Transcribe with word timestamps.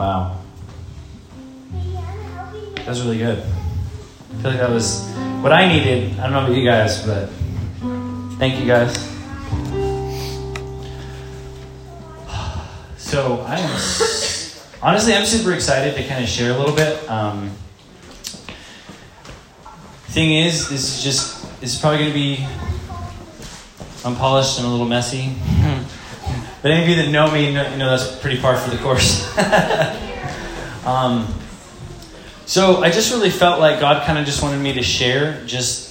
Wow. 0.00 0.38
That 2.74 2.86
was 2.86 3.02
really 3.02 3.18
good. 3.18 3.38
I 3.38 4.34
feel 4.40 4.50
like 4.50 4.60
that 4.60 4.70
was 4.70 5.06
what 5.42 5.52
I 5.52 5.68
needed. 5.68 6.18
I 6.18 6.22
don't 6.22 6.32
know 6.32 6.46
about 6.46 6.56
you 6.56 6.64
guys, 6.64 7.04
but 7.04 7.28
thank 8.38 8.58
you 8.58 8.66
guys. 8.66 8.96
So 12.96 13.40
I 13.40 13.58
am 13.58 13.70
honestly 14.82 15.12
I'm 15.12 15.26
super 15.26 15.52
excited 15.52 15.94
to 15.96 16.08
kind 16.08 16.24
of 16.24 16.30
share 16.30 16.54
a 16.54 16.58
little 16.58 16.74
bit. 16.74 17.06
Um, 17.10 17.50
thing 20.08 20.32
is, 20.32 20.70
this 20.70 20.96
is 20.96 21.04
just 21.04 21.60
this 21.60 21.74
is 21.74 21.78
probably 21.78 21.98
going 21.98 22.10
to 22.10 22.14
be 22.14 22.46
unpolished 24.06 24.58
and 24.58 24.66
a 24.66 24.70
little 24.70 24.88
messy. 24.88 25.34
But 26.62 26.70
any 26.70 26.82
of 26.82 26.88
you 26.88 26.96
that 26.96 27.10
know 27.10 27.30
me 27.30 27.52
know, 27.52 27.70
you 27.70 27.78
know 27.78 27.96
that's 27.96 28.18
pretty 28.20 28.40
par 28.40 28.56
for 28.56 28.70
the 28.70 28.82
course. 28.82 29.26
um, 30.86 31.26
so 32.46 32.82
I 32.82 32.90
just 32.90 33.12
really 33.12 33.30
felt 33.30 33.60
like 33.60 33.80
God 33.80 34.04
kind 34.04 34.18
of 34.18 34.26
just 34.26 34.42
wanted 34.42 34.58
me 34.58 34.72
to 34.74 34.82
share 34.82 35.44
just 35.46 35.90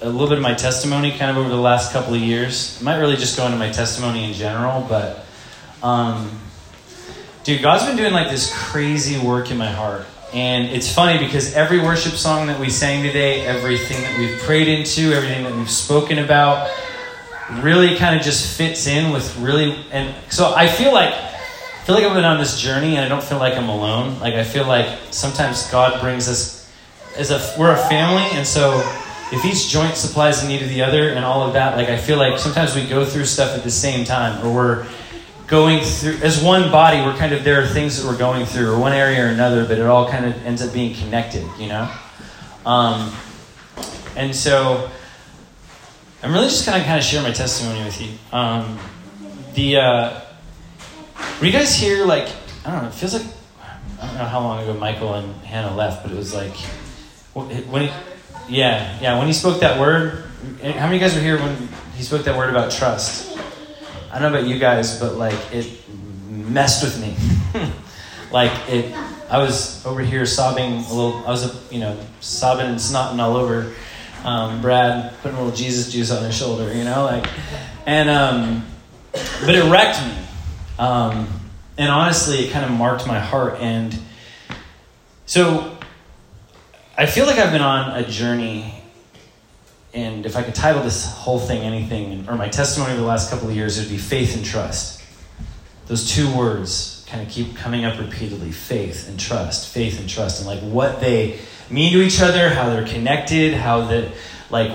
a 0.00 0.08
little 0.08 0.28
bit 0.28 0.38
of 0.38 0.42
my 0.42 0.54
testimony 0.54 1.10
kind 1.10 1.30
of 1.30 1.38
over 1.38 1.48
the 1.48 1.56
last 1.56 1.92
couple 1.92 2.14
of 2.14 2.20
years. 2.20 2.78
I 2.80 2.84
might 2.84 2.98
really 2.98 3.16
just 3.16 3.36
go 3.36 3.46
into 3.46 3.58
my 3.58 3.70
testimony 3.70 4.24
in 4.24 4.32
general, 4.34 4.86
but 4.88 5.24
um, 5.82 6.30
dude, 7.42 7.62
God's 7.62 7.86
been 7.86 7.96
doing 7.96 8.12
like 8.12 8.30
this 8.30 8.52
crazy 8.54 9.18
work 9.18 9.50
in 9.50 9.56
my 9.56 9.70
heart. 9.70 10.06
And 10.32 10.66
it's 10.66 10.92
funny 10.92 11.18
because 11.18 11.54
every 11.54 11.78
worship 11.78 12.14
song 12.14 12.48
that 12.48 12.58
we 12.58 12.68
sang 12.68 13.02
today, 13.02 13.46
everything 13.46 14.02
that 14.02 14.18
we've 14.18 14.38
prayed 14.40 14.66
into, 14.66 15.12
everything 15.12 15.44
that 15.44 15.54
we've 15.54 15.70
spoken 15.70 16.18
about, 16.18 16.70
really 17.50 17.96
kind 17.96 18.16
of 18.16 18.22
just 18.22 18.56
fits 18.56 18.86
in 18.86 19.12
with 19.12 19.36
really. 19.38 19.76
And 19.90 20.14
so 20.30 20.54
I 20.54 20.66
feel 20.66 20.92
like 20.92 21.12
I 21.12 21.86
feel 21.86 21.94
like 21.94 22.04
I've 22.04 22.14
been 22.14 22.24
on 22.24 22.38
this 22.38 22.60
journey, 22.60 22.96
and 22.96 23.04
I 23.04 23.08
don't 23.08 23.22
feel 23.22 23.38
like 23.38 23.54
I'm 23.54 23.68
alone. 23.68 24.18
Like 24.20 24.34
I 24.34 24.44
feel 24.44 24.66
like 24.66 24.98
sometimes 25.10 25.70
God 25.70 26.00
brings 26.00 26.28
us 26.28 26.70
as 27.16 27.30
a 27.30 27.58
we're 27.58 27.72
a 27.72 27.88
family, 27.88 28.24
and 28.36 28.46
so 28.46 28.80
if 29.32 29.44
each 29.44 29.68
joint 29.68 29.96
supplies 29.96 30.42
the 30.42 30.48
need 30.48 30.62
of 30.62 30.68
the 30.68 30.82
other, 30.82 31.10
and 31.10 31.24
all 31.24 31.42
of 31.42 31.52
that, 31.54 31.76
like 31.76 31.88
I 31.88 31.98
feel 31.98 32.16
like 32.16 32.38
sometimes 32.38 32.74
we 32.74 32.86
go 32.86 33.04
through 33.04 33.26
stuff 33.26 33.56
at 33.56 33.64
the 33.64 33.70
same 33.70 34.04
time, 34.04 34.44
or 34.44 34.54
we're 34.54 34.86
going 35.46 35.84
through 35.84 36.14
as 36.22 36.42
one 36.42 36.70
body 36.70 37.02
we're 37.02 37.14
kind 37.16 37.34
of 37.34 37.44
there 37.44 37.62
are 37.62 37.66
things 37.66 38.02
that 38.02 38.10
we're 38.10 38.16
going 38.16 38.46
through 38.46 38.72
or 38.72 38.78
one 38.78 38.94
area 38.94 39.22
or 39.22 39.28
another 39.28 39.66
but 39.66 39.78
it 39.78 39.84
all 39.84 40.08
kind 40.08 40.24
of 40.24 40.34
ends 40.46 40.62
up 40.62 40.72
being 40.72 40.94
connected 40.94 41.46
you 41.58 41.68
know 41.68 41.86
um, 42.64 43.14
and 44.16 44.34
so 44.34 44.90
i'm 46.24 46.32
really 46.32 46.48
just 46.48 46.66
of 46.66 46.74
kind 46.74 46.98
of 46.98 47.04
share 47.04 47.22
my 47.22 47.30
testimony 47.30 47.84
with 47.84 48.00
you 48.00 48.10
um, 48.32 48.78
the 49.54 49.76
uh, 49.76 50.20
were 51.40 51.46
you 51.46 51.52
guys 51.52 51.74
here 51.74 52.04
like 52.04 52.28
i 52.64 52.72
don't 52.72 52.82
know 52.82 52.88
it 52.88 52.94
feels 52.94 53.14
like 53.14 53.26
i 54.00 54.06
don't 54.06 54.16
know 54.16 54.24
how 54.24 54.40
long 54.40 54.62
ago 54.62 54.74
michael 54.74 55.14
and 55.14 55.32
hannah 55.44 55.74
left 55.74 56.02
but 56.02 56.10
it 56.10 56.16
was 56.16 56.34
like 56.34 56.56
when 57.34 57.82
he 57.82 57.92
yeah 58.48 58.98
yeah 59.00 59.18
when 59.18 59.26
he 59.26 59.32
spoke 59.32 59.60
that 59.60 59.78
word 59.78 60.24
how 60.62 60.86
many 60.86 60.98
guys 60.98 61.14
were 61.14 61.20
here 61.20 61.38
when 61.38 61.68
he 61.94 62.02
spoke 62.02 62.24
that 62.24 62.36
word 62.36 62.50
about 62.50 62.72
trust 62.72 63.34
I 64.14 64.20
don't 64.20 64.30
know 64.30 64.38
about 64.38 64.48
you 64.48 64.60
guys, 64.60 65.00
but 65.00 65.16
like 65.16 65.34
it 65.52 65.68
messed 66.28 66.84
with 66.84 67.00
me. 67.00 67.16
like 68.30 68.52
it, 68.68 68.94
I 69.28 69.38
was 69.38 69.84
over 69.84 70.02
here 70.02 70.24
sobbing 70.24 70.72
a 70.72 70.92
little. 70.94 71.26
I 71.26 71.30
was, 71.30 71.72
you 71.72 71.80
know, 71.80 71.98
sobbing 72.20 72.66
and 72.66 72.76
snotting 72.76 73.18
all 73.18 73.36
over. 73.36 73.74
Um, 74.24 74.62
Brad 74.62 75.14
putting 75.20 75.36
a 75.36 75.42
little 75.42 75.56
Jesus 75.56 75.92
juice 75.92 76.10
on 76.10 76.24
his 76.24 76.36
shoulder, 76.36 76.72
you 76.74 76.84
know, 76.84 77.04
like, 77.04 77.26
and 77.86 78.08
um, 78.08 78.64
but 79.12 79.54
it 79.54 79.70
wrecked 79.70 80.02
me. 80.02 80.14
Um, 80.78 81.28
and 81.76 81.90
honestly, 81.90 82.46
it 82.46 82.50
kind 82.50 82.64
of 82.64 82.70
marked 82.70 83.06
my 83.06 83.20
heart. 83.20 83.58
And 83.60 83.96
so 85.26 85.76
I 86.96 87.06
feel 87.06 87.26
like 87.26 87.38
I've 87.38 87.52
been 87.52 87.62
on 87.62 87.96
a 87.96 88.08
journey 88.08 88.74
and 89.94 90.26
if 90.26 90.36
I 90.36 90.42
could 90.42 90.56
title 90.56 90.82
this 90.82 91.06
whole 91.06 91.38
thing 91.38 91.62
anything, 91.62 92.28
or 92.28 92.36
my 92.36 92.48
testimony 92.48 92.92
over 92.92 93.00
the 93.00 93.06
last 93.06 93.30
couple 93.30 93.48
of 93.48 93.54
years, 93.54 93.78
it 93.78 93.82
would 93.82 93.90
be 93.90 93.96
faith 93.96 94.36
and 94.36 94.44
trust. 94.44 95.00
Those 95.86 96.10
two 96.10 96.34
words 96.36 97.04
kind 97.08 97.22
of 97.22 97.32
keep 97.32 97.54
coming 97.54 97.84
up 97.84 97.98
repeatedly 98.00 98.50
faith 98.50 99.08
and 99.08 99.20
trust, 99.20 99.72
faith 99.72 100.00
and 100.00 100.08
trust, 100.08 100.40
and 100.40 100.48
like 100.48 100.58
what 100.60 101.00
they 101.00 101.38
mean 101.70 101.92
to 101.92 102.02
each 102.02 102.20
other, 102.20 102.50
how 102.50 102.68
they're 102.70 102.86
connected, 102.86 103.54
how 103.54 103.86
that, 103.86 104.12
like, 104.50 104.70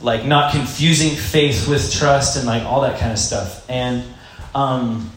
like 0.00 0.24
not 0.24 0.52
confusing 0.52 1.16
faith 1.16 1.68
with 1.68 1.92
trust, 1.92 2.36
and 2.36 2.46
like 2.46 2.64
all 2.64 2.80
that 2.82 2.98
kind 2.98 3.12
of 3.12 3.18
stuff. 3.18 3.68
And 3.70 4.04
um, 4.54 5.10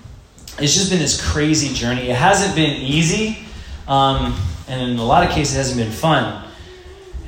it's 0.60 0.74
just 0.74 0.90
been 0.90 1.00
this 1.00 1.20
crazy 1.32 1.74
journey. 1.74 2.10
It 2.10 2.16
hasn't 2.16 2.56
been 2.56 2.82
easy, 2.82 3.40
um, 3.88 4.38
and 4.68 4.92
in 4.92 4.98
a 4.98 5.04
lot 5.04 5.26
of 5.26 5.32
cases, 5.32 5.56
it 5.56 5.58
hasn't 5.58 5.78
been 5.78 5.92
fun. 5.92 6.46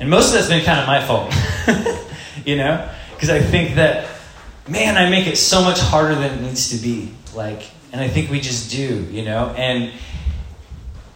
And 0.00 0.08
most 0.08 0.28
of 0.28 0.34
that's 0.34 0.48
been 0.48 0.64
kind 0.64 0.78
of 0.78 0.86
my 0.86 1.04
fault, 1.04 1.34
you 2.46 2.56
know? 2.56 2.88
Because 3.14 3.30
I 3.30 3.40
think 3.40 3.74
that, 3.74 4.08
man, 4.68 4.96
I 4.96 5.10
make 5.10 5.26
it 5.26 5.36
so 5.36 5.62
much 5.62 5.80
harder 5.80 6.14
than 6.14 6.38
it 6.38 6.40
needs 6.40 6.70
to 6.70 6.76
be. 6.76 7.12
Like, 7.34 7.62
and 7.92 8.00
I 8.00 8.08
think 8.08 8.30
we 8.30 8.40
just 8.40 8.70
do, 8.70 9.04
you 9.10 9.24
know? 9.24 9.52
And, 9.56 9.92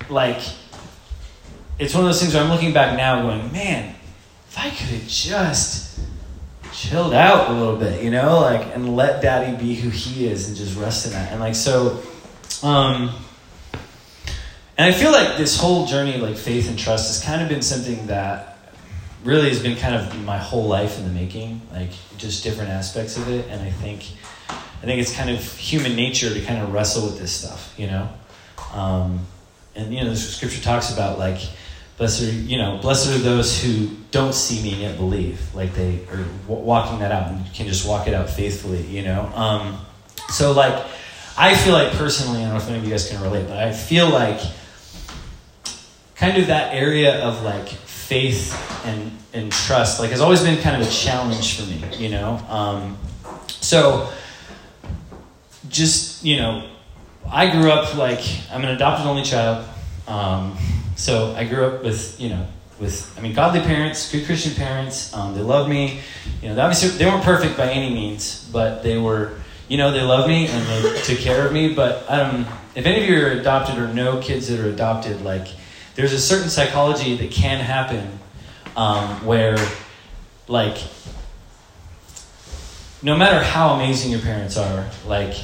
like, 0.09 0.41
it's 1.82 1.94
one 1.94 2.04
of 2.04 2.09
those 2.09 2.20
things 2.20 2.32
where 2.32 2.44
I'm 2.44 2.48
looking 2.48 2.72
back 2.72 2.97
now 2.97 3.22
going, 3.22 3.50
man, 3.50 3.97
if 4.48 4.56
I 4.56 4.70
could 4.70 4.87
have 4.87 5.09
just 5.09 5.98
chilled 6.72 7.12
out 7.12 7.50
a 7.50 7.54
little 7.54 7.76
bit, 7.76 8.04
you 8.04 8.10
know? 8.12 8.41
Like, 8.41 8.65
and 8.72 8.94
let 8.94 9.20
daddy 9.20 9.56
be 9.56 9.75
who 9.75 9.88
he 9.91 10.28
is 10.28 10.47
and 10.47 10.56
just 10.56 10.78
rest 10.78 11.06
in 11.06 11.12
that. 11.12 11.32
And, 11.32 11.41
like, 11.41 11.56
so, 11.56 12.00
um, 12.62 13.10
and 14.78 14.87
I 14.87 14.93
feel 14.93 15.10
like 15.10 15.37
this 15.37 15.59
whole 15.59 15.87
journey, 15.87 16.19
like 16.19 16.37
faith 16.37 16.69
and 16.69 16.78
trust, 16.78 17.09
has 17.09 17.25
kind 17.25 17.43
of 17.43 17.48
been 17.48 17.62
something 17.62 18.06
that 18.06 18.59
really 19.25 19.49
has 19.49 19.60
been 19.60 19.76
kind 19.76 19.97
of 19.97 20.25
my 20.25 20.38
whole 20.38 20.66
life 20.66 20.99
in 20.99 21.04
the 21.04 21.10
making, 21.10 21.62
like 21.72 21.91
just 22.16 22.44
different 22.44 22.70
aspects 22.70 23.16
of 23.16 23.28
it. 23.28 23.49
And 23.49 23.60
I 23.60 23.70
think, 23.70 24.04
I 24.49 24.84
think 24.84 25.00
it's 25.00 25.14
kind 25.14 25.31
of 25.31 25.43
human 25.56 25.97
nature 25.97 26.32
to 26.32 26.41
kind 26.43 26.62
of 26.62 26.72
wrestle 26.72 27.06
with 27.06 27.19
this 27.19 27.32
stuff, 27.32 27.75
you 27.76 27.88
know. 27.88 28.09
Um, 28.72 29.26
and 29.75 29.93
you 29.93 30.04
know, 30.04 30.10
the 30.10 30.16
scripture 30.16 30.62
talks 30.62 30.93
about 30.93 31.19
like, 31.19 31.41
blessed 31.97 32.22
are 32.22 32.32
you 32.32 32.58
know, 32.58 32.78
blessed 32.78 33.10
are 33.10 33.19
those 33.19 33.62
who 33.62 33.88
don't 34.10 34.34
see 34.34 34.62
me 34.62 34.72
and 34.72 34.82
yet 34.82 34.97
believe, 34.97 35.54
like 35.54 35.75
they 35.75 36.00
are 36.10 36.25
walking 36.47 36.98
that 37.00 37.12
out 37.12 37.30
and 37.30 37.53
can 37.54 37.66
just 37.66 37.86
walk 37.86 38.08
it 38.08 38.14
out 38.14 38.28
faithfully, 38.28 38.82
you 38.82 39.03
know. 39.03 39.30
Um, 39.34 39.78
so 40.31 40.52
like, 40.52 40.84
I 41.36 41.56
feel 41.56 41.72
like 41.72 41.92
personally, 41.92 42.41
I 42.41 42.42
don't 42.42 42.50
know 42.50 42.56
if 42.56 42.69
any 42.69 42.78
of 42.78 42.84
you 42.84 42.91
guys 42.91 43.08
can 43.08 43.22
relate, 43.22 43.48
but 43.48 43.58
I 43.58 43.72
feel 43.72 44.08
like 44.08 44.41
kind 46.14 46.38
of 46.38 46.47
that 46.48 46.75
area 46.75 47.20
of 47.25 47.42
like 47.42 47.69
faith 47.69 48.54
and, 48.84 49.10
and 49.32 49.50
trust 49.50 49.98
like 49.98 50.10
has 50.10 50.20
always 50.20 50.42
been 50.42 50.60
kind 50.60 50.81
of 50.81 50.86
a 50.86 50.91
challenge 50.91 51.58
for 51.58 51.66
me 51.66 51.82
you 51.98 52.10
know? 52.10 52.36
Um, 52.48 52.97
so 53.48 54.12
just 55.69 56.25
you 56.25 56.36
know 56.36 56.69
i 57.31 57.50
grew 57.50 57.70
up 57.70 57.97
like 57.97 58.20
i'm 58.50 58.62
an 58.62 58.70
adopted 58.70 59.06
only 59.06 59.22
child. 59.22 59.66
Um, 60.06 60.56
so 61.02 61.34
i 61.36 61.44
grew 61.44 61.64
up 61.66 61.82
with 61.82 62.20
you 62.20 62.28
know 62.28 62.46
with 62.80 63.12
i 63.18 63.20
mean 63.20 63.34
godly 63.34 63.60
parents 63.60 64.10
good 64.12 64.24
christian 64.24 64.54
parents 64.54 65.12
um, 65.14 65.34
they 65.34 65.42
loved 65.42 65.68
me. 65.68 66.00
You 66.40 66.48
know 66.48 66.60
obviously 66.60 66.90
they 66.98 67.06
weren't 67.06 67.24
perfect 67.24 67.56
by 67.56 67.68
any 67.70 67.92
means 67.92 68.48
but 68.52 68.82
they 68.82 68.96
were 68.98 69.32
you 69.68 69.78
know 69.78 69.90
they 69.90 70.02
loved 70.02 70.28
me 70.28 70.46
and 70.48 70.66
they 70.68 71.00
took 71.04 71.18
care 71.18 71.46
of 71.46 71.52
me. 71.52 71.72
But 71.72 72.04
um, 72.08 72.46
if 72.74 72.84
any 72.84 73.02
of 73.02 73.08
you 73.08 73.24
are 73.24 73.30
adopted 73.30 73.78
or 73.78 73.88
know 73.88 74.20
kids 74.20 74.48
that 74.48 74.60
are 74.60 74.68
adopted 74.68 75.22
like 75.22 75.48
there's 75.94 76.12
a 76.12 76.20
certain 76.20 76.48
psychology 76.48 77.16
that 77.16 77.30
can 77.30 77.60
happen 77.60 78.19
um, 78.76 79.25
where, 79.26 79.58
like, 80.49 80.78
no 83.02 83.16
matter 83.16 83.43
how 83.44 83.75
amazing 83.75 84.10
your 84.10 84.20
parents 84.20 84.56
are, 84.56 84.88
like, 85.06 85.34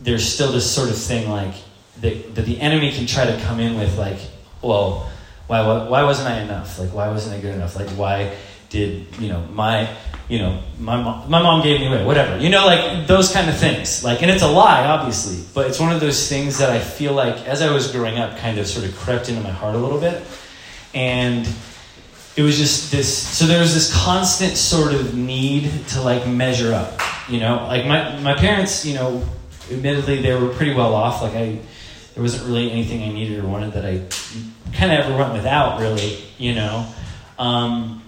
there's 0.00 0.26
still 0.26 0.52
this 0.52 0.70
sort 0.70 0.88
of 0.88 0.96
thing, 0.96 1.28
like, 1.28 1.54
that, 2.00 2.34
that 2.34 2.46
the 2.46 2.60
enemy 2.60 2.92
can 2.92 3.06
try 3.06 3.26
to 3.26 3.38
come 3.42 3.60
in 3.60 3.76
with, 3.76 3.98
like, 3.98 4.18
well, 4.62 5.10
why, 5.46 5.62
why 5.88 6.02
wasn't 6.04 6.28
I 6.28 6.40
enough? 6.40 6.78
Like, 6.78 6.92
why 6.92 7.08
wasn't 7.08 7.36
I 7.36 7.40
good 7.40 7.54
enough? 7.54 7.76
Like, 7.76 7.88
why 7.90 8.36
did, 8.68 9.06
you 9.18 9.28
know, 9.28 9.40
my, 9.52 9.88
you 10.28 10.38
know, 10.40 10.62
my 10.78 11.02
mom, 11.02 11.30
my 11.30 11.42
mom 11.42 11.62
gave 11.62 11.80
me 11.80 11.86
away, 11.86 12.04
whatever. 12.04 12.36
You 12.38 12.50
know, 12.50 12.66
like, 12.66 13.06
those 13.06 13.32
kind 13.32 13.48
of 13.48 13.56
things. 13.56 14.04
Like, 14.04 14.20
and 14.22 14.30
it's 14.30 14.42
a 14.42 14.48
lie, 14.48 14.84
obviously, 14.86 15.44
but 15.54 15.66
it's 15.66 15.80
one 15.80 15.90
of 15.90 16.00
those 16.00 16.28
things 16.28 16.58
that 16.58 16.70
I 16.70 16.80
feel 16.80 17.14
like, 17.14 17.46
as 17.46 17.62
I 17.62 17.72
was 17.72 17.90
growing 17.90 18.18
up, 18.18 18.36
kind 18.38 18.58
of 18.58 18.66
sort 18.66 18.84
of 18.84 18.94
crept 18.96 19.30
into 19.30 19.40
my 19.40 19.50
heart 19.50 19.74
a 19.74 19.78
little 19.78 20.00
bit. 20.00 20.22
And 20.92 21.48
it 22.38 22.42
was 22.42 22.56
just 22.56 22.92
this 22.92 23.12
so 23.36 23.46
there 23.46 23.58
was 23.58 23.74
this 23.74 23.92
constant 23.92 24.56
sort 24.56 24.94
of 24.94 25.16
need 25.16 25.72
to 25.88 26.00
like 26.00 26.24
measure 26.28 26.72
up 26.72 27.00
you 27.28 27.40
know 27.40 27.66
like 27.66 27.84
my, 27.84 28.16
my 28.20 28.32
parents 28.32 28.86
you 28.86 28.94
know 28.94 29.20
admittedly 29.72 30.22
they 30.22 30.32
were 30.32 30.48
pretty 30.50 30.72
well 30.72 30.94
off 30.94 31.20
like 31.20 31.34
i 31.34 31.58
there 32.18 32.24
wasn't 32.24 32.44
really 32.46 32.68
anything 32.72 33.00
i 33.04 33.12
needed 33.12 33.38
or 33.38 33.46
wanted 33.46 33.72
that 33.72 33.86
i 33.86 34.02
kind 34.76 34.90
of 34.90 34.98
ever 34.98 35.16
went 35.16 35.32
without 35.32 35.78
really 35.78 36.18
you 36.36 36.52
know 36.52 36.84
um, 37.38 38.02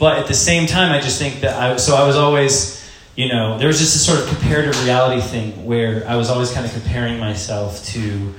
but 0.00 0.18
at 0.18 0.26
the 0.26 0.34
same 0.34 0.66
time 0.66 0.90
i 0.90 1.00
just 1.00 1.16
think 1.16 1.40
that 1.40 1.56
i 1.56 1.76
so 1.76 1.94
i 1.94 2.04
was 2.04 2.16
always 2.16 2.84
you 3.14 3.28
know 3.28 3.56
there 3.56 3.68
was 3.68 3.78
just 3.78 3.94
a 3.94 4.00
sort 4.00 4.18
of 4.18 4.26
comparative 4.26 4.74
reality 4.84 5.22
thing 5.22 5.64
where 5.64 6.04
i 6.08 6.16
was 6.16 6.28
always 6.28 6.50
kind 6.50 6.66
of 6.66 6.72
comparing 6.72 7.20
myself 7.20 7.84
to 7.84 8.34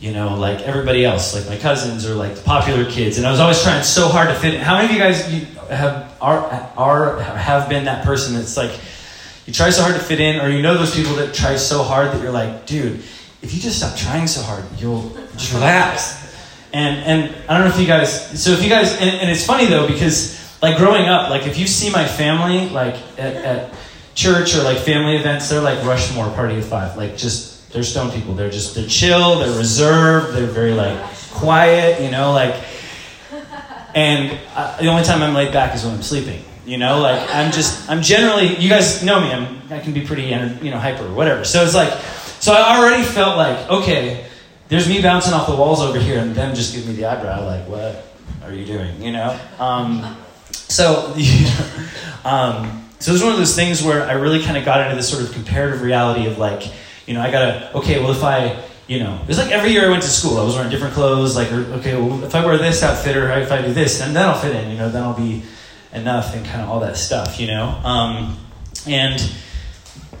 you 0.00 0.12
know, 0.12 0.36
like 0.36 0.60
everybody 0.60 1.02
else, 1.02 1.34
like 1.34 1.48
my 1.48 1.56
cousins 1.56 2.04
or 2.04 2.14
like 2.14 2.34
the 2.34 2.42
popular 2.42 2.84
kids. 2.84 3.16
And 3.16 3.26
I 3.26 3.30
was 3.30 3.40
always 3.40 3.62
trying 3.62 3.82
so 3.82 4.08
hard 4.08 4.28
to 4.28 4.34
fit 4.34 4.52
in. 4.52 4.60
How 4.60 4.76
many 4.76 4.88
of 4.88 4.92
you 4.92 4.98
guys 4.98 5.32
you 5.32 5.46
have 5.70 6.14
are, 6.20 6.40
are 6.76 7.20
have 7.20 7.70
been 7.70 7.86
that 7.86 8.04
person 8.04 8.34
that's 8.34 8.54
like 8.54 8.78
you 9.46 9.52
try 9.52 9.70
so 9.70 9.82
hard 9.82 9.94
to 9.94 10.02
fit 10.02 10.20
in, 10.20 10.40
or 10.40 10.48
you 10.48 10.62
know 10.62 10.76
those 10.76 10.94
people 10.94 11.14
that 11.16 11.34
try 11.34 11.56
so 11.56 11.82
hard 11.82 12.08
that 12.08 12.22
you're 12.22 12.32
like, 12.32 12.66
dude, 12.66 13.02
if 13.44 13.52
you 13.52 13.60
just 13.60 13.76
stop 13.76 13.94
trying 13.94 14.26
so 14.26 14.40
hard, 14.40 14.64
you'll 14.78 15.10
just 15.36 15.52
relax. 15.52 16.34
And 16.72 16.96
and 17.04 17.36
I 17.48 17.58
don't 17.58 17.68
know 17.68 17.74
if 17.74 17.78
you 17.78 17.86
guys. 17.86 18.42
So 18.42 18.50
if 18.52 18.62
you 18.62 18.70
guys, 18.70 18.92
and, 18.94 19.10
and 19.10 19.30
it's 19.30 19.44
funny 19.44 19.66
though 19.66 19.86
because 19.86 20.40
like 20.62 20.78
growing 20.78 21.06
up, 21.08 21.28
like 21.28 21.46
if 21.46 21.58
you 21.58 21.66
see 21.66 21.92
my 21.92 22.06
family, 22.06 22.70
like 22.70 22.94
at, 23.18 23.36
at 23.36 23.74
church 24.14 24.56
or 24.56 24.62
like 24.62 24.78
family 24.78 25.16
events, 25.16 25.50
they're 25.50 25.60
like 25.60 25.84
Rushmore 25.84 26.30
Party 26.30 26.56
of 26.56 26.64
Five, 26.64 26.96
like 26.96 27.18
just 27.18 27.70
they're 27.70 27.82
stone 27.82 28.10
people. 28.10 28.34
They're 28.34 28.50
just 28.50 28.74
they're 28.74 28.88
chill, 28.88 29.38
they're 29.40 29.58
reserved, 29.58 30.34
they're 30.34 30.46
very 30.46 30.72
like 30.72 30.98
quiet, 31.30 32.00
you 32.00 32.10
know, 32.10 32.32
like. 32.32 32.56
And 33.94 34.36
I, 34.56 34.76
the 34.80 34.88
only 34.88 35.04
time 35.04 35.22
I'm 35.22 35.34
laid 35.34 35.52
back 35.52 35.72
is 35.76 35.84
when 35.84 35.94
I'm 35.94 36.02
sleeping. 36.02 36.42
You 36.66 36.78
know, 36.78 37.00
like 37.00 37.28
I'm 37.32 37.52
just 37.52 37.88
I'm 37.90 38.00
generally 38.00 38.56
you 38.56 38.70
guys 38.70 39.04
know 39.04 39.20
me. 39.20 39.30
I'm 39.30 39.60
I 39.70 39.80
can 39.80 39.92
be 39.92 40.00
pretty 40.00 40.24
you 40.24 40.70
know 40.70 40.78
hyper 40.78 41.04
or 41.06 41.12
whatever. 41.12 41.44
So 41.44 41.62
it's 41.62 41.74
like 41.74 41.92
so 42.44 42.52
I 42.52 42.76
already 42.76 43.02
felt 43.02 43.38
like 43.38 43.70
okay, 43.70 44.26
there's 44.68 44.86
me 44.86 45.00
bouncing 45.00 45.32
off 45.32 45.46
the 45.46 45.56
walls 45.56 45.80
over 45.80 45.98
here, 45.98 46.18
and 46.18 46.34
them 46.34 46.54
just 46.54 46.74
give 46.74 46.86
me 46.86 46.92
the 46.92 47.06
eyebrow 47.06 47.46
like 47.46 47.66
what 47.66 48.04
are 48.42 48.52
you 48.52 48.66
doing? 48.66 49.02
You 49.02 49.12
know. 49.12 49.40
Um, 49.58 50.14
so 50.52 51.14
um, 52.26 52.84
so 52.98 53.12
it 53.12 53.14
was 53.14 53.22
one 53.22 53.32
of 53.32 53.38
those 53.38 53.56
things 53.56 53.82
where 53.82 54.02
I 54.02 54.12
really 54.12 54.42
kind 54.42 54.58
of 54.58 54.66
got 54.66 54.82
into 54.82 54.94
this 54.94 55.08
sort 55.08 55.22
of 55.24 55.32
comparative 55.32 55.80
reality 55.80 56.26
of 56.26 56.36
like 56.36 56.70
you 57.06 57.14
know 57.14 57.22
I 57.22 57.30
gotta 57.30 57.74
okay 57.78 57.98
well 57.98 58.10
if 58.10 58.22
I 58.22 58.62
you 58.86 58.98
know, 58.98 59.18
it 59.22 59.28
was 59.28 59.38
like 59.38 59.50
every 59.50 59.70
year 59.70 59.86
I 59.86 59.88
went 59.88 60.02
to 60.02 60.10
school, 60.10 60.36
I 60.36 60.44
was 60.44 60.56
wearing 60.56 60.70
different 60.70 60.92
clothes. 60.92 61.34
Like, 61.34 61.50
okay, 61.50 61.96
well, 61.96 62.22
if 62.22 62.34
I 62.34 62.44
wear 62.44 62.58
this 62.58 62.82
outfit 62.82 63.16
or 63.16 63.32
if 63.32 63.50
I 63.50 63.62
do 63.62 63.72
this, 63.72 63.98
then 63.98 64.12
that'll 64.12 64.38
fit 64.38 64.54
in. 64.54 64.70
You 64.70 64.76
know, 64.76 64.90
then 64.90 65.02
I'll 65.02 65.16
be 65.16 65.42
enough 65.94 66.34
and 66.34 66.44
kind 66.44 66.60
of 66.60 66.68
all 66.68 66.80
that 66.80 66.98
stuff, 66.98 67.40
you 67.40 67.46
know? 67.46 67.64
Um, 67.64 68.36
and 68.86 69.14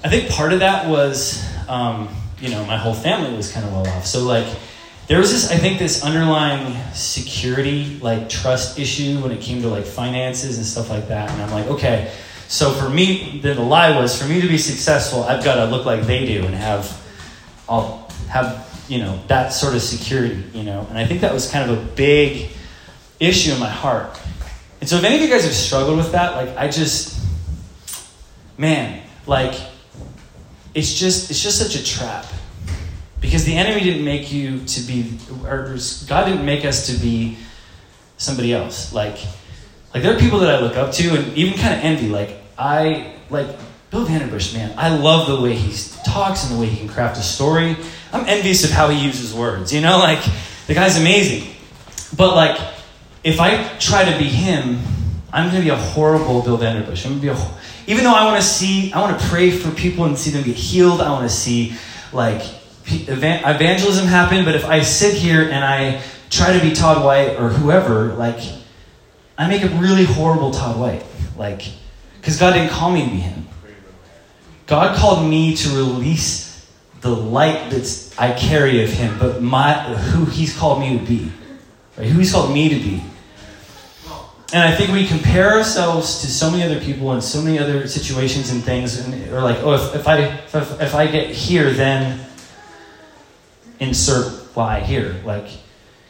I 0.02 0.08
think 0.08 0.30
part 0.30 0.54
of 0.54 0.60
that 0.60 0.88
was, 0.88 1.44
um, 1.68 2.08
you 2.40 2.50
know, 2.50 2.64
my 2.66 2.76
whole 2.76 2.94
family 2.94 3.36
was 3.36 3.50
kind 3.52 3.64
of 3.64 3.72
well 3.72 3.86
off. 3.88 4.06
So, 4.06 4.24
like, 4.24 4.46
there 5.06 5.18
was 5.18 5.32
this, 5.32 5.50
I 5.50 5.56
think, 5.56 5.78
this 5.78 6.02
underlying 6.02 6.76
security, 6.94 7.98
like, 8.00 8.28
trust 8.28 8.78
issue 8.78 9.20
when 9.20 9.32
it 9.32 9.40
came 9.40 9.62
to, 9.62 9.68
like, 9.68 9.84
finances 9.84 10.56
and 10.56 10.66
stuff 10.66 10.90
like 10.90 11.08
that. 11.08 11.30
And 11.30 11.42
I'm 11.42 11.50
like, 11.50 11.66
okay, 11.66 12.12
so 12.48 12.72
for 12.72 12.88
me, 12.88 13.40
the, 13.40 13.54
the 13.54 13.62
lie 13.62 13.98
was 14.00 14.20
for 14.20 14.28
me 14.28 14.40
to 14.40 14.48
be 14.48 14.58
successful, 14.58 15.24
I've 15.24 15.44
got 15.44 15.56
to 15.56 15.66
look 15.66 15.84
like 15.84 16.02
they 16.02 16.26
do 16.26 16.44
and 16.44 16.54
have, 16.54 17.00
I'll 17.68 18.10
have, 18.28 18.84
you 18.88 18.98
know, 18.98 19.20
that 19.28 19.52
sort 19.52 19.74
of 19.74 19.82
security, 19.82 20.42
you 20.52 20.62
know? 20.62 20.86
And 20.88 20.98
I 20.98 21.06
think 21.06 21.20
that 21.22 21.32
was 21.32 21.50
kind 21.50 21.70
of 21.70 21.78
a 21.78 21.82
big 21.92 22.50
issue 23.20 23.52
in 23.52 23.60
my 23.60 23.68
heart. 23.68 24.18
And 24.80 24.88
so 24.88 24.96
if 24.96 25.04
any 25.04 25.16
of 25.16 25.22
you 25.22 25.28
guys 25.28 25.44
have 25.44 25.54
struggled 25.54 25.96
with 25.96 26.12
that, 26.12 26.36
like 26.36 26.56
I 26.56 26.68
just 26.68 27.14
man, 28.56 29.02
like 29.26 29.54
it's 30.74 30.94
just 30.94 31.30
it's 31.30 31.42
just 31.42 31.58
such 31.58 31.80
a 31.80 31.84
trap. 31.84 32.26
Because 33.20 33.44
the 33.44 33.56
enemy 33.56 33.82
didn't 33.82 34.04
make 34.04 34.30
you 34.32 34.64
to 34.64 34.80
be 34.82 35.18
or 35.44 35.76
God 36.06 36.26
didn't 36.26 36.44
make 36.44 36.64
us 36.64 36.86
to 36.88 37.00
be 37.00 37.38
somebody 38.16 38.52
else. 38.52 38.92
Like 38.92 39.18
like 39.92 40.02
there 40.02 40.14
are 40.14 40.18
people 40.18 40.40
that 40.40 40.54
I 40.54 40.60
look 40.60 40.76
up 40.76 40.92
to 40.94 41.16
and 41.16 41.36
even 41.36 41.58
kind 41.58 41.74
of 41.74 41.84
envy. 41.84 42.08
Like 42.08 42.36
I 42.58 43.14
like 43.30 43.48
Bill 43.90 44.04
Vanderbush, 44.04 44.54
man, 44.54 44.74
I 44.76 44.88
love 44.88 45.28
the 45.28 45.40
way 45.40 45.54
he 45.54 45.72
talks 46.04 46.44
and 46.44 46.56
the 46.56 46.60
way 46.60 46.66
he 46.66 46.76
can 46.76 46.88
craft 46.88 47.16
a 47.16 47.22
story. 47.22 47.76
I'm 48.12 48.26
envious 48.26 48.64
of 48.64 48.70
how 48.70 48.88
he 48.88 48.98
uses 48.98 49.32
words, 49.32 49.72
you 49.72 49.80
know, 49.80 49.98
like 49.98 50.22
the 50.66 50.74
guy's 50.74 50.98
amazing. 50.98 51.54
But 52.16 52.34
like 52.34 52.60
if 53.22 53.40
I 53.40 53.68
try 53.78 54.04
to 54.10 54.18
be 54.18 54.24
him, 54.24 54.80
I'm 55.34 55.50
going 55.50 55.56
to 55.56 55.62
be 55.62 55.70
a 55.70 55.76
horrible 55.76 56.42
Bill 56.42 56.56
Vanderbush. 56.56 57.04
I'm 57.04 57.18
going 57.18 57.20
to 57.20 57.20
be 57.20 57.28
a, 57.28 57.50
even 57.88 58.04
though 58.04 58.14
I 58.14 58.24
want 58.24 58.40
to 58.40 58.46
see, 58.46 58.92
I 58.92 59.00
want 59.00 59.18
to 59.18 59.26
pray 59.26 59.50
for 59.50 59.68
people 59.72 60.04
and 60.04 60.16
see 60.16 60.30
them 60.30 60.44
get 60.44 60.54
healed. 60.54 61.00
I 61.00 61.10
want 61.10 61.28
to 61.28 61.36
see 61.36 61.74
like 62.12 62.40
evangelism 62.86 64.06
happen. 64.06 64.44
But 64.44 64.54
if 64.54 64.64
I 64.64 64.82
sit 64.82 65.14
here 65.14 65.42
and 65.42 65.64
I 65.64 66.00
try 66.30 66.56
to 66.56 66.64
be 66.64 66.72
Todd 66.72 67.04
White 67.04 67.36
or 67.36 67.48
whoever, 67.48 68.14
like 68.14 68.38
I 69.36 69.48
make 69.48 69.64
a 69.64 69.68
really 69.70 70.04
horrible 70.04 70.52
Todd 70.52 70.78
White. 70.78 71.04
Like, 71.36 71.62
because 72.20 72.38
God 72.38 72.52
didn't 72.52 72.70
call 72.70 72.92
me 72.92 73.04
to 73.04 73.10
be 73.10 73.16
him. 73.16 73.48
God 74.66 74.96
called 74.96 75.28
me 75.28 75.56
to 75.56 75.68
release 75.70 76.64
the 77.00 77.10
light 77.10 77.70
that 77.70 78.14
I 78.16 78.32
carry 78.34 78.84
of 78.84 78.90
him, 78.90 79.18
but 79.18 79.42
my 79.42 79.74
who 79.74 80.26
he's 80.26 80.56
called 80.56 80.78
me 80.78 80.96
to 80.96 81.04
be. 81.04 81.32
Right? 81.98 82.06
Who 82.06 82.20
he's 82.20 82.30
called 82.30 82.54
me 82.54 82.68
to 82.68 82.76
be. 82.76 83.02
And 84.54 84.62
I 84.62 84.72
think 84.72 84.92
we 84.92 85.04
compare 85.04 85.50
ourselves 85.50 86.20
to 86.20 86.28
so 86.28 86.48
many 86.48 86.62
other 86.62 86.78
people 86.78 87.10
and 87.10 87.20
so 87.20 87.42
many 87.42 87.58
other 87.58 87.88
situations 87.88 88.52
and 88.52 88.62
things, 88.62 89.00
and 89.00 89.12
we're 89.32 89.42
like, 89.42 89.58
oh, 89.64 89.74
if, 89.74 89.96
if 89.96 90.06
I 90.06 90.18
if, 90.18 90.80
if 90.80 90.94
I 90.94 91.08
get 91.08 91.30
here, 91.30 91.72
then 91.72 92.24
insert 93.80 94.32
why 94.54 94.78
here, 94.78 95.20
like, 95.24 95.48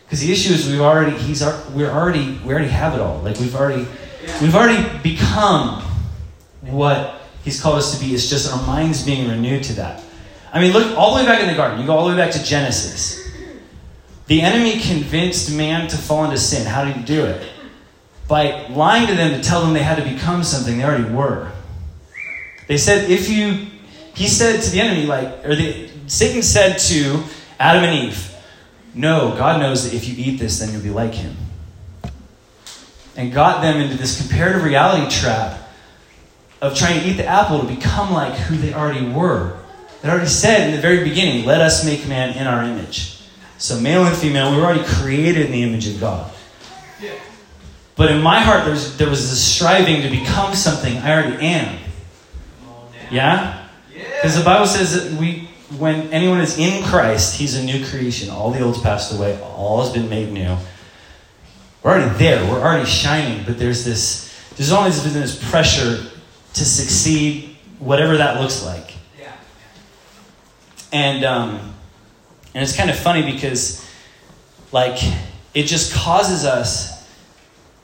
because 0.04 0.20
the 0.20 0.30
issue 0.30 0.52
is 0.52 0.68
we've 0.68 0.82
already 0.82 1.16
he's 1.16 1.42
we're 1.72 1.90
already 1.90 2.38
we 2.44 2.52
already 2.52 2.68
have 2.68 2.92
it 2.92 3.00
all. 3.00 3.22
Like 3.22 3.38
we've 3.38 3.56
already 3.56 3.88
we've 4.42 4.54
already 4.54 4.98
become 4.98 5.82
what 6.60 7.22
he's 7.44 7.58
called 7.58 7.76
us 7.76 7.98
to 7.98 8.04
be. 8.04 8.12
It's 8.12 8.28
just 8.28 8.52
our 8.52 8.66
minds 8.66 9.06
being 9.06 9.26
renewed 9.26 9.62
to 9.64 9.72
that. 9.76 10.04
I 10.52 10.60
mean, 10.60 10.74
look 10.74 10.98
all 10.98 11.14
the 11.14 11.22
way 11.22 11.26
back 11.26 11.40
in 11.40 11.48
the 11.48 11.54
garden. 11.54 11.80
You 11.80 11.86
go 11.86 11.96
all 11.96 12.06
the 12.06 12.14
way 12.14 12.18
back 12.22 12.32
to 12.32 12.44
Genesis. 12.44 13.26
The 14.26 14.42
enemy 14.42 14.80
convinced 14.80 15.50
man 15.50 15.88
to 15.88 15.96
fall 15.96 16.24
into 16.24 16.36
sin. 16.36 16.66
How 16.66 16.84
did 16.84 16.94
he 16.94 17.02
do 17.04 17.24
it? 17.24 17.53
By 18.28 18.66
lying 18.68 19.06
to 19.06 19.14
them 19.14 19.40
to 19.40 19.46
tell 19.46 19.62
them 19.62 19.74
they 19.74 19.82
had 19.82 20.02
to 20.02 20.08
become 20.08 20.42
something 20.42 20.78
they 20.78 20.84
already 20.84 21.12
were. 21.12 21.52
They 22.66 22.78
said, 22.78 23.10
if 23.10 23.28
you, 23.28 23.66
he 24.14 24.28
said 24.28 24.62
to 24.62 24.70
the 24.70 24.80
enemy, 24.80 25.06
like, 25.06 25.44
or 25.44 25.54
the, 25.54 25.90
Satan 26.06 26.42
said 26.42 26.78
to 26.78 27.22
Adam 27.58 27.84
and 27.84 28.08
Eve, 28.08 28.34
no, 28.94 29.34
God 29.36 29.60
knows 29.60 29.84
that 29.84 29.94
if 29.94 30.08
you 30.08 30.14
eat 30.16 30.38
this, 30.38 30.60
then 30.60 30.72
you'll 30.72 30.82
be 30.82 30.90
like 30.90 31.12
him. 31.12 31.36
And 33.16 33.32
got 33.32 33.60
them 33.60 33.80
into 33.80 33.96
this 33.96 34.20
comparative 34.20 34.64
reality 34.64 35.14
trap 35.14 35.60
of 36.62 36.74
trying 36.74 37.00
to 37.00 37.06
eat 37.06 37.14
the 37.14 37.26
apple 37.26 37.60
to 37.60 37.66
become 37.66 38.12
like 38.12 38.32
who 38.34 38.56
they 38.56 38.72
already 38.72 39.06
were. 39.06 39.58
They 40.00 40.08
already 40.08 40.26
said 40.26 40.68
in 40.68 40.76
the 40.76 40.80
very 40.80 41.04
beginning, 41.04 41.44
let 41.44 41.60
us 41.60 41.84
make 41.84 42.06
man 42.08 42.36
in 42.36 42.46
our 42.46 42.64
image. 42.64 43.20
So, 43.58 43.78
male 43.80 44.04
and 44.04 44.16
female, 44.16 44.50
we 44.50 44.58
were 44.58 44.64
already 44.64 44.84
created 44.84 45.46
in 45.46 45.52
the 45.52 45.62
image 45.62 45.86
of 45.86 46.00
God. 46.00 46.30
But 47.96 48.10
in 48.10 48.22
my 48.22 48.40
heart, 48.40 48.64
there 48.64 48.72
was, 48.72 48.96
there 48.96 49.08
was 49.08 49.30
this 49.30 49.42
striving 49.42 50.02
to 50.02 50.08
become 50.08 50.54
something 50.54 50.96
I 50.98 51.12
already 51.12 51.46
am. 51.46 51.78
Yeah? 53.10 53.68
Because 53.92 54.36
the 54.36 54.44
Bible 54.44 54.66
says 54.66 55.10
that 55.10 55.20
we, 55.20 55.48
when 55.78 56.12
anyone 56.12 56.40
is 56.40 56.58
in 56.58 56.82
Christ, 56.84 57.38
he's 57.38 57.56
a 57.56 57.62
new 57.62 57.84
creation. 57.86 58.30
All 58.30 58.50
the 58.50 58.60
old's 58.62 58.80
passed 58.80 59.16
away, 59.16 59.40
all 59.40 59.82
has 59.82 59.92
been 59.92 60.08
made 60.08 60.32
new. 60.32 60.56
We're 61.82 61.92
already 61.92 62.18
there, 62.18 62.44
we're 62.50 62.60
already 62.60 62.86
shining, 62.86 63.44
but 63.44 63.58
there's 63.58 63.84
this, 63.84 64.34
there's 64.56 64.72
always 64.72 65.02
been 65.02 65.12
this 65.12 65.50
pressure 65.50 66.02
to 66.54 66.64
succeed, 66.64 67.56
whatever 67.78 68.16
that 68.16 68.40
looks 68.40 68.64
like. 68.64 68.94
Yeah. 69.20 69.32
And, 70.92 71.24
um, 71.24 71.74
and 72.54 72.62
it's 72.62 72.76
kind 72.76 72.88
of 72.88 72.96
funny 72.96 73.30
because, 73.30 73.86
like, 74.72 74.98
it 75.52 75.64
just 75.64 75.92
causes 75.92 76.44
us 76.44 76.93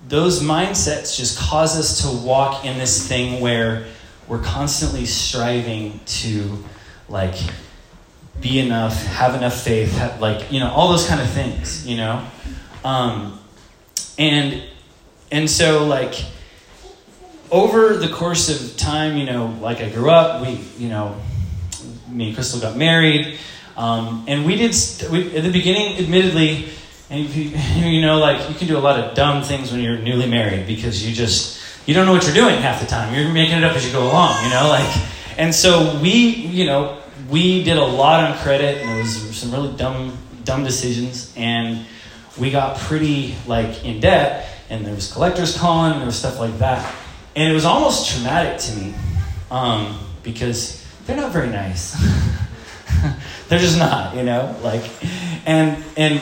those 0.09 0.43
mindsets 0.43 1.17
just 1.17 1.39
cause 1.39 1.79
us 1.79 2.03
to 2.03 2.27
walk 2.27 2.65
in 2.65 2.79
this 2.79 3.07
thing 3.07 3.41
where 3.41 3.87
we're 4.27 4.43
constantly 4.43 5.07
striving 5.07 6.01
to 6.07 6.65
like 7.09 7.37
be 8.41 8.59
enough 8.59 9.05
have 9.07 9.35
enough 9.35 9.61
faith 9.61 9.93
have, 9.99 10.21
like 10.21 10.51
you 10.51 10.61
know 10.61 10.71
all 10.71 10.89
those 10.89 11.07
kind 11.07 11.21
of 11.21 11.29
things 11.31 11.87
you 11.87 11.97
know? 11.97 12.27
Um, 12.85 13.39
and 14.19 14.63
and 15.31 15.51
so 15.51 15.87
like 15.87 16.25
over 17.51 17.97
the 17.97 18.09
course 18.09 18.49
of 18.49 18.77
time 18.77 19.17
you 19.17 19.27
know 19.27 19.57
like 19.61 19.81
i 19.81 19.89
grew 19.91 20.11
up 20.11 20.41
we 20.43 20.61
you 20.79 20.89
know 20.89 21.21
me 22.09 22.27
and 22.27 22.35
crystal 22.35 22.61
got 22.61 22.77
married 22.77 23.39
um, 23.77 24.25
and 24.29 24.45
we 24.45 24.57
did 24.57 24.75
we, 25.11 25.35
at 25.37 25.43
the 25.43 25.51
beginning 25.51 25.99
admittedly 25.99 26.69
and 27.11 27.29
you, 27.29 27.43
you 27.91 28.01
know, 28.01 28.19
like 28.19 28.49
you 28.49 28.55
can 28.55 28.69
do 28.69 28.79
a 28.79 28.81
lot 28.81 28.99
of 28.99 29.15
dumb 29.15 29.43
things 29.43 29.73
when 29.73 29.81
you're 29.81 29.99
newly 29.99 30.27
married 30.27 30.67
because 30.67 31.07
you 31.07 31.15
just 31.15 31.61
you 31.87 31.95
don't 31.95 32.07
know 32.07 32.13
what 32.13 32.25
you're 32.25 32.35
doing 32.35 32.61
half 32.61 32.81
the 32.81 32.87
time. 32.87 33.15
You're 33.15 33.33
making 33.33 33.59
it 33.59 33.65
up 33.65 33.77
as 33.77 33.85
you 33.85 33.93
go 33.93 34.05
along, 34.05 34.45
you 34.45 34.51
know, 34.51 34.69
like. 34.69 34.97
And 35.37 35.55
so 35.55 35.99
we, 36.01 36.11
you 36.11 36.67
know, 36.67 36.99
we 37.31 37.65
did 37.65 37.79
a 37.79 37.85
lot 37.85 38.29
on 38.29 38.37
credit, 38.39 38.79
and 38.79 38.91
it 38.91 39.03
was 39.03 39.37
some 39.37 39.51
really 39.51 39.75
dumb, 39.77 40.19
dumb 40.45 40.65
decisions, 40.65 41.33
and 41.37 41.87
we 42.39 42.51
got 42.51 42.77
pretty 42.79 43.35
like 43.47 43.85
in 43.85 44.01
debt, 44.01 44.49
and 44.69 44.85
there 44.85 44.95
was 44.95 45.11
collectors 45.13 45.57
calling, 45.57 45.93
and 45.93 46.01
there 46.01 46.07
was 46.07 46.19
stuff 46.19 46.39
like 46.39 46.59
that, 46.59 46.95
and 47.35 47.51
it 47.51 47.55
was 47.55 47.65
almost 47.65 48.11
traumatic 48.11 48.59
to 48.61 48.77
me 48.77 48.95
um, 49.51 49.99
because 50.23 50.85
they're 51.07 51.17
not 51.17 51.33
very 51.33 51.49
nice. 51.49 51.95
they're 53.49 53.59
just 53.59 53.79
not, 53.79 54.15
you 54.15 54.23
know, 54.23 54.55
like 54.63 54.83
and 55.47 55.83
and 55.97 56.21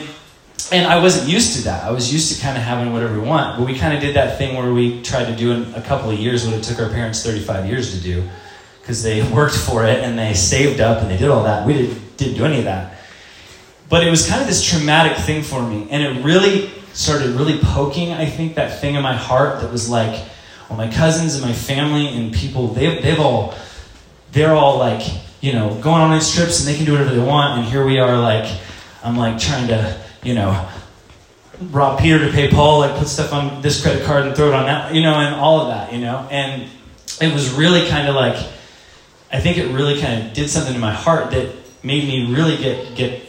and 0.71 0.87
I 0.87 1.01
wasn't 1.01 1.29
used 1.29 1.57
to 1.57 1.63
that. 1.63 1.83
I 1.83 1.91
was 1.91 2.11
used 2.13 2.35
to 2.35 2.41
kind 2.41 2.57
of 2.57 2.63
having 2.63 2.93
whatever 2.93 3.19
we 3.19 3.27
want. 3.27 3.57
But 3.57 3.65
we 3.65 3.77
kind 3.77 3.93
of 3.93 4.01
did 4.01 4.15
that 4.15 4.37
thing 4.37 4.55
where 4.55 4.73
we 4.73 5.01
tried 5.01 5.25
to 5.25 5.35
do 5.35 5.51
in 5.51 5.73
a 5.73 5.81
couple 5.81 6.11
of 6.11 6.19
years 6.19 6.45
what 6.45 6.55
it 6.55 6.63
took 6.63 6.79
our 6.79 6.89
parents 6.89 7.23
35 7.23 7.65
years 7.67 7.95
to 7.95 8.01
do 8.01 8.27
because 8.81 9.01
they 9.03 9.23
worked 9.33 9.57
for 9.57 9.85
it 9.85 9.99
and 9.99 10.17
they 10.17 10.33
saved 10.33 10.79
up 10.79 11.01
and 11.01 11.09
they 11.09 11.17
did 11.17 11.29
all 11.29 11.43
that. 11.43 11.65
We 11.65 11.73
didn't, 11.73 12.17
didn't 12.17 12.35
do 12.35 12.45
any 12.45 12.59
of 12.59 12.65
that. 12.65 12.95
But 13.89 14.05
it 14.05 14.09
was 14.11 14.27
kind 14.27 14.41
of 14.41 14.47
this 14.47 14.63
traumatic 14.63 15.17
thing 15.17 15.41
for 15.41 15.61
me. 15.61 15.87
And 15.89 16.03
it 16.03 16.23
really 16.23 16.69
started 16.93 17.31
really 17.31 17.57
poking, 17.59 18.13
I 18.13 18.25
think, 18.25 18.55
that 18.55 18.79
thing 18.79 18.95
in 18.95 19.01
my 19.01 19.15
heart 19.15 19.61
that 19.61 19.71
was 19.71 19.89
like, 19.89 20.23
well, 20.69 20.77
my 20.77 20.91
cousins 20.91 21.35
and 21.35 21.43
my 21.43 21.53
family 21.53 22.07
and 22.07 22.31
people, 22.31 22.67
they've, 22.67 23.01
they've 23.01 23.19
all, 23.19 23.55
they're 24.31 24.53
all 24.53 24.77
like, 24.77 25.01
you 25.41 25.53
know, 25.53 25.73
going 25.81 26.01
on 26.01 26.11
these 26.11 26.31
trips 26.31 26.59
and 26.59 26.67
they 26.67 26.75
can 26.75 26.85
do 26.85 26.91
whatever 26.91 27.09
they 27.09 27.23
want. 27.23 27.57
And 27.57 27.67
here 27.67 27.83
we 27.83 27.97
are, 27.97 28.19
like, 28.19 28.59
I'm 29.03 29.17
like 29.17 29.39
trying 29.39 29.69
to, 29.69 29.99
you 30.23 30.33
know, 30.33 30.69
rob 31.71 31.99
Peter 31.99 32.25
to 32.25 32.31
pay 32.31 32.49
Paul, 32.49 32.79
like 32.79 32.97
put 32.97 33.07
stuff 33.07 33.33
on 33.33 33.61
this 33.61 33.81
credit 33.81 34.05
card 34.05 34.25
and 34.25 34.35
throw 34.35 34.47
it 34.47 34.53
on 34.53 34.65
that, 34.65 34.93
you 34.93 35.01
know, 35.01 35.15
and 35.15 35.35
all 35.35 35.61
of 35.61 35.67
that, 35.67 35.93
you 35.93 35.99
know. 35.99 36.27
And 36.31 36.69
it 37.21 37.33
was 37.33 37.51
really 37.51 37.87
kind 37.87 38.07
of 38.07 38.15
like, 38.15 38.35
I 39.31 39.39
think 39.39 39.57
it 39.57 39.71
really 39.73 39.99
kind 39.99 40.27
of 40.27 40.33
did 40.33 40.49
something 40.49 40.73
to 40.73 40.79
my 40.79 40.93
heart 40.93 41.31
that 41.31 41.55
made 41.83 42.07
me 42.07 42.33
really 42.33 42.57
get 42.57 42.95
get 42.95 43.21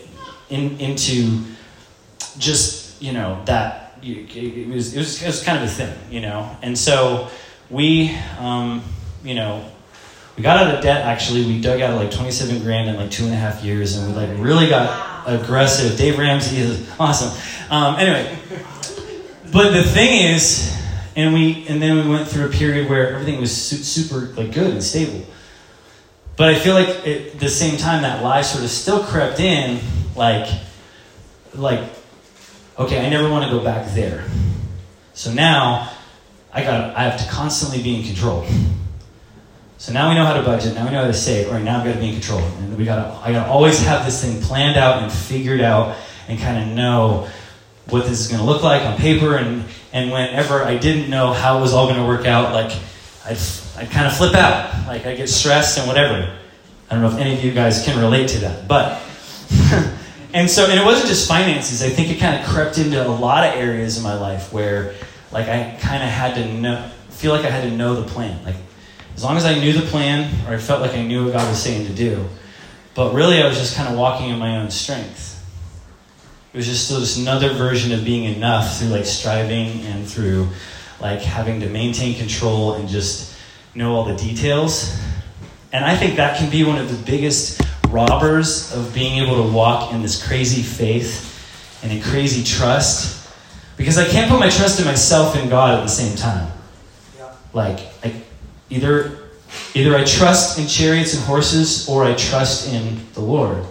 in, 0.49 0.79
into 0.81 1.45
just 2.39 3.01
you 3.03 3.13
know 3.13 3.41
that 3.45 3.99
it 4.03 4.69
was, 4.69 4.95
it 4.95 4.99
was 4.99 5.23
it 5.23 5.27
was 5.27 5.43
kind 5.43 5.59
of 5.59 5.65
a 5.65 5.69
thing, 5.69 5.93
you 6.11 6.21
know. 6.21 6.57
And 6.63 6.77
so 6.77 7.29
we, 7.69 8.17
um, 8.39 8.83
you 9.23 9.35
know, 9.35 9.65
we 10.37 10.43
got 10.43 10.57
out 10.57 10.75
of 10.75 10.83
debt. 10.83 11.05
Actually, 11.05 11.45
we 11.45 11.61
dug 11.61 11.81
out 11.81 11.97
like 11.97 12.11
twenty 12.11 12.31
seven 12.31 12.63
grand 12.63 12.89
in 12.89 12.97
like 12.97 13.11
two 13.11 13.25
and 13.25 13.33
a 13.33 13.37
half 13.37 13.63
years, 13.63 13.97
and 13.97 14.09
we 14.09 14.15
like 14.15 14.31
really 14.39 14.69
got 14.69 15.10
aggressive. 15.27 15.97
Dave 15.99 16.19
Ramsey 16.19 16.59
is 16.59 16.91
awesome. 16.99 17.31
Um, 17.71 17.97
anyway, 17.97 18.37
but 19.53 19.73
the 19.73 19.83
thing 19.83 20.33
is, 20.33 20.77
and 21.17 21.35
we 21.35 21.67
and 21.69 21.83
then 21.83 21.97
we 21.97 22.09
went 22.13 22.29
through 22.29 22.47
a 22.47 22.51
period 22.51 22.89
where 22.89 23.15
everything 23.15 23.41
was 23.41 23.55
super 23.55 24.33
like 24.41 24.53
good 24.53 24.73
and 24.73 24.83
stable. 24.83 25.25
But 26.37 26.55
I 26.55 26.59
feel 26.59 26.75
like 26.75 26.89
at 27.07 27.39
the 27.39 27.49
same 27.49 27.77
time 27.77 28.03
that 28.03 28.23
lie 28.23 28.43
sort 28.43 28.65
of 28.65 28.71
still 28.71 29.05
crept 29.05 29.41
in, 29.41 29.79
like, 30.17 30.49
like, 31.55 31.81
okay, 32.79 33.05
I 33.05 33.11
never 33.11 33.29
want 33.29 33.45
to 33.45 33.51
go 33.51 33.63
back 33.63 33.93
there. 33.95 34.25
So 35.13 35.33
now 35.35 35.93
I 36.53 36.63
got 36.63 36.97
I 36.97 37.03
have 37.03 37.21
to 37.21 37.31
constantly 37.31 37.83
be 37.83 37.97
in 37.97 38.05
control. 38.05 38.47
So 39.81 39.95
now 39.95 40.11
we 40.11 40.15
know 40.15 40.27
how 40.27 40.35
to 40.35 40.43
budget. 40.43 40.75
Now 40.75 40.85
we 40.85 40.91
know 40.91 41.01
how 41.01 41.07
to 41.07 41.15
save. 41.15 41.47
All 41.47 41.55
right, 41.55 41.65
now 41.65 41.79
I've 41.79 41.87
got 41.87 41.95
to 41.95 41.99
be 41.99 42.09
in 42.09 42.13
control. 42.13 42.43
And 42.43 42.77
we 42.77 42.85
got 42.85 42.97
to, 42.97 43.27
I 43.27 43.33
got 43.33 43.47
to 43.47 43.51
always 43.51 43.81
have 43.81 44.05
this 44.05 44.23
thing 44.23 44.43
planned 44.43 44.77
out 44.77 45.03
and 45.03 45.11
figured 45.11 45.63
out 45.63 45.97
and 46.29 46.39
kind 46.39 46.63
of 46.63 46.77
know 46.77 47.31
what 47.89 48.05
this 48.05 48.21
is 48.21 48.29
going 48.29 48.41
to 48.41 48.47
look 48.47 48.63
like 48.63 48.83
on 48.83 48.99
paper. 48.99 49.37
And, 49.37 49.65
and 49.95 50.13
whenever 50.13 50.63
I 50.63 50.77
didn't 50.77 51.09
know 51.09 51.33
how 51.33 51.57
it 51.57 51.63
was 51.63 51.73
all 51.73 51.87
going 51.87 51.99
to 51.99 52.07
work 52.07 52.27
out, 52.27 52.53
like 52.53 52.79
I'd, 53.25 53.39
I'd 53.79 53.91
kind 53.91 54.07
of 54.07 54.15
flip 54.15 54.35
out. 54.35 54.87
Like 54.87 55.07
I 55.07 55.17
get 55.17 55.31
stressed 55.31 55.79
and 55.79 55.89
whatever. 55.89 56.31
I 56.91 56.95
don't 56.95 57.01
know 57.01 57.09
if 57.09 57.17
any 57.17 57.33
of 57.33 57.43
you 57.43 57.53
guys 57.53 57.83
can 57.83 57.99
relate 57.99 58.29
to 58.29 58.39
that. 58.41 58.69
But, 58.69 59.01
and 60.35 60.51
so, 60.51 60.67
and 60.67 60.79
it 60.79 60.85
wasn't 60.85 61.09
just 61.09 61.27
finances. 61.27 61.83
I 61.83 61.89
think 61.89 62.11
it 62.11 62.19
kind 62.19 62.39
of 62.39 62.47
crept 62.47 62.77
into 62.77 63.03
a 63.03 63.09
lot 63.09 63.49
of 63.49 63.55
areas 63.55 63.97
in 63.97 64.03
my 64.03 64.15
life 64.15 64.53
where 64.53 64.93
like 65.33 65.49
I 65.49 65.75
kind 65.81 66.03
of 66.03 66.11
had 66.11 66.35
to 66.35 66.53
know, 66.53 66.91
feel 67.09 67.33
like 67.33 67.47
I 67.47 67.51
had 67.51 67.63
to 67.63 67.75
know 67.75 67.95
the 67.95 68.07
plan. 68.07 68.45
Like 68.45 68.57
as 69.21 69.25
long 69.25 69.37
as 69.37 69.45
I 69.45 69.59
knew 69.59 69.75
the 69.75 69.83
plan, 69.83 70.33
or 70.49 70.55
I 70.55 70.57
felt 70.57 70.81
like 70.81 70.95
I 70.95 71.03
knew 71.03 71.27
what 71.27 71.35
God 71.35 71.47
was 71.47 71.63
saying 71.63 71.87
to 71.89 71.93
do. 71.93 72.27
But 72.95 73.13
really, 73.13 73.43
I 73.43 73.47
was 73.47 73.59
just 73.59 73.77
kind 73.77 73.87
of 73.87 73.99
walking 73.99 74.31
in 74.31 74.39
my 74.39 74.57
own 74.57 74.71
strength. 74.71 75.47
It 76.55 76.57
was 76.57 76.65
just 76.65 76.89
this 76.89 77.19
another 77.19 77.53
version 77.53 77.93
of 77.93 78.03
being 78.03 78.35
enough 78.35 78.79
through 78.79 78.89
like 78.89 79.05
striving 79.05 79.83
and 79.83 80.09
through 80.09 80.49
like 81.03 81.21
having 81.21 81.61
to 81.61 81.69
maintain 81.69 82.17
control 82.17 82.73
and 82.73 82.89
just 82.89 83.37
know 83.75 83.95
all 83.95 84.07
the 84.07 84.17
details. 84.17 84.99
And 85.71 85.85
I 85.85 85.95
think 85.97 86.17
that 86.17 86.39
can 86.39 86.51
be 86.51 86.65
one 86.65 86.79
of 86.79 86.89
the 86.89 87.05
biggest 87.05 87.61
robbers 87.91 88.75
of 88.75 88.95
being 88.95 89.23
able 89.23 89.45
to 89.45 89.53
walk 89.53 89.93
in 89.93 90.01
this 90.01 90.27
crazy 90.27 90.63
faith 90.63 91.79
and 91.83 91.93
in 91.93 92.01
crazy 92.01 92.43
trust. 92.43 93.31
Because 93.77 93.99
I 93.99 94.09
can't 94.09 94.31
put 94.31 94.41
my 94.41 94.49
trust 94.49 94.81
in 94.81 94.87
myself 94.87 95.37
and 95.37 95.51
God 95.51 95.79
at 95.79 95.83
the 95.83 95.89
same 95.89 96.17
time. 96.17 96.51
Like, 97.53 97.81
I, 98.03 98.15
Either, 98.71 99.19
either 99.75 99.97
I 99.97 100.05
trust 100.05 100.59
in 100.59 100.67
chariots 100.67 101.15
and 101.15 101.23
horses 101.25 101.89
or 101.89 102.05
I 102.05 102.15
trust 102.15 102.73
in 102.73 103.01
the 103.15 103.21
Lord. 103.21 103.65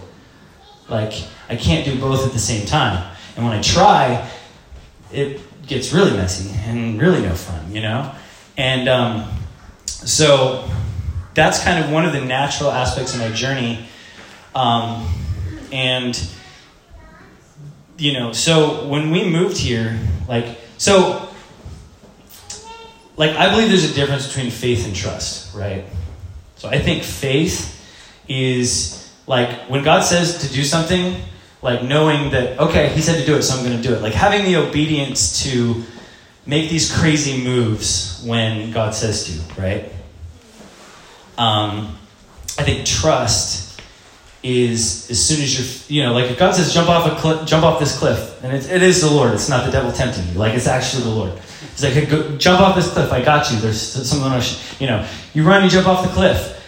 Like, 0.88 1.12
I 1.48 1.56
can't 1.56 1.84
do 1.84 1.98
both 1.98 2.26
at 2.26 2.32
the 2.32 2.38
same 2.38 2.66
time. 2.66 3.16
And 3.36 3.44
when 3.44 3.56
I 3.56 3.62
try, 3.62 4.28
it 5.12 5.40
gets 5.66 5.92
really 5.92 6.12
messy 6.12 6.50
and 6.64 7.00
really 7.00 7.22
no 7.22 7.34
fun, 7.34 7.72
you 7.72 7.80
know? 7.80 8.12
And 8.56 8.88
um, 8.88 9.32
so 9.86 10.68
that's 11.34 11.62
kind 11.62 11.82
of 11.82 11.90
one 11.90 12.04
of 12.04 12.12
the 12.12 12.20
natural 12.20 12.70
aspects 12.70 13.14
of 13.14 13.20
my 13.20 13.30
journey. 13.30 13.86
Um, 14.54 15.08
and, 15.72 16.20
you 17.96 18.12
know, 18.12 18.32
so 18.32 18.86
when 18.88 19.10
we 19.10 19.24
moved 19.24 19.56
here, 19.56 19.98
like, 20.28 20.58
so 20.76 21.29
like 23.20 23.36
I 23.36 23.50
believe 23.50 23.68
there's 23.68 23.84
a 23.84 23.94
difference 23.94 24.26
between 24.28 24.50
faith 24.50 24.86
and 24.86 24.96
trust, 24.96 25.54
right? 25.54 25.84
So 26.56 26.70
I 26.70 26.78
think 26.78 27.02
faith 27.02 27.76
is 28.26 29.12
like 29.26 29.68
when 29.68 29.84
God 29.84 30.00
says 30.00 30.38
to 30.38 30.50
do 30.50 30.64
something, 30.64 31.16
like 31.60 31.82
knowing 31.82 32.30
that 32.30 32.58
okay, 32.58 32.88
He 32.88 33.02
said 33.02 33.20
to 33.20 33.26
do 33.26 33.36
it, 33.36 33.42
so 33.42 33.58
I'm 33.58 33.62
going 33.62 33.76
to 33.76 33.86
do 33.86 33.94
it. 33.94 34.00
Like 34.00 34.14
having 34.14 34.46
the 34.46 34.56
obedience 34.56 35.42
to 35.42 35.84
make 36.46 36.70
these 36.70 36.90
crazy 36.96 37.44
moves 37.44 38.22
when 38.24 38.70
God 38.70 38.94
says 38.94 39.24
to, 39.26 39.60
right? 39.60 39.92
Um, 41.36 41.98
I 42.58 42.62
think 42.62 42.86
trust 42.86 43.82
is 44.42 45.10
as 45.10 45.22
soon 45.22 45.42
as 45.42 45.58
you're, 45.58 45.94
you 45.94 46.06
know, 46.06 46.14
like 46.14 46.30
if 46.30 46.38
God 46.38 46.54
says 46.54 46.72
jump 46.72 46.88
off 46.88 47.06
a 47.06 47.20
cliff, 47.20 47.46
jump 47.46 47.64
off 47.64 47.80
this 47.80 47.98
cliff, 47.98 48.42
and 48.42 48.56
it, 48.56 48.70
it 48.70 48.82
is 48.82 49.02
the 49.02 49.10
Lord. 49.10 49.34
It's 49.34 49.50
not 49.50 49.66
the 49.66 49.72
devil 49.72 49.92
tempting 49.92 50.26
you. 50.28 50.38
Like 50.38 50.54
it's 50.54 50.66
actually 50.66 51.02
the 51.02 51.10
Lord. 51.10 51.38
He's 51.80 51.96
like, 51.96 52.04
hey, 52.04 52.10
go, 52.10 52.36
jump 52.36 52.60
off 52.60 52.76
this 52.76 52.92
cliff. 52.92 53.10
I 53.10 53.22
got 53.22 53.50
you. 53.50 53.58
There's 53.58 53.80
someone 53.80 54.32
else. 54.32 54.78
You 54.80 54.86
know, 54.86 55.08
you 55.32 55.44
run, 55.44 55.64
you 55.64 55.70
jump 55.70 55.86
off 55.86 56.06
the 56.06 56.12
cliff. 56.12 56.58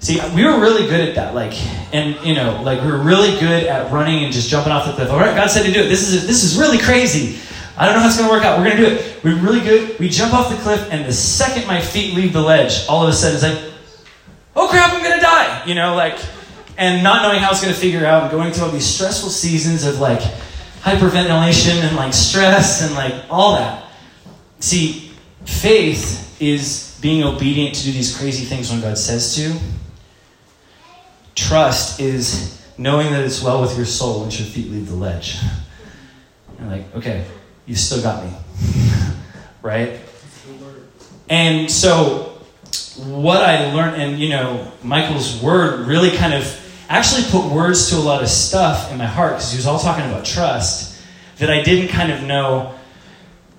See, 0.00 0.20
we 0.34 0.44
were 0.44 0.60
really 0.60 0.86
good 0.86 1.00
at 1.00 1.14
that. 1.14 1.34
Like, 1.34 1.54
and 1.94 2.14
you 2.24 2.34
know, 2.34 2.62
like 2.62 2.82
we 2.82 2.90
were 2.90 2.98
really 2.98 3.38
good 3.40 3.64
at 3.64 3.90
running 3.90 4.24
and 4.24 4.32
just 4.32 4.50
jumping 4.50 4.70
off 4.70 4.86
the 4.86 4.92
cliff. 4.92 5.10
All 5.10 5.18
right, 5.18 5.34
God 5.34 5.48
said 5.48 5.64
to 5.64 5.72
do 5.72 5.80
it. 5.80 5.88
This 5.88 6.06
is 6.06 6.26
this 6.26 6.44
is 6.44 6.58
really 6.58 6.76
crazy. 6.76 7.40
I 7.78 7.86
don't 7.86 7.94
know 7.94 8.00
how 8.00 8.08
it's 8.08 8.18
going 8.18 8.28
to 8.28 8.34
work 8.34 8.44
out. 8.44 8.58
We're 8.58 8.64
going 8.64 8.76
to 8.76 8.86
do 8.86 8.94
it. 8.94 9.24
We're 9.24 9.40
really 9.40 9.60
good. 9.60 9.98
We 9.98 10.10
jump 10.10 10.34
off 10.34 10.50
the 10.50 10.56
cliff, 10.56 10.86
and 10.90 11.06
the 11.06 11.12
second 11.12 11.66
my 11.66 11.80
feet 11.80 12.14
leave 12.14 12.34
the 12.34 12.42
ledge, 12.42 12.86
all 12.86 13.02
of 13.04 13.08
a 13.08 13.12
sudden 13.12 13.36
it's 13.36 13.44
like, 13.44 13.72
oh 14.56 14.68
crap, 14.68 14.92
I'm 14.92 15.02
going 15.02 15.16
to 15.16 15.22
die. 15.22 15.64
You 15.64 15.74
know, 15.74 15.94
like, 15.94 16.18
and 16.76 17.02
not 17.02 17.22
knowing 17.22 17.40
how 17.40 17.50
it's 17.50 17.62
going 17.62 17.72
to 17.72 17.80
figure 17.80 18.04
out, 18.04 18.24
and 18.24 18.30
going 18.30 18.52
through 18.52 18.66
all 18.66 18.72
these 18.72 18.86
stressful 18.86 19.30
seasons 19.30 19.86
of 19.86 20.00
like 20.00 20.20
hyperventilation 20.82 21.82
and 21.82 21.96
like 21.96 22.12
stress 22.12 22.82
and 22.82 22.94
like 22.94 23.14
all 23.30 23.54
that. 23.54 23.87
See, 24.60 25.12
faith 25.44 26.40
is 26.40 26.98
being 27.00 27.22
obedient 27.22 27.74
to 27.76 27.84
do 27.84 27.92
these 27.92 28.16
crazy 28.16 28.44
things 28.44 28.70
when 28.70 28.80
God 28.80 28.98
says 28.98 29.34
to. 29.36 29.56
Trust 31.34 32.00
is 32.00 32.60
knowing 32.76 33.12
that 33.12 33.24
it's 33.24 33.42
well 33.42 33.60
with 33.60 33.76
your 33.76 33.86
soul 33.86 34.20
once 34.20 34.38
your 34.38 34.48
feet 34.48 34.70
leave 34.70 34.88
the 34.88 34.94
ledge. 34.94 35.36
You're 36.58 36.68
like, 36.68 36.96
okay, 36.96 37.24
you 37.66 37.76
still 37.76 38.02
got 38.02 38.24
me. 38.24 38.32
right? 39.62 40.00
And 41.28 41.70
so, 41.70 42.40
what 42.96 43.42
I 43.42 43.72
learned, 43.74 44.00
and 44.00 44.18
you 44.18 44.30
know, 44.30 44.72
Michael's 44.82 45.40
word 45.40 45.86
really 45.86 46.16
kind 46.16 46.34
of 46.34 46.64
actually 46.88 47.24
put 47.30 47.52
words 47.52 47.90
to 47.90 47.96
a 47.96 48.00
lot 48.00 48.22
of 48.22 48.28
stuff 48.28 48.90
in 48.90 48.98
my 48.98 49.06
heart 49.06 49.34
because 49.34 49.52
he 49.52 49.56
was 49.56 49.66
all 49.66 49.78
talking 49.78 50.04
about 50.06 50.24
trust 50.24 51.00
that 51.36 51.50
I 51.50 51.62
didn't 51.62 51.88
kind 51.88 52.10
of 52.10 52.22
know 52.22 52.74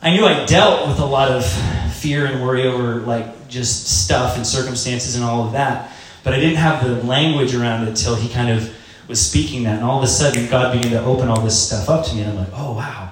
I 0.02 0.12
knew 0.12 0.26
I 0.26 0.46
dealt 0.46 0.88
with 0.88 1.00
a 1.00 1.06
lot 1.06 1.30
of 1.30 1.46
fear 1.94 2.26
and 2.26 2.42
worry 2.42 2.66
over 2.66 3.02
like 3.02 3.50
just 3.50 4.04
stuff 4.06 4.38
and 4.38 4.48
circumstances 4.48 5.16
and 5.16 5.26
all 5.26 5.46
of 5.46 5.52
that, 5.52 5.92
but 6.24 6.34
I 6.34 6.40
didn't 6.40 6.56
have 6.56 6.84
the 6.86 7.04
language 7.04 7.54
around 7.54 7.86
it 7.88 7.96
till 7.96 8.16
he 8.16 8.30
kind 8.30 8.50
of 8.50 8.74
was 9.10 9.20
speaking 9.20 9.64
that, 9.64 9.76
and 9.76 9.84
all 9.84 9.98
of 9.98 10.04
a 10.04 10.08
sudden 10.08 10.48
God 10.50 10.74
began 10.74 10.92
to 10.92 11.04
open 11.04 11.28
all 11.28 11.42
this 11.42 11.62
stuff 11.68 11.90
up 11.90 12.06
to 12.06 12.16
me, 12.16 12.22
and 12.22 12.32
I'm 12.32 12.38
like, 12.38 12.54
oh 12.54 12.74
wow, 12.74 13.12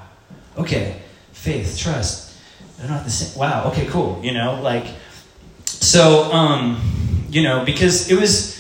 okay, 0.58 1.02
faith, 1.34 1.78
trust, 1.78 2.38
they're 2.78 2.88
not 2.88 3.04
the 3.04 3.10
same. 3.10 3.38
Wow, 3.38 3.70
okay, 3.72 3.88
cool, 3.88 4.22
you 4.24 4.34
know, 4.34 4.62
like 4.62 4.86
so, 5.66 6.32
um, 6.32 7.26
you 7.30 7.44
know, 7.44 7.66
because 7.66 8.10
it 8.10 8.20
was. 8.20 8.56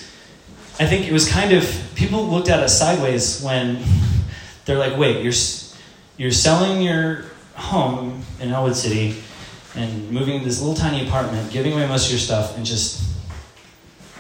I 0.80 0.86
think 0.86 1.08
it 1.08 1.12
was 1.12 1.28
kind 1.28 1.54
of 1.54 1.92
people 1.96 2.28
looked 2.28 2.50
at 2.50 2.60
us 2.60 2.78
sideways 2.78 3.42
when 3.42 3.82
they're 4.66 4.78
like, 4.78 4.96
"Wait, 4.96 5.24
you're 5.24 5.34
you're 6.18 6.32
selling 6.32 6.84
your 6.84 7.26
home 7.58 8.22
in 8.40 8.52
Ellwood 8.52 8.76
City 8.76 9.22
and 9.76 10.10
moving 10.12 10.44
this 10.44 10.62
little 10.62 10.76
tiny 10.76 11.08
apartment, 11.08 11.52
giving 11.52 11.74
away 11.74 11.88
most 11.88 12.06
of 12.06 12.12
your 12.12 12.20
stuff, 12.20 12.56
and 12.56 12.66
just 12.66 13.04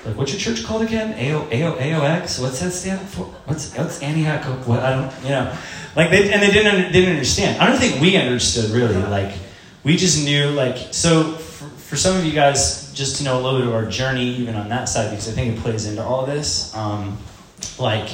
like, 0.05 0.15
what's 0.15 0.31
your 0.31 0.39
church 0.39 0.65
called 0.65 0.83
again? 0.83 1.13
AO, 1.13 1.43
AO, 1.43 1.77
AOX? 1.77 2.41
What's 2.41 2.59
that 2.61 2.71
stand 2.71 3.07
for? 3.09 3.25
What's, 3.45 3.75
what's 3.75 4.01
Antioch? 4.01 4.43
What, 4.67 4.79
I 4.79 4.91
don't, 4.91 5.23
you 5.23 5.29
know. 5.29 5.55
Like, 5.95 6.09
they, 6.11 6.31
and 6.31 6.41
they 6.41 6.51
didn't, 6.51 6.91
didn't 6.91 7.11
understand. 7.11 7.61
I 7.61 7.67
don't 7.67 7.79
think 7.79 8.01
we 8.01 8.15
understood 8.15 8.71
really. 8.71 8.95
Like, 8.95 9.35
we 9.83 9.97
just 9.97 10.23
knew, 10.23 10.49
like, 10.51 10.93
so 10.93 11.33
for, 11.33 11.65
for 11.65 11.95
some 11.95 12.15
of 12.17 12.25
you 12.25 12.31
guys, 12.31 12.93
just 12.93 13.17
to 13.17 13.23
know 13.23 13.39
a 13.39 13.41
little 13.41 13.59
bit 13.59 13.67
of 13.67 13.73
our 13.73 13.85
journey, 13.85 14.27
even 14.35 14.55
on 14.55 14.69
that 14.69 14.89
side, 14.89 15.09
because 15.09 15.27
I 15.27 15.31
think 15.31 15.57
it 15.57 15.61
plays 15.61 15.85
into 15.85 16.03
all 16.03 16.25
this. 16.25 16.73
Um, 16.75 17.17
like, 17.77 18.09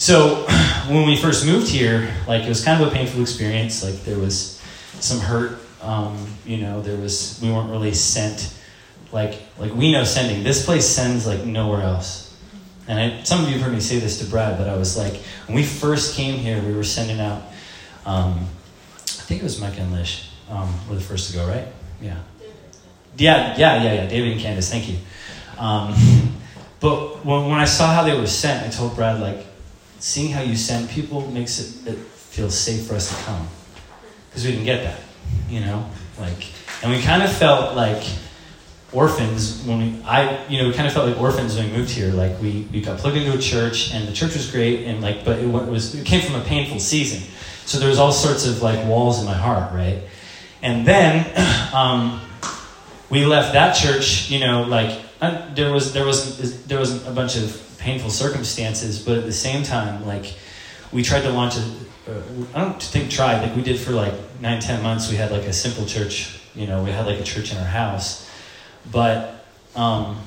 so 0.00 0.46
when 0.88 1.06
we 1.06 1.16
first 1.16 1.46
moved 1.46 1.68
here, 1.68 2.12
like, 2.26 2.42
it 2.42 2.48
was 2.48 2.64
kind 2.64 2.82
of 2.82 2.88
a 2.88 2.90
painful 2.90 3.22
experience. 3.22 3.84
Like, 3.84 4.02
there 4.02 4.18
was 4.18 4.60
some 4.98 5.20
hurt. 5.20 5.60
Um, 5.80 6.26
you 6.44 6.56
know, 6.56 6.82
there 6.82 6.96
was, 6.96 7.38
we 7.40 7.52
weren't 7.52 7.70
really 7.70 7.94
sent 7.94 8.52
like 9.12 9.42
like 9.58 9.74
we 9.74 9.92
know 9.92 10.04
sending. 10.04 10.44
This 10.44 10.64
place 10.64 10.86
sends 10.86 11.26
like 11.26 11.44
nowhere 11.44 11.82
else. 11.82 12.26
And 12.88 12.98
I, 12.98 13.22
some 13.22 13.42
of 13.42 13.48
you 13.48 13.54
have 13.54 13.66
heard 13.66 13.72
me 13.72 13.80
say 13.80 13.98
this 13.98 14.18
to 14.18 14.24
Brad, 14.24 14.58
but 14.58 14.68
I 14.68 14.76
was 14.76 14.96
like, 14.96 15.14
when 15.46 15.54
we 15.54 15.64
first 15.64 16.16
came 16.16 16.38
here, 16.38 16.60
we 16.62 16.74
were 16.74 16.84
sending 16.84 17.20
out. 17.20 17.42
Um, 18.04 18.48
I 18.96 19.22
think 19.30 19.42
it 19.42 19.44
was 19.44 19.60
Mike 19.60 19.78
and 19.78 19.92
Lish 19.92 20.28
um, 20.48 20.72
were 20.88 20.96
the 20.96 21.00
first 21.00 21.30
to 21.30 21.36
go, 21.36 21.46
right? 21.46 21.68
Yeah. 22.00 22.16
Yeah, 23.16 23.56
yeah, 23.56 23.82
yeah, 23.82 23.92
yeah. 23.92 24.06
David 24.08 24.32
and 24.32 24.40
Candace, 24.40 24.70
thank 24.70 24.88
you. 24.88 24.96
Um, 25.56 25.94
but 26.80 27.24
when, 27.24 27.48
when 27.48 27.58
I 27.60 27.64
saw 27.64 27.92
how 27.94 28.02
they 28.02 28.18
were 28.18 28.26
sent, 28.26 28.66
I 28.66 28.70
told 28.70 28.96
Brad, 28.96 29.20
like, 29.20 29.46
seeing 30.00 30.32
how 30.32 30.42
you 30.42 30.56
send 30.56 30.88
people 30.90 31.30
makes 31.30 31.60
it, 31.60 31.92
it 31.92 31.98
feel 31.98 32.50
safe 32.50 32.86
for 32.86 32.94
us 32.94 33.08
to 33.08 33.24
come. 33.24 33.46
Because 34.28 34.44
we 34.44 34.52
didn't 34.52 34.66
get 34.66 34.82
that, 34.84 35.00
you 35.48 35.60
know? 35.60 35.88
Like, 36.18 36.52
and 36.82 36.90
we 36.90 37.00
kind 37.02 37.22
of 37.22 37.32
felt 37.32 37.76
like 37.76 38.02
orphans 38.92 39.62
when 39.66 39.78
we 39.78 40.02
i 40.02 40.44
you 40.48 40.60
know 40.60 40.66
we 40.66 40.74
kind 40.74 40.86
of 40.86 40.92
felt 40.92 41.06
like 41.06 41.20
orphans 41.20 41.54
when 41.54 41.70
we 41.70 41.76
moved 41.76 41.90
here 41.90 42.12
like 42.12 42.40
we, 42.42 42.66
we 42.72 42.80
got 42.80 42.98
plugged 42.98 43.16
into 43.16 43.32
a 43.32 43.40
church 43.40 43.94
and 43.94 44.08
the 44.08 44.12
church 44.12 44.34
was 44.34 44.50
great 44.50 44.84
and 44.84 45.00
like 45.00 45.24
but 45.24 45.38
it 45.38 45.46
was 45.46 45.94
it 45.94 46.04
came 46.04 46.20
from 46.20 46.34
a 46.34 46.42
painful 46.44 46.80
season 46.80 47.22
so 47.66 47.78
there 47.78 47.88
was 47.88 48.00
all 48.00 48.10
sorts 48.10 48.46
of 48.46 48.62
like 48.62 48.84
walls 48.88 49.20
in 49.20 49.26
my 49.26 49.34
heart 49.34 49.72
right 49.72 50.02
and 50.62 50.84
then 50.84 51.24
um, 51.74 52.20
we 53.10 53.24
left 53.24 53.52
that 53.52 53.74
church 53.74 54.28
you 54.28 54.40
know 54.40 54.64
like 54.64 55.00
uh, 55.20 55.54
there 55.54 55.72
was 55.72 55.92
there 55.92 56.04
was 56.04 56.64
there 56.66 56.80
was 56.80 57.06
a 57.06 57.12
bunch 57.12 57.36
of 57.36 57.69
painful 57.80 58.10
circumstances 58.10 59.02
but 59.02 59.18
at 59.18 59.24
the 59.24 59.32
same 59.32 59.62
time 59.62 60.06
like 60.06 60.34
we 60.92 61.02
tried 61.02 61.22
to 61.22 61.30
launch 61.30 61.56
a 61.56 61.60
uh, 62.10 62.22
i 62.54 62.60
don't 62.60 62.82
think 62.82 63.10
tried 63.10 63.42
like 63.42 63.54
we 63.56 63.62
did 63.62 63.78
for 63.78 63.92
like 63.92 64.14
nine 64.40 64.60
ten 64.60 64.82
months 64.82 65.10
we 65.10 65.16
had 65.16 65.30
like 65.30 65.44
a 65.44 65.52
simple 65.52 65.86
church 65.86 66.40
you 66.54 66.66
know 66.66 66.82
we 66.82 66.90
had 66.90 67.06
like 67.06 67.18
a 67.18 67.24
church 67.24 67.52
in 67.52 67.58
our 67.58 67.64
house 67.64 68.30
but 68.90 69.40
um, 69.76 70.20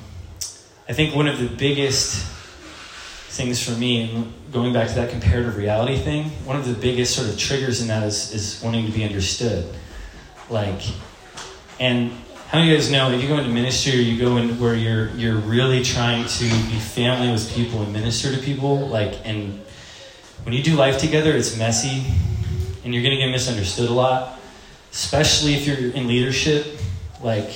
I 0.88 0.92
think 0.92 1.14
one 1.14 1.28
of 1.28 1.38
the 1.38 1.48
biggest 1.48 2.24
things 3.30 3.62
for 3.62 3.72
me, 3.72 4.02
and 4.02 4.32
going 4.52 4.72
back 4.72 4.88
to 4.88 4.94
that 4.94 5.10
comparative 5.10 5.56
reality 5.56 5.96
thing, 5.96 6.26
one 6.44 6.56
of 6.56 6.66
the 6.66 6.74
biggest 6.74 7.16
sort 7.16 7.28
of 7.28 7.38
triggers 7.38 7.80
in 7.80 7.88
that 7.88 8.04
is, 8.04 8.32
is 8.32 8.62
wanting 8.62 8.86
to 8.86 8.92
be 8.92 9.04
understood. 9.04 9.74
Like, 10.48 10.82
and 11.80 12.12
how 12.48 12.58
many 12.58 12.70
of 12.70 12.72
you 12.72 12.76
guys 12.78 12.90
know 12.90 13.10
if 13.10 13.22
you 13.22 13.28
go 13.28 13.38
into 13.38 13.50
ministry 13.50 13.92
or 13.92 14.02
you 14.02 14.18
go 14.18 14.36
in 14.36 14.60
where 14.60 14.74
you're 14.74 15.10
you're 15.16 15.36
really 15.36 15.82
trying 15.82 16.26
to 16.26 16.44
be 16.44 16.78
family 16.78 17.32
with 17.32 17.52
people 17.54 17.82
and 17.82 17.92
minister 17.92 18.34
to 18.34 18.40
people, 18.40 18.86
like, 18.88 19.14
and 19.24 19.60
when 20.44 20.54
you 20.54 20.62
do 20.62 20.74
life 20.74 20.98
together, 20.98 21.32
it's 21.32 21.56
messy, 21.56 22.04
and 22.84 22.94
you're 22.94 23.02
gonna 23.02 23.16
get 23.16 23.30
misunderstood 23.30 23.88
a 23.88 23.92
lot, 23.92 24.38
especially 24.92 25.54
if 25.54 25.66
you're 25.66 25.90
in 25.92 26.06
leadership, 26.06 26.78
like 27.22 27.50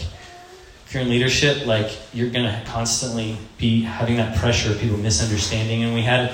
if 0.88 0.94
you're 0.94 1.03
in 1.03 1.11
leadership, 1.11 1.66
like 1.66 1.90
you're 2.14 2.31
going 2.31 2.46
to 2.46 2.62
constantly 2.64 3.37
be 3.59 3.83
having 3.83 4.16
that 4.16 4.38
pressure 4.38 4.72
of 4.72 4.79
people 4.79 4.96
misunderstanding. 4.96 5.83
And 5.83 5.92
we 5.92 6.01
had 6.01 6.31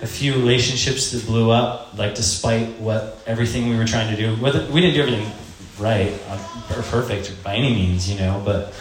a 0.00 0.06
few 0.06 0.32
relationships 0.32 1.10
that 1.10 1.26
blew 1.26 1.50
up, 1.50 1.98
like 1.98 2.14
despite 2.14 2.80
what 2.80 3.22
everything 3.26 3.68
we 3.68 3.76
were 3.76 3.84
trying 3.84 4.16
to 4.16 4.18
do. 4.18 4.42
Whether 4.42 4.64
we 4.72 4.80
didn't 4.80 4.94
do 4.94 5.02
everything 5.02 5.30
right 5.80 6.12
uh, 6.28 6.76
or 6.76 6.82
perfect 6.82 7.42
by 7.42 7.54
any 7.54 7.74
means, 7.74 8.10
you 8.10 8.18
know, 8.18 8.42
but 8.44 8.72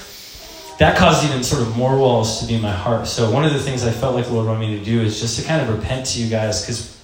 that 0.79 0.97
caused 0.97 1.25
even 1.25 1.43
sort 1.43 1.61
of 1.61 1.75
more 1.75 1.97
walls 1.97 2.39
to 2.39 2.47
be 2.47 2.55
in 2.55 2.61
my 2.61 2.71
heart. 2.71 3.07
So 3.07 3.31
one 3.31 3.43
of 3.43 3.53
the 3.53 3.59
things 3.59 3.83
I 3.83 3.91
felt 3.91 4.15
like 4.15 4.25
the 4.25 4.33
Lord 4.33 4.47
wanted 4.47 4.67
me 4.67 4.79
to 4.79 4.85
do 4.85 5.01
is 5.01 5.19
just 5.19 5.39
to 5.39 5.45
kind 5.45 5.61
of 5.61 5.75
repent 5.75 6.05
to 6.07 6.21
you 6.21 6.29
guys, 6.29 6.61
because 6.61 6.97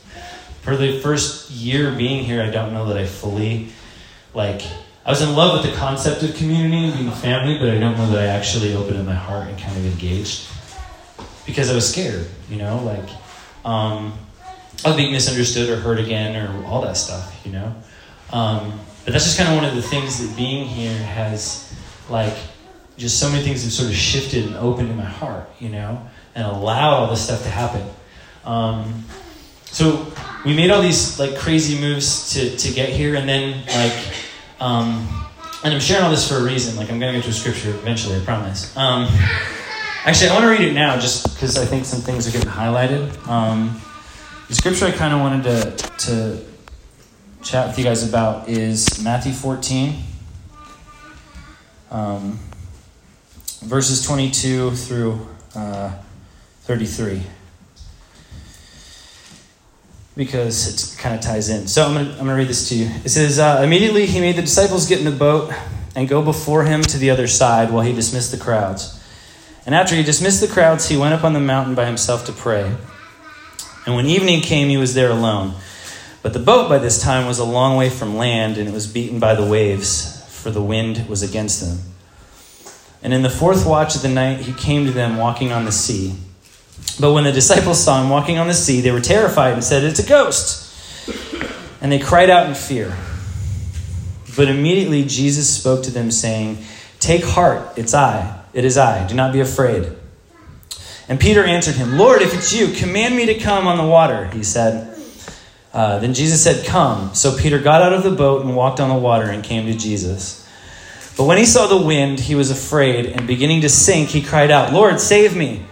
for 0.61 0.75
the 0.75 0.99
first 0.99 1.51
year 1.51 1.91
being 1.91 2.23
here, 2.23 2.41
I 2.41 2.49
don't 2.49 2.73
know 2.73 2.87
that 2.87 2.97
I 2.97 3.05
fully 3.05 3.69
like 4.33 4.61
I 5.05 5.11
was 5.11 5.21
in 5.21 5.35
love 5.35 5.61
with 5.61 5.71
the 5.71 5.77
concept 5.77 6.23
of 6.23 6.35
community 6.35 6.85
and 6.85 6.97
being 6.97 7.11
family, 7.11 7.59
but 7.59 7.69
I 7.69 7.77
don't 7.77 7.95
know 7.95 8.09
that 8.11 8.19
I 8.19 8.25
actually 8.25 8.73
opened 8.73 8.97
up 8.97 9.05
my 9.05 9.13
heart 9.13 9.47
and 9.47 9.57
kind 9.59 9.77
of 9.77 9.85
engaged 9.85 10.47
because 11.45 11.69
I 11.69 11.75
was 11.75 11.87
scared, 11.87 12.27
you 12.49 12.57
know, 12.57 12.77
like 12.83 13.07
um, 13.63 14.17
of 14.83 14.97
being 14.97 15.11
misunderstood 15.11 15.69
or 15.69 15.75
hurt 15.75 15.99
again 15.99 16.35
or 16.35 16.65
all 16.65 16.81
that 16.81 16.97
stuff, 16.97 17.39
you 17.45 17.51
know. 17.51 17.75
Um, 18.33 18.79
but 19.05 19.13
that's 19.13 19.25
just 19.25 19.37
kind 19.37 19.49
of 19.49 19.55
one 19.55 19.63
of 19.65 19.75
the 19.75 19.81
things 19.81 20.19
that 20.19 20.35
being 20.35 20.65
here 20.65 20.97
has, 20.97 21.73
like, 22.09 22.35
just 22.97 23.19
so 23.19 23.29
many 23.29 23.43
things 23.43 23.63
have 23.63 23.71
sort 23.71 23.89
of 23.89 23.95
shifted 23.95 24.45
and 24.45 24.55
opened 24.55 24.89
in 24.89 24.97
my 24.97 25.05
heart, 25.05 25.49
you 25.59 25.69
know, 25.69 26.05
and 26.33 26.45
allowed 26.45 26.93
all 26.93 27.07
this 27.07 27.23
stuff 27.23 27.43
to 27.43 27.49
happen. 27.49 27.87
Um, 28.43 29.05
so 29.65 30.11
we 30.45 30.55
made 30.55 30.71
all 30.71 30.81
these 30.81 31.19
like 31.19 31.37
crazy 31.37 31.79
moves 31.79 32.33
to 32.33 32.55
to 32.55 32.71
get 32.71 32.89
here, 32.89 33.15
and 33.15 33.27
then 33.27 33.65
like 33.67 34.13
um, 34.59 35.25
and 35.65 35.73
I'm 35.73 35.79
sharing 35.79 36.03
all 36.03 36.11
this 36.11 36.27
for 36.27 36.35
a 36.35 36.43
reason. 36.43 36.75
Like, 36.77 36.91
I'm 36.91 36.99
to 36.99 37.11
get 37.11 37.23
to 37.23 37.29
a 37.29 37.33
scripture 37.33 37.71
eventually, 37.71 38.21
I 38.21 38.23
promise. 38.23 38.75
Um, 38.77 39.07
actually, 40.05 40.29
I 40.29 40.33
want 40.33 40.43
to 40.43 40.49
read 40.49 40.61
it 40.61 40.73
now 40.73 40.99
just 40.99 41.33
because 41.33 41.57
I 41.57 41.65
think 41.65 41.85
some 41.85 42.01
things 42.01 42.27
are 42.27 42.31
getting 42.31 42.49
highlighted. 42.49 43.27
Um, 43.27 43.81
the 44.47 44.53
scripture 44.53 44.85
I 44.85 44.91
kind 44.91 45.13
of 45.13 45.21
wanted 45.21 45.43
to, 45.43 45.97
to 46.05 46.45
chat 47.45 47.67
with 47.67 47.77
you 47.77 47.83
guys 47.83 48.07
about 48.07 48.49
is 48.49 49.03
Matthew 49.03 49.31
14, 49.31 50.01
um, 51.91 52.39
verses 53.61 54.03
22 54.03 54.71
through 54.71 55.27
uh, 55.53 55.91
33 56.61 57.21
because 60.15 60.95
it 60.95 60.99
kind 60.99 61.13
of 61.13 61.21
ties 61.21 61.49
in. 61.49 61.67
So 61.67 61.85
I'm 61.85 61.93
going 61.93 62.17
to 62.17 62.33
read 62.33 62.47
this 62.47 62.67
to 62.69 62.75
you. 62.75 62.89
It 63.03 63.09
says, 63.09 63.37
uh, 63.37 63.61
Immediately 63.63 64.07
he 64.07 64.19
made 64.19 64.37
the 64.37 64.41
disciples 64.41 64.89
get 64.89 64.97
in 64.97 65.05
the 65.05 65.11
boat 65.11 65.53
and 65.95 66.09
go 66.09 66.23
before 66.23 66.63
him 66.63 66.81
to 66.81 66.97
the 66.97 67.11
other 67.11 67.27
side 67.27 67.69
while 67.69 67.83
he 67.83 67.93
dismissed 67.93 68.31
the 68.31 68.39
crowds. 68.39 68.99
And 69.67 69.75
after 69.75 69.93
he 69.93 70.01
dismissed 70.01 70.41
the 70.41 70.47
crowds, 70.47 70.89
he 70.89 70.97
went 70.97 71.13
up 71.13 71.23
on 71.23 71.33
the 71.33 71.39
mountain 71.39 71.75
by 71.75 71.85
himself 71.85 72.25
to 72.25 72.31
pray. 72.31 72.75
And 73.85 73.95
when 73.95 74.07
evening 74.07 74.41
came, 74.41 74.69
he 74.69 74.77
was 74.77 74.95
there 74.95 75.11
alone. 75.11 75.53
But 76.25 76.33
the 76.33 76.39
boat 76.39 76.69
by 76.69 76.79
this 76.79 76.99
time 76.99 77.27
was 77.27 77.37
a 77.37 77.43
long 77.43 77.77
way 77.77 77.87
from 77.87 78.17
land, 78.17 78.57
and 78.57 78.67
it 78.67 78.73
was 78.73 78.87
beaten 78.87 79.19
by 79.19 79.35
the 79.35 79.45
waves, 79.45 80.25
for 80.27 80.49
the 80.49 80.59
wind 80.59 81.07
was 81.07 81.21
against 81.21 81.61
them. 81.61 81.77
And 83.03 83.13
in 83.13 83.21
the 83.21 83.29
fourth 83.29 83.63
watch 83.63 83.95
of 83.95 84.01
the 84.01 84.09
night, 84.09 84.39
he 84.39 84.51
came 84.53 84.87
to 84.87 84.91
them 84.91 85.17
walking 85.17 85.51
on 85.51 85.65
the 85.65 85.71
sea. 85.71 86.15
But 86.99 87.13
when 87.13 87.25
the 87.25 87.31
disciples 87.31 87.83
saw 87.83 88.01
him 88.01 88.09
walking 88.09 88.39
on 88.39 88.47
the 88.47 88.55
sea, 88.55 88.81
they 88.81 88.89
were 88.89 89.01
terrified 89.01 89.53
and 89.53 89.63
said, 89.63 89.83
It's 89.83 89.99
a 89.99 90.09
ghost. 90.09 91.07
And 91.79 91.91
they 91.91 91.99
cried 91.99 92.31
out 92.31 92.47
in 92.47 92.55
fear. 92.55 92.97
But 94.35 94.49
immediately 94.49 95.03
Jesus 95.03 95.47
spoke 95.47 95.83
to 95.83 95.91
them, 95.91 96.09
saying, 96.09 96.57
Take 96.99 97.23
heart, 97.23 97.77
it's 97.77 97.93
I. 97.93 98.43
It 98.51 98.65
is 98.65 98.79
I. 98.79 99.05
Do 99.05 99.13
not 99.13 99.31
be 99.31 99.41
afraid. 99.41 99.91
And 101.07 101.19
Peter 101.19 101.43
answered 101.43 101.75
him, 101.75 101.99
Lord, 101.99 102.23
if 102.23 102.33
it's 102.33 102.51
you, 102.51 102.69
command 102.69 103.15
me 103.15 103.27
to 103.27 103.35
come 103.35 103.67
on 103.67 103.77
the 103.77 103.85
water, 103.85 104.25
he 104.29 104.41
said. 104.41 104.94
Uh, 105.75 105.99
then 105.99 106.13
Jesus 106.13 106.41
said, 106.41 106.65
Come. 106.65 107.13
So 107.13 107.37
Peter 107.37 107.59
got 107.59 107.81
out 107.81 107.91
of 107.91 108.03
the 108.03 108.11
boat 108.11 108.45
and 108.45 108.55
walked 108.55 108.79
on 108.79 108.87
the 108.87 108.95
water 108.95 109.25
and 109.25 109.43
came 109.43 109.65
to 109.65 109.77
Jesus. 109.77 110.47
But 111.17 111.25
when 111.25 111.37
he 111.37 111.45
saw 111.45 111.67
the 111.67 111.85
wind, 111.85 112.21
he 112.21 112.33
was 112.33 112.49
afraid, 112.49 113.07
and 113.07 113.27
beginning 113.27 113.59
to 113.61 113.69
sink, 113.69 114.09
he 114.09 114.21
cried 114.21 114.51
out, 114.51 114.71
Lord, 114.71 115.01
save 115.01 115.35
me. 115.35 115.65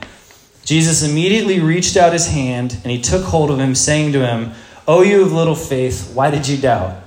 Jesus 0.65 1.03
immediately 1.03 1.61
reached 1.61 1.95
out 1.95 2.11
his 2.11 2.27
hand 2.27 2.77
and 2.83 2.91
he 2.91 3.01
took 3.01 3.23
hold 3.23 3.49
of 3.49 3.59
him, 3.59 3.75
saying 3.75 4.11
to 4.11 4.27
him, 4.27 4.51
O 4.89 5.03
you 5.03 5.21
of 5.21 5.31
little 5.31 5.55
faith, 5.55 6.13
why 6.13 6.29
did 6.29 6.49
you 6.49 6.57
doubt? 6.57 7.01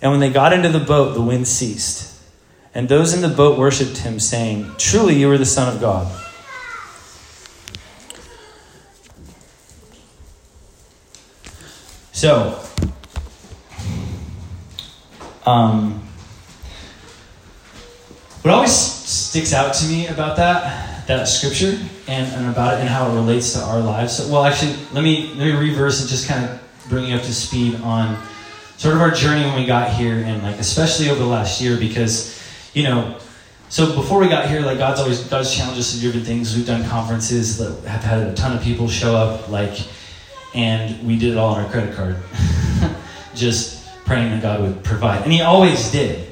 And 0.00 0.10
when 0.10 0.20
they 0.20 0.30
got 0.30 0.54
into 0.54 0.70
the 0.70 0.80
boat, 0.80 1.12
the 1.12 1.20
wind 1.20 1.46
ceased. 1.46 2.18
And 2.74 2.88
those 2.88 3.12
in 3.12 3.20
the 3.20 3.34
boat 3.34 3.58
worshipped 3.58 3.98
him, 3.98 4.18
saying, 4.18 4.70
Truly 4.78 5.16
you 5.16 5.30
are 5.30 5.36
the 5.36 5.44
Son 5.44 5.74
of 5.74 5.80
God. 5.80 6.10
So, 12.20 12.62
um, 15.46 16.02
what 18.42 18.52
always 18.52 18.70
sticks 18.70 19.54
out 19.54 19.72
to 19.76 19.86
me 19.86 20.06
about 20.08 20.36
that 20.36 21.06
that 21.06 21.24
scripture 21.24 21.78
and, 22.08 22.30
and 22.34 22.50
about 22.50 22.74
it 22.74 22.80
and 22.80 22.90
how 22.90 23.10
it 23.10 23.14
relates 23.14 23.54
to 23.54 23.60
our 23.60 23.80
lives. 23.80 24.18
So, 24.18 24.30
well, 24.30 24.44
actually, 24.44 24.74
let 24.92 25.02
me 25.02 25.28
let 25.28 25.46
me 25.46 25.52
reverse 25.52 26.02
and 26.02 26.10
just 26.10 26.28
kind 26.28 26.44
of 26.44 26.60
bring 26.90 27.06
you 27.06 27.16
up 27.16 27.22
to 27.22 27.32
speed 27.32 27.76
on 27.76 28.22
sort 28.76 28.94
of 28.96 29.00
our 29.00 29.12
journey 29.12 29.44
when 29.44 29.58
we 29.58 29.64
got 29.64 29.90
here, 29.94 30.16
and 30.16 30.42
like 30.42 30.58
especially 30.58 31.08
over 31.08 31.20
the 31.20 31.26
last 31.26 31.62
year, 31.62 31.78
because 31.78 32.38
you 32.74 32.82
know 32.82 33.16
so 33.70 33.94
before 33.94 34.20
we 34.20 34.28
got 34.28 34.46
here, 34.46 34.60
like 34.60 34.76
God's 34.76 35.00
always 35.00 35.24
God's 35.24 35.56
challenged 35.56 35.80
us 35.80 35.94
to 35.94 36.00
different 36.02 36.26
things. 36.26 36.54
We've 36.54 36.66
done 36.66 36.86
conferences 36.86 37.56
that 37.56 37.88
have 37.88 38.04
had 38.04 38.18
a 38.24 38.34
ton 38.34 38.54
of 38.54 38.62
people 38.62 38.88
show 38.88 39.16
up, 39.16 39.48
like, 39.48 39.78
and 40.54 41.06
we 41.06 41.18
did 41.18 41.32
it 41.32 41.36
all 41.36 41.54
on 41.54 41.64
our 41.64 41.70
credit 41.70 41.94
card, 41.94 42.16
just 43.34 43.86
praying 44.04 44.30
that 44.30 44.42
God 44.42 44.60
would 44.60 44.82
provide, 44.82 45.22
and 45.22 45.32
He 45.32 45.40
always 45.40 45.90
did. 45.90 46.26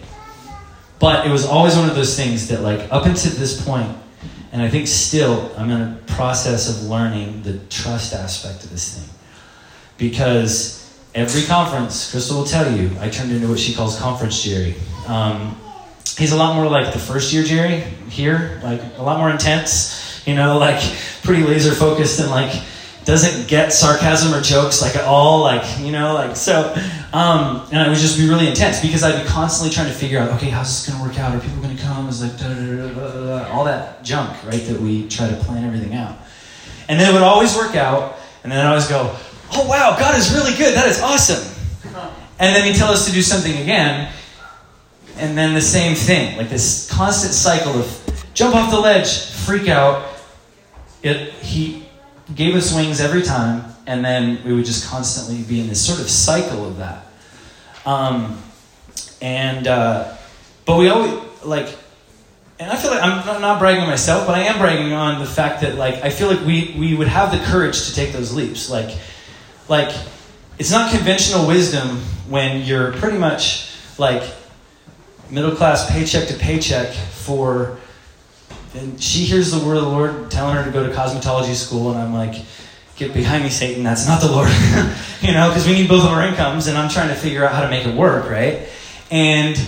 But 0.98 1.26
it 1.26 1.30
was 1.30 1.46
always 1.46 1.76
one 1.76 1.88
of 1.88 1.94
those 1.94 2.16
things 2.16 2.48
that, 2.48 2.62
like, 2.62 2.92
up 2.92 3.06
until 3.06 3.32
this 3.32 3.64
point, 3.64 3.96
and 4.50 4.60
I 4.60 4.68
think 4.68 4.88
still, 4.88 5.52
I'm 5.56 5.70
in 5.70 5.80
a 5.80 5.98
process 6.06 6.68
of 6.68 6.88
learning 6.88 7.42
the 7.42 7.58
trust 7.68 8.12
aspect 8.14 8.64
of 8.64 8.70
this 8.70 8.98
thing, 8.98 9.08
because 9.96 10.78
every 11.14 11.42
conference, 11.42 12.10
Crystal 12.10 12.38
will 12.38 12.44
tell 12.44 12.76
you, 12.76 12.90
I 13.00 13.08
turned 13.08 13.30
into 13.30 13.48
what 13.48 13.58
she 13.58 13.74
calls 13.74 13.98
conference 13.98 14.42
Gerry. 14.42 14.74
Um, 15.06 15.56
he's 16.16 16.32
a 16.32 16.36
lot 16.36 16.56
more 16.56 16.66
like 16.66 16.92
the 16.92 16.98
first 16.98 17.32
year 17.32 17.44
Gerry 17.44 17.80
here, 18.10 18.60
like 18.62 18.80
a 18.96 19.02
lot 19.02 19.18
more 19.18 19.30
intense, 19.30 20.22
you 20.26 20.34
know, 20.34 20.58
like 20.58 20.82
pretty 21.22 21.42
laser 21.44 21.72
focused 21.72 22.20
and 22.20 22.30
like 22.30 22.62
doesn't 23.08 23.48
get 23.48 23.72
sarcasm 23.72 24.34
or 24.34 24.42
jokes 24.42 24.82
like 24.82 24.94
at 24.94 25.04
all, 25.04 25.40
like, 25.40 25.64
you 25.80 25.90
know, 25.90 26.12
like 26.12 26.36
so. 26.36 26.74
Um, 27.14 27.66
and 27.72 27.86
it 27.86 27.88
would 27.88 27.96
just 27.96 28.18
be 28.18 28.28
really 28.28 28.46
intense 28.46 28.82
because 28.82 29.02
I'd 29.02 29.22
be 29.22 29.26
constantly 29.26 29.74
trying 29.74 29.88
to 29.88 29.94
figure 29.94 30.18
out, 30.18 30.30
okay, 30.32 30.50
how's 30.50 30.66
this 30.66 30.86
going 30.86 31.02
to 31.02 31.08
work 31.08 31.18
out? 31.18 31.34
Are 31.34 31.40
people 31.40 31.62
going 31.62 31.74
to 31.74 31.82
come? 31.82 32.06
Is 32.10 32.22
like 32.22 32.36
da, 32.36 32.48
da, 32.52 33.44
da, 33.46 33.50
all 33.50 33.64
that 33.64 34.04
junk, 34.04 34.36
right? 34.44 34.60
That 34.60 34.78
we 34.78 35.08
try 35.08 35.26
to 35.26 35.36
plan 35.36 35.64
everything 35.64 35.94
out. 35.94 36.18
And 36.90 37.00
then 37.00 37.08
it 37.08 37.14
would 37.14 37.22
always 37.22 37.56
work 37.56 37.76
out, 37.76 38.18
and 38.42 38.52
then 38.52 38.60
I'd 38.60 38.68
always 38.68 38.86
go, 38.86 39.16
oh 39.52 39.66
wow, 39.66 39.96
God 39.98 40.14
is 40.14 40.34
really 40.34 40.54
good. 40.54 40.74
That 40.74 40.86
is 40.86 41.00
awesome. 41.00 41.50
And 42.38 42.54
then 42.54 42.66
he'd 42.66 42.76
tell 42.76 42.92
us 42.92 43.06
to 43.06 43.12
do 43.12 43.22
something 43.22 43.56
again, 43.56 44.12
and 45.16 45.36
then 45.36 45.54
the 45.54 45.62
same 45.62 45.94
thing, 45.94 46.36
like 46.36 46.50
this 46.50 46.90
constant 46.92 47.32
cycle 47.32 47.72
of 47.72 48.30
jump 48.34 48.54
off 48.54 48.70
the 48.70 48.78
ledge, 48.78 49.30
freak 49.30 49.66
out. 49.68 50.06
It, 51.02 51.32
he 51.34 51.77
gave 52.34 52.54
us 52.54 52.74
wings 52.74 53.00
every 53.00 53.22
time, 53.22 53.64
and 53.86 54.04
then 54.04 54.42
we 54.44 54.52
would 54.52 54.64
just 54.64 54.88
constantly 54.88 55.42
be 55.42 55.60
in 55.60 55.68
this 55.68 55.84
sort 55.84 56.00
of 56.00 56.10
cycle 56.10 56.66
of 56.66 56.78
that. 56.78 57.06
Um, 57.86 58.38
and 59.20 59.66
uh, 59.66 60.16
but 60.64 60.78
we 60.78 60.88
always 60.88 61.12
like, 61.44 61.74
and 62.58 62.70
I 62.70 62.76
feel 62.76 62.90
like 62.90 63.02
I'm 63.02 63.40
not 63.40 63.58
bragging 63.58 63.82
on 63.82 63.88
myself, 63.88 64.26
but 64.26 64.34
I 64.34 64.42
am 64.42 64.58
bragging 64.58 64.92
on 64.92 65.20
the 65.20 65.26
fact 65.26 65.62
that 65.62 65.76
like 65.76 65.96
I 66.04 66.10
feel 66.10 66.28
like 66.28 66.44
we 66.44 66.74
we 66.78 66.94
would 66.94 67.08
have 67.08 67.32
the 67.32 67.38
courage 67.46 67.86
to 67.86 67.94
take 67.94 68.12
those 68.12 68.32
leaps, 68.34 68.68
like 68.68 68.96
like 69.68 69.94
it's 70.58 70.70
not 70.70 70.90
conventional 70.90 71.46
wisdom 71.46 71.98
when 72.28 72.64
you're 72.64 72.92
pretty 72.92 73.18
much 73.18 73.72
like 73.96 74.22
middle 75.30 75.54
class 75.54 75.90
paycheck 75.90 76.28
to 76.28 76.34
paycheck 76.34 76.92
for 76.92 77.78
and 78.78 79.02
she 79.02 79.24
hears 79.24 79.50
the 79.50 79.64
word 79.64 79.76
of 79.76 79.82
the 79.82 79.88
Lord 79.88 80.30
telling 80.30 80.56
her 80.56 80.64
to 80.64 80.70
go 80.70 80.86
to 80.86 80.92
cosmetology 80.92 81.54
school, 81.54 81.90
and 81.90 81.98
I'm 81.98 82.14
like, 82.14 82.44
get 82.96 83.12
behind 83.14 83.44
me, 83.44 83.50
Satan, 83.50 83.82
that's 83.82 84.06
not 84.06 84.20
the 84.20 84.30
Lord. 84.30 84.48
you 85.20 85.32
know, 85.32 85.48
because 85.48 85.66
we 85.66 85.74
need 85.74 85.88
both 85.88 86.04
of 86.04 86.10
our 86.10 86.26
incomes, 86.26 86.66
and 86.66 86.76
I'm 86.76 86.88
trying 86.88 87.08
to 87.08 87.14
figure 87.14 87.44
out 87.44 87.54
how 87.54 87.62
to 87.62 87.70
make 87.70 87.86
it 87.86 87.94
work, 87.94 88.28
right? 88.30 88.68
And, 89.10 89.60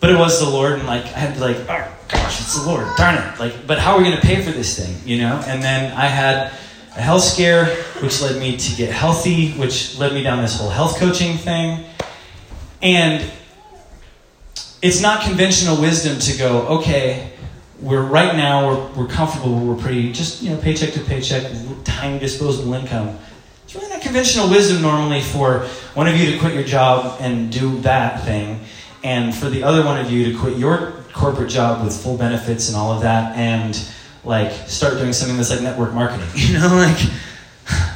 but 0.00 0.10
it 0.10 0.18
was 0.18 0.40
the 0.40 0.48
Lord, 0.48 0.74
and 0.74 0.86
like, 0.86 1.04
I 1.04 1.18
had 1.18 1.34
to 1.34 1.40
like, 1.40 1.56
oh 1.56 1.96
gosh, 2.08 2.40
it's 2.40 2.60
the 2.60 2.68
Lord, 2.68 2.86
darn 2.96 3.16
it. 3.16 3.38
Like, 3.38 3.66
but 3.66 3.78
how 3.78 3.92
are 3.92 3.98
we 3.98 4.04
going 4.04 4.16
to 4.16 4.22
pay 4.22 4.42
for 4.42 4.50
this 4.50 4.78
thing, 4.78 4.96
you 5.04 5.18
know? 5.18 5.42
And 5.46 5.62
then 5.62 5.92
I 5.92 6.06
had 6.06 6.52
a 6.96 7.00
health 7.00 7.22
scare, 7.22 7.66
which 8.02 8.20
led 8.20 8.38
me 8.38 8.56
to 8.56 8.76
get 8.76 8.90
healthy, 8.90 9.52
which 9.52 9.98
led 9.98 10.12
me 10.12 10.22
down 10.22 10.42
this 10.42 10.58
whole 10.58 10.70
health 10.70 10.98
coaching 10.98 11.36
thing. 11.38 11.84
And 12.82 13.24
it's 14.82 15.00
not 15.00 15.22
conventional 15.22 15.80
wisdom 15.80 16.18
to 16.18 16.36
go, 16.36 16.66
okay, 16.78 17.31
we're 17.82 18.02
right 18.02 18.36
now 18.36 18.68
we're, 18.68 19.02
we're 19.02 19.08
comfortable, 19.08 19.58
we're 19.58 19.80
pretty 19.80 20.12
just 20.12 20.42
you 20.42 20.50
know 20.50 20.56
paycheck 20.60 20.94
to 20.94 21.00
paycheck, 21.00 21.52
tiny 21.84 22.18
disposable 22.18 22.72
income. 22.74 23.18
It's 23.64 23.74
really 23.74 23.88
not 23.88 24.00
conventional 24.00 24.48
wisdom 24.48 24.82
normally 24.82 25.20
for 25.20 25.60
one 25.94 26.06
of 26.06 26.16
you 26.16 26.30
to 26.32 26.38
quit 26.38 26.54
your 26.54 26.62
job 26.62 27.16
and 27.20 27.50
do 27.50 27.80
that 27.80 28.24
thing, 28.24 28.60
and 29.02 29.34
for 29.34 29.50
the 29.50 29.64
other 29.64 29.84
one 29.84 29.98
of 29.98 30.10
you 30.10 30.32
to 30.32 30.38
quit 30.38 30.56
your 30.56 30.92
corporate 31.12 31.50
job 31.50 31.84
with 31.84 32.00
full 32.00 32.16
benefits 32.16 32.68
and 32.68 32.76
all 32.76 32.92
of 32.92 33.02
that, 33.02 33.36
and 33.36 33.84
like 34.24 34.52
start 34.68 34.98
doing 34.98 35.12
something 35.12 35.36
that's 35.36 35.50
like 35.50 35.60
network 35.60 35.92
marketing, 35.92 36.28
you 36.34 36.58
know, 36.58 36.68
like. 36.68 36.98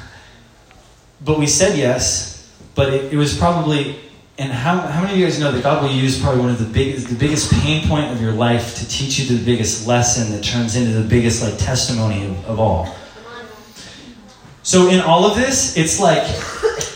But 1.25 1.41
we 1.41 1.49
said 1.49 1.77
yes, 1.77 2.55
but 2.77 2.93
it, 2.93 3.13
it 3.13 3.17
was 3.17 3.37
probably 3.37 3.99
and 4.39 4.53
how, 4.53 4.79
how 4.79 5.01
many 5.01 5.15
of 5.15 5.19
you 5.19 5.25
guys 5.25 5.41
know 5.41 5.51
that 5.51 5.63
God 5.63 5.83
will 5.83 5.91
use 5.91 6.21
probably 6.21 6.41
one 6.41 6.51
of 6.51 6.59
the 6.59 6.67
biggest, 6.67 7.09
the 7.09 7.15
biggest 7.15 7.53
pain 7.53 7.89
point 7.89 8.13
of 8.13 8.21
your 8.21 8.33
life 8.33 8.77
to 8.77 8.89
teach 8.89 9.19
you 9.19 9.37
the 9.37 9.43
biggest 9.43 9.87
lesson 9.87 10.31
that 10.33 10.45
turns 10.45 10.77
into 10.77 10.91
the 10.91 11.09
biggest 11.09 11.43
like 11.43 11.57
testimony 11.57 12.27
of, 12.27 12.45
of 12.45 12.61
all? 12.61 12.95
So 14.63 14.89
in 14.89 15.01
all 15.01 15.25
of 15.25 15.37
this, 15.37 15.77
it's 15.77 15.99
like 15.99 16.23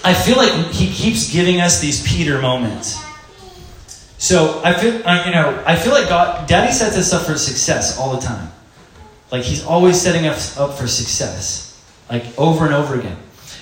I 0.04 0.12
feel 0.12 0.36
like 0.36 0.52
He 0.72 0.92
keeps 0.92 1.32
giving 1.32 1.60
us 1.60 1.80
these 1.80 2.06
Peter 2.06 2.40
moments. 2.40 3.00
So 4.18 4.60
I 4.62 4.74
feel, 4.74 4.92
you 4.92 5.32
know, 5.32 5.62
I 5.64 5.76
feel 5.76 5.92
like 5.92 6.08
God, 6.08 6.46
Daddy 6.46 6.72
sets 6.72 6.98
us 6.98 7.12
up 7.14 7.22
for 7.22 7.38
success 7.38 7.98
all 7.98 8.14
the 8.14 8.20
time. 8.20 8.50
Like 9.32 9.44
He's 9.44 9.64
always 9.64 9.98
setting 9.98 10.26
us 10.26 10.58
up 10.58 10.74
for 10.76 10.86
success, 10.86 11.82
like 12.10 12.38
over 12.38 12.66
and 12.66 12.74
over 12.74 12.98
again. 12.98 13.16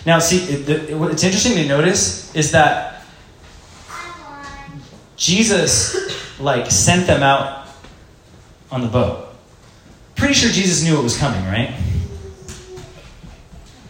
Now, 0.04 0.18
see, 0.18 0.38
it, 0.52 0.68
it, 0.68 0.90
it's 0.90 1.22
interesting 1.22 1.54
to 1.56 1.66
notice 1.68 2.34
is 2.34 2.50
that 2.52 2.97
Jesus, 5.18 6.40
like, 6.40 6.70
sent 6.70 7.06
them 7.06 7.22
out 7.22 7.66
on 8.70 8.80
the 8.80 8.86
boat. 8.86 9.28
Pretty 10.14 10.32
sure 10.32 10.50
Jesus 10.50 10.82
knew 10.82 10.98
it 10.98 11.02
was 11.02 11.18
coming, 11.18 11.44
right? 11.44 11.74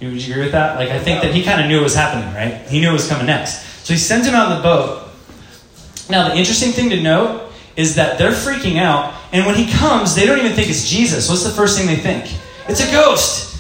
Would 0.01 0.25
you 0.25 0.33
agree 0.33 0.45
with 0.45 0.53
that? 0.53 0.77
Like, 0.77 0.91
I 0.91 0.99
think 0.99 1.23
that 1.23 1.35
he 1.35 1.45
kind 1.45 1.61
of 1.61 1.67
knew 1.67 1.81
it 1.81 1.83
was 1.83 1.95
happening, 1.95 2.33
right? 2.35 2.67
He 2.69 2.81
knew 2.81 2.91
it 2.91 2.93
was 2.93 3.09
coming 3.09 3.27
next. 3.27 3.85
So 3.85 3.93
he 3.93 3.99
sends 3.99 4.27
him 4.27 4.35
out 4.35 4.51
on 4.51 4.57
the 4.57 4.63
boat. 4.63 5.09
Now, 6.09 6.29
the 6.29 6.37
interesting 6.37 6.73
thing 6.73 6.89
to 6.91 7.01
note 7.01 7.53
is 7.77 7.95
that 7.97 8.19
they're 8.19 8.33
freaking 8.33 8.79
out, 8.79 9.15
and 9.33 9.45
when 9.45 9.55
he 9.55 9.71
comes, 9.71 10.15
they 10.15 10.25
don't 10.25 10.39
even 10.39 10.53
think 10.53 10.71
it's 10.71 10.89
Jesus. 10.89 11.29
What's 11.29 11.45
the 11.45 11.51
first 11.51 11.79
thing 11.79 11.87
they 11.87 11.97
think? 11.97 12.33
It's 12.69 12.81
a 12.81 12.91
ghost. 12.91 13.47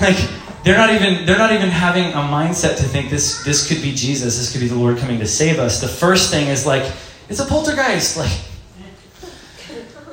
Like, 0.00 0.16
they're 0.62 0.76
not 0.76 0.90
even 0.94 1.26
they're 1.26 1.38
not 1.38 1.52
even 1.52 1.70
having 1.70 2.12
a 2.12 2.20
mindset 2.20 2.76
to 2.76 2.84
think 2.84 3.10
this 3.10 3.42
this 3.42 3.66
could 3.66 3.82
be 3.82 3.92
Jesus, 3.92 4.38
this 4.38 4.52
could 4.52 4.60
be 4.60 4.68
the 4.68 4.76
Lord 4.76 4.98
coming 4.98 5.18
to 5.18 5.26
save 5.26 5.58
us. 5.58 5.80
The 5.80 5.88
first 5.88 6.30
thing 6.30 6.46
is 6.46 6.66
like, 6.66 6.92
it's 7.28 7.40
a 7.40 7.44
poltergeist. 7.44 8.16
Like, 8.16 8.32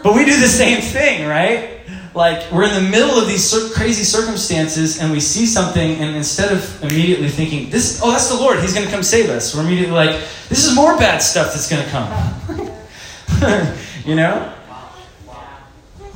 but 0.03 0.15
we 0.15 0.25
do 0.25 0.39
the 0.39 0.47
same 0.47 0.81
thing, 0.81 1.27
right? 1.27 1.79
Like, 2.13 2.49
we're 2.51 2.63
in 2.63 2.73
the 2.73 2.89
middle 2.89 3.17
of 3.17 3.27
these 3.27 3.53
crazy 3.73 4.03
circumstances 4.03 5.01
and 5.01 5.11
we 5.11 5.19
see 5.19 5.45
something, 5.45 5.95
and 5.95 6.15
instead 6.15 6.51
of 6.51 6.83
immediately 6.83 7.27
thinking, 7.27 7.69
this, 7.69 7.99
oh, 8.01 8.11
that's 8.11 8.29
the 8.29 8.35
Lord, 8.35 8.59
He's 8.59 8.73
going 8.73 8.85
to 8.85 8.91
come 8.91 9.03
save 9.03 9.29
us, 9.29 9.53
we're 9.53 9.63
immediately 9.63 9.93
like, 9.93 10.11
this 10.47 10.65
is 10.65 10.73
more 10.75 10.97
bad 10.97 11.17
stuff 11.19 11.47
that's 11.47 11.69
going 11.69 11.83
to 11.83 11.89
come. 11.89 13.77
you 14.05 14.15
know? 14.15 14.53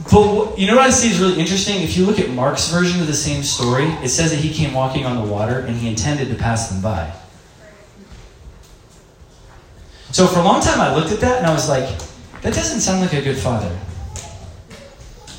But 0.09 0.57
you 0.57 0.67
know 0.67 0.75
what 0.75 0.87
I 0.87 0.89
see 0.89 1.09
is 1.09 1.19
really 1.19 1.39
interesting? 1.39 1.81
If 1.81 1.97
you 1.97 2.05
look 2.05 2.19
at 2.19 2.29
Mark's 2.29 2.69
version 2.69 3.01
of 3.01 3.07
the 3.07 3.13
same 3.13 3.43
story, 3.43 3.85
it 4.03 4.09
says 4.09 4.31
that 4.31 4.39
he 4.39 4.53
came 4.53 4.73
walking 4.73 5.05
on 5.05 5.15
the 5.15 5.31
water 5.31 5.59
and 5.59 5.75
he 5.75 5.87
intended 5.87 6.29
to 6.29 6.35
pass 6.35 6.69
them 6.69 6.81
by. 6.81 7.13
So 10.11 10.27
for 10.27 10.39
a 10.39 10.43
long 10.43 10.61
time, 10.61 10.81
I 10.81 10.95
looked 10.95 11.11
at 11.11 11.19
that 11.19 11.37
and 11.37 11.45
I 11.45 11.53
was 11.53 11.69
like, 11.69 11.87
that 12.41 12.53
doesn't 12.53 12.81
sound 12.81 13.01
like 13.01 13.13
a 13.13 13.21
good 13.21 13.37
father. 13.37 13.77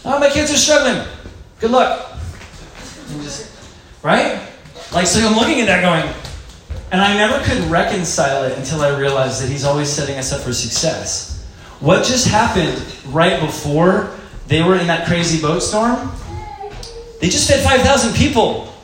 Oh, 0.05 0.19
my 0.19 0.31
kids 0.31 0.51
are 0.53 0.57
struggling. 0.57 1.07
Good 1.59 1.71
luck. 1.71 2.19
Just, 3.23 3.51
right? 4.03 4.41
Like, 4.93 5.07
so 5.07 5.27
I'm 5.27 5.35
looking 5.35 5.61
at 5.61 5.67
that 5.67 5.83
going, 5.83 6.15
and 6.93 7.01
I 7.01 7.15
never 7.15 7.43
could 7.45 7.63
reconcile 7.71 8.45
it 8.45 8.57
until 8.59 8.81
I 8.83 8.97
realized 8.99 9.43
that 9.43 9.49
he's 9.49 9.65
always 9.65 9.89
setting 9.89 10.17
us 10.17 10.33
up 10.33 10.41
for 10.41 10.53
success. 10.53 11.47
What 11.81 12.05
just 12.05 12.29
happened 12.29 12.83
right 13.07 13.41
before 13.41 14.17
they 14.47 14.63
were 14.63 14.77
in 14.77 14.87
that 14.87 15.07
crazy 15.07 15.41
boat 15.41 15.61
storm? 15.61 16.11
They 17.21 17.29
just 17.29 17.49
fed 17.49 17.63
5,000 17.63 18.15
people 18.15 18.75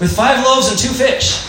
with 0.00 0.14
five 0.14 0.44
loaves 0.44 0.70
and 0.70 0.78
two 0.78 0.92
fish. 0.92 1.46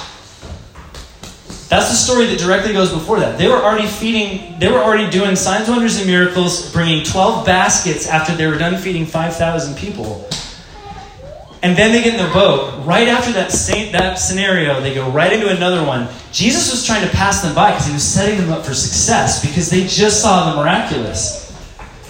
That's 1.69 1.89
the 1.89 1.95
story 1.95 2.27
that 2.27 2.39
directly 2.39 2.71
goes 2.71 2.93
before 2.93 3.19
that. 3.19 3.37
They 3.37 3.49
were 3.49 3.57
already 3.57 3.87
feeding, 3.87 4.57
they 4.57 4.71
were 4.71 4.79
already 4.79 5.09
doing 5.09 5.35
signs, 5.35 5.67
wonders, 5.67 5.97
and 5.97 6.07
miracles, 6.07 6.71
bringing 6.71 7.03
12 7.03 7.45
baskets 7.45 8.07
after 8.07 8.33
they 8.33 8.47
were 8.47 8.57
done 8.57 8.77
feeding 8.77 9.05
5,000 9.05 9.75
people. 9.75 10.29
And 11.63 11.75
then 11.75 11.91
they 11.91 12.03
get 12.03 12.17
in 12.17 12.25
the 12.25 12.33
boat. 12.33 12.85
Right 12.85 13.09
after 13.09 13.33
that, 13.33 13.51
same, 13.51 13.91
that 13.91 14.15
scenario, 14.15 14.79
they 14.79 14.93
go 14.93 15.09
right 15.09 15.33
into 15.33 15.49
another 15.49 15.83
one. 15.85 16.07
Jesus 16.31 16.71
was 16.71 16.85
trying 16.85 17.05
to 17.05 17.13
pass 17.13 17.41
them 17.41 17.53
by 17.53 17.71
because 17.71 17.87
he 17.87 17.93
was 17.93 18.03
setting 18.03 18.39
them 18.39 18.51
up 18.51 18.63
for 18.63 18.73
success 18.73 19.45
because 19.45 19.69
they 19.69 19.85
just 19.87 20.21
saw 20.21 20.51
the 20.51 20.61
miraculous. 20.61 21.47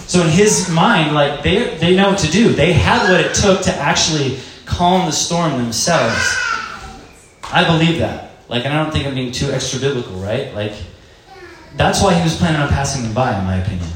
So 0.06 0.22
in 0.22 0.30
his 0.30 0.70
mind, 0.70 1.14
like 1.14 1.42
they, 1.42 1.76
they 1.78 1.96
know 1.96 2.10
what 2.10 2.18
to 2.20 2.30
do. 2.30 2.52
They 2.52 2.72
had 2.72 3.10
what 3.10 3.20
it 3.20 3.34
took 3.34 3.62
to 3.62 3.74
actually 3.74 4.38
calm 4.66 5.06
the 5.06 5.12
storm 5.12 5.52
themselves. 5.52 6.36
I 7.50 7.64
believe 7.66 7.98
that. 7.98 8.27
Like, 8.48 8.64
and 8.64 8.72
I 8.72 8.82
don't 8.82 8.92
think 8.92 9.06
I'm 9.06 9.14
being 9.14 9.32
too 9.32 9.50
extra 9.50 9.78
biblical, 9.80 10.16
right? 10.16 10.54
Like, 10.54 10.72
that's 11.76 12.02
why 12.02 12.14
he 12.14 12.22
was 12.22 12.36
planning 12.36 12.60
on 12.60 12.68
passing 12.68 13.02
them 13.02 13.12
by, 13.14 13.38
in 13.38 13.44
my 13.44 13.56
opinion. 13.56 13.88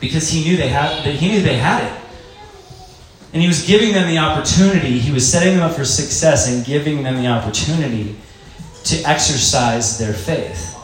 because 0.00 0.28
he 0.30 0.44
knew 0.44 0.56
they 0.56 0.68
had 0.68 1.04
he 1.04 1.28
knew 1.28 1.42
they 1.42 1.56
had 1.56 1.84
it. 1.84 2.00
And 3.32 3.40
he 3.40 3.46
was 3.46 3.64
giving 3.64 3.92
them 3.92 4.08
the 4.08 4.18
opportunity, 4.18 4.98
he 4.98 5.12
was 5.12 5.30
setting 5.30 5.56
them 5.56 5.62
up 5.68 5.76
for 5.76 5.84
success 5.84 6.48
and 6.52 6.64
giving 6.66 7.02
them 7.04 7.16
the 7.22 7.28
opportunity 7.28 8.16
to 8.84 9.02
exercise 9.04 9.98
their 9.98 10.12
faith. 10.12 10.76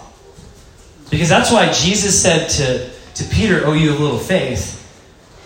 Because 1.11 1.29
that's 1.29 1.51
why 1.51 1.73
Jesus 1.73 2.21
said 2.21 2.49
to, 2.51 2.91
to 3.15 3.35
Peter, 3.35 3.63
Oh, 3.65 3.73
you 3.73 3.91
have 3.91 4.01
little 4.01 4.19
faith. 4.19 4.75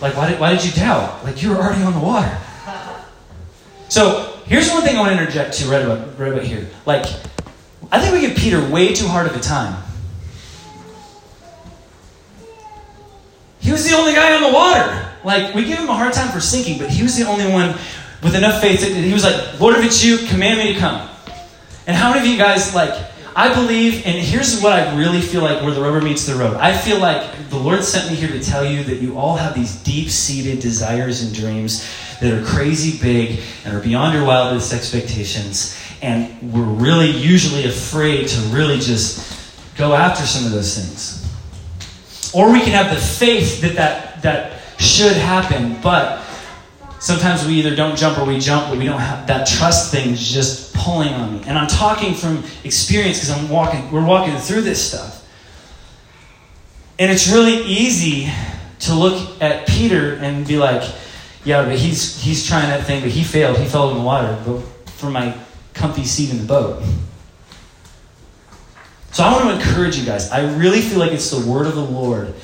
Like, 0.00 0.16
why 0.16 0.30
did, 0.30 0.40
why 0.40 0.54
did 0.54 0.64
you 0.64 0.72
doubt? 0.72 1.24
Like, 1.24 1.42
you 1.42 1.50
were 1.50 1.56
already 1.56 1.82
on 1.82 1.94
the 1.94 2.00
water. 2.00 2.38
So, 3.88 4.29
here's 4.50 4.68
one 4.68 4.82
thing 4.82 4.96
I 4.96 5.00
want 5.00 5.14
to 5.14 5.22
interject 5.22 5.54
to 5.58 5.68
right 5.68 5.82
about, 5.82 6.18
right 6.18 6.32
about 6.32 6.44
here. 6.44 6.68
Like, 6.84 7.06
I 7.90 8.00
think 8.00 8.12
we 8.12 8.20
give 8.20 8.36
Peter 8.36 8.68
way 8.68 8.92
too 8.92 9.06
hard 9.06 9.26
of 9.26 9.34
a 9.34 9.40
time. 9.40 9.82
He 13.60 13.70
was 13.70 13.88
the 13.88 13.96
only 13.96 14.12
guy 14.12 14.34
on 14.34 14.42
the 14.42 14.52
water. 14.52 15.08
Like, 15.22 15.54
we 15.54 15.64
give 15.64 15.78
him 15.78 15.88
a 15.88 15.94
hard 15.94 16.12
time 16.12 16.32
for 16.32 16.40
sinking, 16.40 16.78
but 16.78 16.90
he 16.90 17.02
was 17.02 17.16
the 17.16 17.26
only 17.26 17.46
one 17.46 17.76
with 18.22 18.34
enough 18.34 18.60
faith 18.60 18.80
that 18.80 18.90
he 18.90 19.12
was 19.12 19.22
like, 19.22 19.60
Lord, 19.60 19.76
if 19.76 19.84
it's 19.84 20.04
you, 20.04 20.18
command 20.28 20.58
me 20.58 20.74
to 20.74 20.78
come. 20.78 21.08
And 21.86 21.96
how 21.96 22.10
many 22.10 22.20
of 22.20 22.26
you 22.26 22.36
guys, 22.36 22.74
like, 22.74 23.09
I 23.34 23.54
believe, 23.54 24.06
and 24.06 24.18
here's 24.18 24.60
what 24.60 24.72
I 24.72 24.96
really 24.96 25.20
feel 25.20 25.42
like 25.42 25.62
where 25.62 25.72
the 25.72 25.80
rubber 25.80 26.00
meets 26.00 26.26
the 26.26 26.34
road. 26.34 26.56
I 26.56 26.76
feel 26.76 26.98
like 26.98 27.48
the 27.48 27.58
Lord 27.58 27.84
sent 27.84 28.10
me 28.10 28.16
here 28.16 28.28
to 28.28 28.42
tell 28.42 28.64
you 28.64 28.82
that 28.84 28.96
you 28.96 29.16
all 29.18 29.36
have 29.36 29.54
these 29.54 29.76
deep 29.82 30.08
seated 30.08 30.60
desires 30.60 31.22
and 31.22 31.34
dreams 31.34 31.88
that 32.20 32.32
are 32.32 32.44
crazy 32.44 33.00
big 33.00 33.40
and 33.64 33.76
are 33.76 33.80
beyond 33.80 34.14
your 34.14 34.24
wildest 34.24 34.72
expectations. 34.72 35.78
And 36.02 36.52
we're 36.52 36.62
really 36.62 37.10
usually 37.10 37.66
afraid 37.66 38.28
to 38.28 38.40
really 38.48 38.78
just 38.78 39.76
go 39.76 39.94
after 39.94 40.24
some 40.26 40.44
of 40.44 40.52
those 40.52 40.76
things. 40.76 41.16
Or 42.34 42.52
we 42.52 42.60
can 42.60 42.70
have 42.70 42.94
the 42.94 43.00
faith 43.00 43.60
that 43.62 43.74
that, 43.76 44.22
that 44.22 44.60
should 44.80 45.16
happen, 45.16 45.80
but 45.82 46.22
sometimes 46.98 47.46
we 47.46 47.54
either 47.54 47.74
don't 47.76 47.96
jump 47.96 48.18
or 48.18 48.24
we 48.24 48.38
jump, 48.38 48.68
but 48.68 48.78
we 48.78 48.86
don't 48.86 49.00
have 49.00 49.26
that 49.26 49.46
trust 49.46 49.92
thing 49.92 50.14
just 50.14 50.69
pulling 50.80 51.12
on 51.14 51.34
me. 51.34 51.42
And 51.46 51.58
I'm 51.58 51.68
talking 51.68 52.14
from 52.14 52.42
experience 52.64 53.18
because 53.18 53.30
I'm 53.30 53.48
walking, 53.48 53.90
we're 53.90 54.04
walking 54.04 54.36
through 54.36 54.62
this 54.62 54.82
stuff. 54.82 55.26
And 56.98 57.10
it's 57.10 57.28
really 57.28 57.62
easy 57.62 58.30
to 58.80 58.94
look 58.94 59.40
at 59.42 59.66
Peter 59.66 60.14
and 60.14 60.46
be 60.46 60.56
like, 60.58 60.82
yeah, 61.44 61.64
but 61.64 61.78
he's 61.78 62.22
he's 62.22 62.46
trying 62.46 62.68
that 62.68 62.84
thing, 62.86 63.00
but 63.00 63.10
he 63.10 63.24
failed. 63.24 63.56
He 63.56 63.66
fell 63.66 63.90
in 63.90 63.96
the 63.96 64.02
water 64.02 64.38
but 64.46 64.60
for 64.90 65.10
my 65.10 65.34
comfy 65.72 66.04
seat 66.04 66.30
in 66.30 66.38
the 66.38 66.44
boat. 66.44 66.82
So 69.12 69.24
I 69.24 69.32
want 69.32 69.48
to 69.48 69.68
encourage 69.68 69.96
you 69.96 70.04
guys. 70.04 70.30
I 70.30 70.54
really 70.56 70.82
feel 70.82 70.98
like 70.98 71.12
it's 71.12 71.30
the 71.30 71.50
word 71.50 71.66
of 71.66 71.74
the 71.74 71.84
Lord 71.84 72.34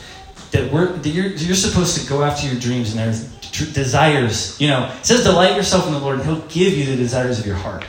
that 0.53 0.73
we're 0.73 0.93
that 0.93 1.09
you're 1.09 1.27
you're 1.27 1.55
supposed 1.55 2.01
to 2.01 2.09
go 2.09 2.23
after 2.23 2.47
your 2.47 2.59
dreams 2.59 2.95
and 2.95 3.15
their 3.15 3.73
desires. 3.73 4.59
You 4.61 4.69
know, 4.69 4.91
it 4.99 5.05
says 5.05 5.23
delight 5.23 5.57
yourself 5.57 5.87
in 5.87 5.93
the 5.93 6.01
Lord, 6.01 6.21
and 6.21 6.25
He'll 6.25 6.49
give 6.49 6.73
you 6.73 6.87
the 6.87 6.97
desires 6.97 7.39
of 7.39 7.47
your 7.47 7.57
heart. 7.57 7.85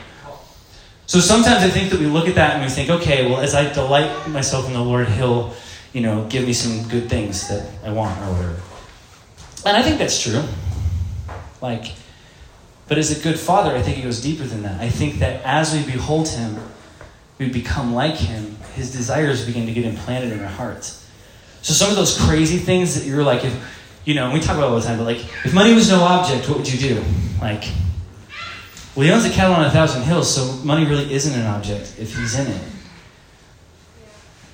So 1.08 1.20
sometimes 1.20 1.64
I 1.64 1.70
think 1.70 1.90
that 1.90 2.00
we 2.00 2.06
look 2.06 2.28
at 2.28 2.34
that 2.34 2.56
and 2.56 2.62
we 2.62 2.68
think, 2.68 2.90
okay, 2.90 3.26
well, 3.26 3.40
as 3.40 3.54
I 3.54 3.72
delight 3.72 4.28
myself 4.28 4.66
in 4.66 4.74
the 4.74 4.82
Lord, 4.82 5.08
He'll, 5.08 5.54
you 5.94 6.02
know, 6.02 6.26
give 6.28 6.44
me 6.44 6.52
some 6.52 6.86
good 6.86 7.08
things 7.08 7.48
that 7.48 7.66
I 7.82 7.90
want 7.92 8.20
or 8.20 8.32
whatever. 8.34 8.60
And 9.64 9.74
I 9.74 9.82
think 9.82 9.98
that's 9.98 10.22
true. 10.22 10.44
Like, 11.62 11.94
but 12.88 12.98
as 12.98 13.18
a 13.18 13.22
good 13.22 13.40
father, 13.40 13.74
I 13.74 13.80
think 13.80 13.96
it 13.96 14.02
goes 14.02 14.20
deeper 14.20 14.44
than 14.44 14.62
that. 14.64 14.82
I 14.82 14.90
think 14.90 15.14
that 15.20 15.42
as 15.44 15.72
we 15.74 15.82
behold 15.90 16.28
Him, 16.28 16.58
we 17.38 17.48
become 17.48 17.94
like 17.94 18.16
Him. 18.16 18.58
His 18.74 18.92
desires 18.92 19.46
begin 19.46 19.64
to 19.64 19.72
get 19.72 19.86
implanted 19.86 20.32
in 20.32 20.40
our 20.40 20.50
hearts. 20.50 21.08
So 21.62 21.72
some 21.72 21.88
of 21.88 21.96
those 21.96 22.18
crazy 22.20 22.58
things 22.58 22.94
that 22.94 23.08
you're 23.08 23.24
like, 23.24 23.44
if 23.46 23.54
you 24.04 24.14
know, 24.14 24.30
we 24.30 24.40
talk 24.40 24.58
about 24.58 24.72
all 24.72 24.78
the 24.78 24.86
time, 24.86 24.98
but 24.98 25.04
like, 25.04 25.24
if 25.46 25.54
money 25.54 25.72
was 25.72 25.88
no 25.88 26.02
object, 26.02 26.50
what 26.50 26.58
would 26.58 26.70
you 26.70 26.78
do? 26.78 27.02
Like, 27.40 27.64
well, 28.98 29.06
he 29.06 29.12
owns 29.12 29.24
a 29.24 29.30
cattle 29.30 29.54
on 29.54 29.64
a 29.64 29.70
thousand 29.70 30.02
hills, 30.02 30.28
so 30.34 30.54
money 30.64 30.84
really 30.84 31.14
isn't 31.14 31.32
an 31.32 31.46
object 31.46 31.94
if 32.00 32.16
he's 32.16 32.36
in 32.36 32.48
it. 32.48 32.60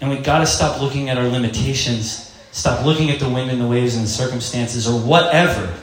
And 0.02 0.10
we've 0.10 0.22
got 0.22 0.40
to 0.40 0.46
stop 0.46 0.82
looking 0.82 1.08
at 1.08 1.16
our 1.16 1.26
limitations, 1.26 2.38
stop 2.52 2.84
looking 2.84 3.08
at 3.08 3.18
the 3.18 3.26
wind 3.26 3.50
and 3.50 3.58
the 3.58 3.66
waves 3.66 3.94
and 3.94 4.04
the 4.04 4.08
circumstances 4.08 4.86
or 4.86 5.00
whatever. 5.00 5.74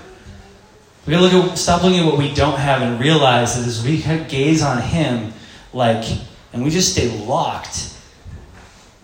We 1.08 1.12
got 1.12 1.28
to 1.28 1.36
look 1.36 1.52
at, 1.54 1.58
stop 1.58 1.82
looking 1.82 2.02
at 2.02 2.06
what 2.06 2.20
we 2.20 2.36
don't 2.36 2.60
have 2.60 2.84
and 2.84 3.02
realize 3.02 3.56
that 3.56 3.66
as 3.66 3.84
we 3.84 3.98
gaze 4.28 4.62
on 4.62 4.80
him, 4.80 5.34
like, 5.74 6.06
and 6.54 6.64
we 6.64 6.70
just 6.70 6.92
stay 6.92 7.10
locked, 7.26 7.96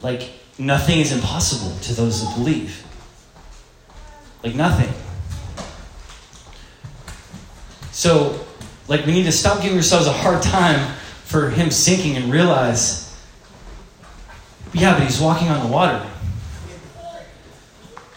like, 0.04 0.30
nothing 0.60 1.00
is 1.00 1.12
impossible 1.12 1.76
to 1.80 1.96
those 1.96 2.24
that 2.24 2.36
believe. 2.36 2.86
Like 4.44 4.54
nothing. 4.54 4.94
So, 7.92 8.47
like, 8.88 9.06
we 9.06 9.14
need 9.14 9.26
to 9.26 9.32
stop 9.32 9.62
giving 9.62 9.78
ourselves 9.78 10.08
a 10.08 10.14
hard 10.14 10.42
time 10.42 10.96
for 11.24 11.50
him 11.50 11.72
sinking 11.72 12.16
and 12.16 12.32
realize, 12.32 13.04
yeah, 14.74 14.94
but 14.94 15.04
he's 15.04 15.20
walking 15.20 15.50
on 15.50 15.66
the 15.66 15.72
water. 15.72 16.06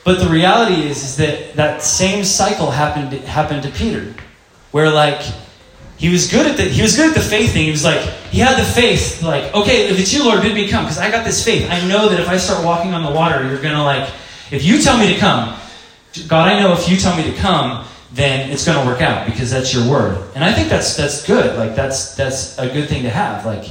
But 0.04 0.20
the 0.20 0.28
reality 0.28 0.82
is, 0.82 1.02
is 1.02 1.16
that 1.16 1.54
that 1.56 1.82
same 1.82 2.24
cycle 2.24 2.70
happened 2.70 3.12
happened 3.24 3.62
to 3.64 3.70
Peter, 3.70 4.14
where 4.70 4.90
like 4.90 5.20
he 5.98 6.08
was 6.08 6.30
good 6.30 6.46
at 6.46 6.56
the 6.56 6.64
he 6.64 6.80
was 6.82 6.96
good 6.96 7.10
at 7.10 7.14
the 7.14 7.20
faith 7.20 7.52
thing. 7.52 7.64
He 7.64 7.70
was 7.70 7.84
like 7.84 8.00
he 8.30 8.38
had 8.38 8.58
the 8.58 8.64
faith, 8.64 9.22
like 9.22 9.54
okay, 9.54 9.88
if 9.88 10.00
it's 10.00 10.12
you, 10.12 10.24
Lord, 10.24 10.40
bid 10.40 10.54
me 10.54 10.68
come, 10.68 10.84
because 10.84 10.98
I 10.98 11.10
got 11.10 11.24
this 11.24 11.44
faith. 11.44 11.70
I 11.70 11.86
know 11.86 12.08
that 12.08 12.18
if 12.18 12.28
I 12.28 12.38
start 12.38 12.64
walking 12.64 12.94
on 12.94 13.04
the 13.04 13.12
water, 13.12 13.46
you're 13.46 13.60
gonna 13.60 13.84
like 13.84 14.08
if 14.50 14.64
you 14.64 14.80
tell 14.80 14.98
me 14.98 15.12
to 15.12 15.18
come, 15.20 15.54
God, 16.26 16.48
I 16.48 16.58
know 16.58 16.72
if 16.72 16.88
you 16.88 16.96
tell 16.96 17.16
me 17.16 17.24
to 17.24 17.36
come, 17.36 17.84
then 18.12 18.50
it's 18.50 18.64
going 18.64 18.78
to 18.78 18.86
work 18.86 19.00
out 19.00 19.26
because 19.26 19.50
that's 19.50 19.72
your 19.72 19.88
word. 19.88 20.30
And 20.34 20.42
I 20.42 20.52
think 20.52 20.68
that's 20.68 20.96
that's 20.96 21.24
good. 21.26 21.56
Like 21.56 21.76
that's 21.76 22.14
that's 22.16 22.58
a 22.58 22.68
good 22.68 22.88
thing 22.88 23.02
to 23.04 23.10
have. 23.10 23.46
Like, 23.46 23.70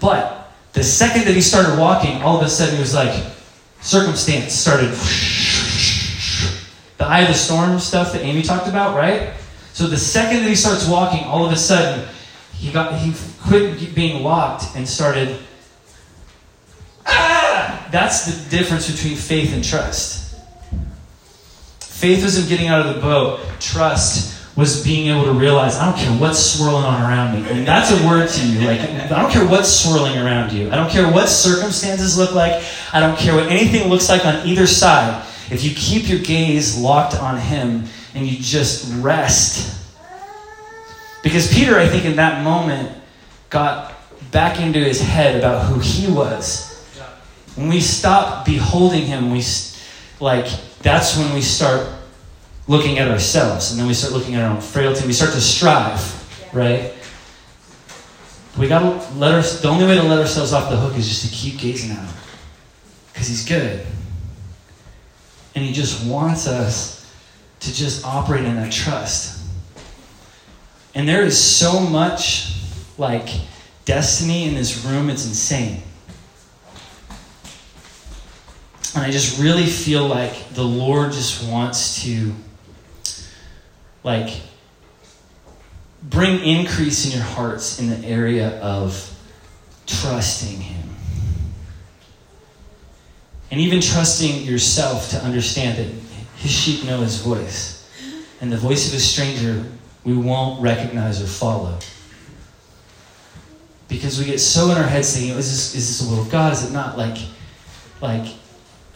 but 0.00 0.52
the 0.72 0.82
second 0.82 1.24
that 1.26 1.34
he 1.34 1.40
started 1.40 1.78
walking, 1.78 2.22
all 2.22 2.38
of 2.38 2.44
a 2.44 2.48
sudden 2.48 2.74
he 2.74 2.80
was 2.80 2.94
like, 2.94 3.24
circumstance 3.80 4.52
started. 4.52 4.90
The 6.98 7.04
eye 7.04 7.20
of 7.20 7.28
the 7.28 7.34
storm 7.34 7.78
stuff 7.78 8.12
that 8.12 8.22
Amy 8.22 8.42
talked 8.42 8.68
about, 8.68 8.96
right? 8.96 9.34
So 9.74 9.86
the 9.86 9.98
second 9.98 10.42
that 10.42 10.48
he 10.48 10.56
starts 10.56 10.88
walking, 10.88 11.24
all 11.24 11.44
of 11.46 11.52
a 11.52 11.56
sudden 11.56 12.08
he 12.52 12.72
got 12.72 12.98
he 12.98 13.14
quit 13.42 13.94
being 13.94 14.24
locked 14.24 14.64
and 14.74 14.88
started. 14.88 15.38
Ah! 17.06 17.86
That's 17.92 18.24
the 18.26 18.50
difference 18.50 18.90
between 18.90 19.16
faith 19.16 19.54
and 19.54 19.62
trust. 19.62 20.25
Faith 21.96 22.22
wasn't 22.22 22.46
getting 22.50 22.68
out 22.68 22.84
of 22.84 22.94
the 22.94 23.00
boat. 23.00 23.40
Trust 23.58 24.34
was 24.54 24.84
being 24.84 25.08
able 25.08 25.24
to 25.24 25.32
realize, 25.32 25.76
I 25.76 25.90
don't 25.90 25.98
care 25.98 26.12
what's 26.20 26.38
swirling 26.38 26.84
on 26.84 27.00
around 27.00 27.40
me. 27.40 27.48
And 27.48 27.66
that's 27.66 27.90
a 27.90 28.06
word 28.06 28.28
to 28.28 28.46
you. 28.46 28.66
Like, 28.66 28.80
I 28.80 29.22
don't 29.22 29.30
care 29.30 29.46
what's 29.46 29.70
swirling 29.70 30.18
around 30.18 30.52
you. 30.52 30.70
I 30.70 30.76
don't 30.76 30.90
care 30.90 31.10
what 31.10 31.26
circumstances 31.26 32.18
look 32.18 32.34
like. 32.34 32.62
I 32.92 33.00
don't 33.00 33.18
care 33.18 33.34
what 33.34 33.46
anything 33.46 33.88
looks 33.88 34.10
like 34.10 34.26
on 34.26 34.46
either 34.46 34.66
side. 34.66 35.26
If 35.50 35.64
you 35.64 35.74
keep 35.74 36.06
your 36.06 36.18
gaze 36.18 36.78
locked 36.78 37.14
on 37.14 37.38
Him 37.38 37.84
and 38.14 38.26
you 38.26 38.36
just 38.38 38.92
rest. 38.96 39.74
Because 41.22 41.50
Peter, 41.50 41.78
I 41.78 41.88
think, 41.88 42.04
in 42.04 42.16
that 42.16 42.44
moment, 42.44 42.94
got 43.48 43.94
back 44.32 44.60
into 44.60 44.80
his 44.80 45.00
head 45.00 45.36
about 45.36 45.64
who 45.64 45.80
he 45.80 46.12
was. 46.12 46.74
When 47.54 47.68
we 47.68 47.80
stop 47.80 48.44
beholding 48.44 49.06
Him, 49.06 49.30
we, 49.30 49.42
like, 50.20 50.46
that's 50.82 51.16
when 51.16 51.32
we 51.34 51.40
start 51.40 51.88
looking 52.68 52.98
at 52.98 53.08
ourselves 53.08 53.70
and 53.70 53.80
then 53.80 53.86
we 53.86 53.94
start 53.94 54.12
looking 54.12 54.34
at 54.34 54.42
our 54.42 54.54
own 54.54 54.60
frailty. 54.60 55.06
We 55.06 55.12
start 55.12 55.32
to 55.32 55.40
strive, 55.40 56.52
right? 56.52 56.92
We 58.58 58.68
gotta 58.68 59.14
let 59.16 59.34
us, 59.34 59.60
the 59.60 59.68
only 59.68 59.86
way 59.86 59.96
to 59.96 60.02
let 60.02 60.18
ourselves 60.18 60.52
off 60.52 60.70
the 60.70 60.76
hook 60.76 60.96
is 60.96 61.08
just 61.08 61.26
to 61.26 61.34
keep 61.34 61.58
gazing 61.58 61.90
at 61.90 61.98
Him. 61.98 62.14
Because 63.12 63.28
He's 63.28 63.46
good. 63.46 63.86
And 65.54 65.64
He 65.64 65.72
just 65.72 66.04
wants 66.06 66.46
us 66.46 66.96
to 67.60 67.74
just 67.74 68.04
operate 68.04 68.44
in 68.44 68.56
that 68.56 68.72
trust. 68.72 69.44
And 70.94 71.06
there 71.06 71.22
is 71.22 71.38
so 71.38 71.80
much 71.80 72.54
like 72.96 73.28
destiny 73.84 74.44
in 74.44 74.54
this 74.54 74.84
room, 74.84 75.10
it's 75.10 75.26
insane. 75.26 75.82
And 78.96 79.04
I 79.04 79.10
just 79.10 79.38
really 79.38 79.66
feel 79.66 80.06
like 80.06 80.54
the 80.54 80.64
Lord 80.64 81.12
just 81.12 81.46
wants 81.50 82.02
to, 82.04 82.32
like, 84.02 84.40
bring 86.02 86.40
increase 86.40 87.04
in 87.04 87.12
your 87.12 87.28
hearts 87.28 87.78
in 87.78 87.90
the 87.90 88.08
area 88.08 88.58
of 88.60 89.14
trusting 89.86 90.62
Him. 90.62 90.88
And 93.50 93.60
even 93.60 93.82
trusting 93.82 94.44
yourself 94.44 95.10
to 95.10 95.22
understand 95.22 95.76
that 95.76 95.92
His 96.36 96.50
sheep 96.50 96.86
know 96.86 97.02
His 97.02 97.20
voice. 97.20 97.90
And 98.40 98.50
the 98.50 98.56
voice 98.56 98.88
of 98.88 98.94
a 98.94 99.00
stranger 99.00 99.62
we 100.04 100.16
won't 100.16 100.62
recognize 100.62 101.22
or 101.22 101.26
follow. 101.26 101.78
Because 103.88 104.18
we 104.18 104.24
get 104.24 104.40
so 104.40 104.70
in 104.70 104.78
our 104.78 104.84
heads 104.84 105.14
thinking, 105.14 105.36
is 105.36 105.50
this, 105.50 105.74
is 105.74 105.86
this 105.86 106.08
the 106.08 106.14
will 106.14 106.22
of 106.22 106.30
God? 106.30 106.54
Is 106.54 106.70
it 106.70 106.72
not? 106.72 106.96
Like, 106.96 107.18
like 108.00 108.32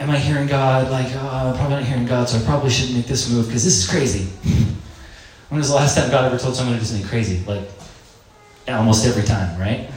am 0.00 0.10
I 0.10 0.18
hearing 0.18 0.48
God? 0.48 0.90
Like, 0.90 1.06
oh, 1.14 1.28
I'm 1.28 1.54
probably 1.54 1.76
not 1.76 1.84
hearing 1.84 2.06
God, 2.06 2.28
so 2.28 2.38
I 2.38 2.42
probably 2.42 2.70
shouldn't 2.70 2.96
make 2.96 3.06
this 3.06 3.30
move 3.30 3.46
because 3.46 3.64
this 3.64 3.84
is 3.84 3.88
crazy. 3.88 4.24
when 5.48 5.58
was 5.58 5.68
the 5.68 5.76
last 5.76 5.96
time 5.96 6.10
God 6.10 6.24
ever 6.24 6.38
told 6.38 6.56
someone 6.56 6.74
to 6.74 6.80
do 6.80 6.86
something 6.86 7.06
crazy? 7.06 7.44
Like, 7.46 7.68
almost 8.66 9.06
every 9.06 9.22
time, 9.22 9.60
right? 9.60 9.90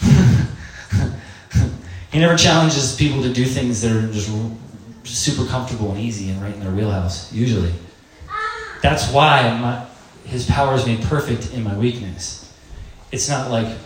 he 2.12 2.18
never 2.18 2.36
challenges 2.36 2.96
people 2.96 3.22
to 3.22 3.32
do 3.32 3.44
things 3.44 3.82
that 3.82 3.92
are 3.92 4.10
just 4.10 4.30
super 5.04 5.46
comfortable 5.46 5.90
and 5.90 6.00
easy 6.00 6.30
and 6.30 6.42
right 6.42 6.54
in 6.54 6.60
their 6.60 6.72
wheelhouse, 6.72 7.32
usually. 7.32 7.74
That's 8.82 9.12
why 9.12 9.56
my, 9.60 9.86
his 10.28 10.46
power 10.46 10.74
is 10.74 10.86
made 10.86 11.02
perfect 11.02 11.52
in 11.52 11.62
my 11.62 11.76
weakness. 11.76 12.42
It's 13.12 13.28
not 13.28 13.50
like 13.50 13.76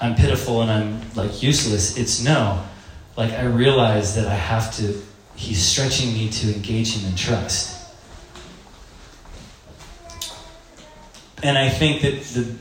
I'm 0.00 0.14
pitiful 0.14 0.62
and 0.62 0.70
I'm 0.70 1.00
like 1.14 1.42
useless. 1.42 1.96
It's 1.96 2.24
no, 2.24 2.64
like 3.16 3.32
I 3.32 3.44
realize 3.44 4.14
that 4.16 4.26
I 4.26 4.34
have 4.34 4.74
to, 4.76 5.00
he's 5.34 5.62
stretching 5.62 6.12
me 6.12 6.28
to 6.30 6.54
engage 6.54 6.96
him 6.96 7.08
in 7.10 7.16
trust. 7.16 7.78
And 11.42 11.58
I 11.58 11.68
think 11.68 12.02
that 12.02 12.22
the, 12.22 12.56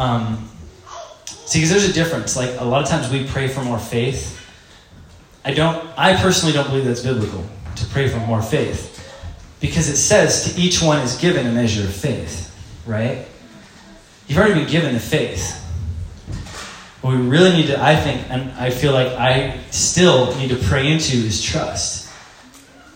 um, 0.00 0.48
see, 1.26 1.58
because 1.58 1.70
there's 1.70 1.88
a 1.88 1.92
difference. 1.92 2.36
Like 2.36 2.60
a 2.60 2.64
lot 2.64 2.82
of 2.82 2.88
times 2.88 3.10
we 3.10 3.26
pray 3.26 3.48
for 3.48 3.62
more 3.62 3.78
faith. 3.78 4.34
I 5.44 5.54
don't, 5.54 5.86
I 5.96 6.14
personally 6.20 6.52
don't 6.52 6.68
believe 6.68 6.84
that's 6.84 7.02
biblical 7.02 7.44
to 7.76 7.86
pray 7.86 8.08
for 8.08 8.18
more 8.18 8.42
faith. 8.42 8.92
Because 9.60 9.88
it 9.88 9.96
says 9.96 10.52
to 10.52 10.60
each 10.60 10.82
one 10.82 10.98
is 10.98 11.16
given 11.16 11.46
a 11.46 11.52
measure 11.52 11.82
of 11.82 11.94
faith, 11.94 12.54
right? 12.84 13.26
You've 14.28 14.38
already 14.38 14.54
been 14.54 14.68
given 14.68 14.92
the 14.92 15.00
faith. 15.00 15.62
What 17.06 17.16
we 17.16 17.22
really 17.22 17.52
need 17.52 17.68
to, 17.68 17.80
I 17.80 17.94
think, 17.94 18.28
and 18.30 18.50
I 18.58 18.70
feel 18.70 18.92
like 18.92 19.06
I 19.06 19.60
still 19.70 20.36
need 20.38 20.48
to 20.48 20.56
pray 20.56 20.90
into 20.90 21.16
is 21.16 21.40
trust. 21.40 22.10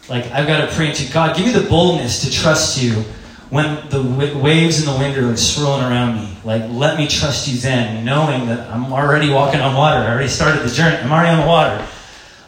Like, 0.08 0.26
I've 0.32 0.48
got 0.48 0.68
to 0.68 0.74
pray 0.74 0.88
into 0.88 1.12
God, 1.12 1.36
give 1.36 1.46
me 1.46 1.52
the 1.52 1.68
boldness 1.68 2.24
to 2.24 2.30
trust 2.32 2.82
you 2.82 3.04
when 3.50 3.88
the 3.88 4.02
waves 4.36 4.80
and 4.80 4.88
the 4.88 4.98
wind 5.00 5.16
are 5.16 5.36
swirling 5.36 5.84
around 5.84 6.16
me. 6.16 6.36
Like, 6.42 6.68
let 6.70 6.98
me 6.98 7.06
trust 7.06 7.46
you 7.46 7.58
then, 7.58 8.04
knowing 8.04 8.46
that 8.46 8.68
I'm 8.68 8.92
already 8.92 9.30
walking 9.30 9.60
on 9.60 9.76
water. 9.76 10.00
I 10.00 10.10
already 10.10 10.26
started 10.26 10.68
the 10.68 10.74
journey. 10.74 10.96
I'm 10.96 11.12
already 11.12 11.30
on 11.30 11.42
the 11.42 11.46
water. 11.46 11.86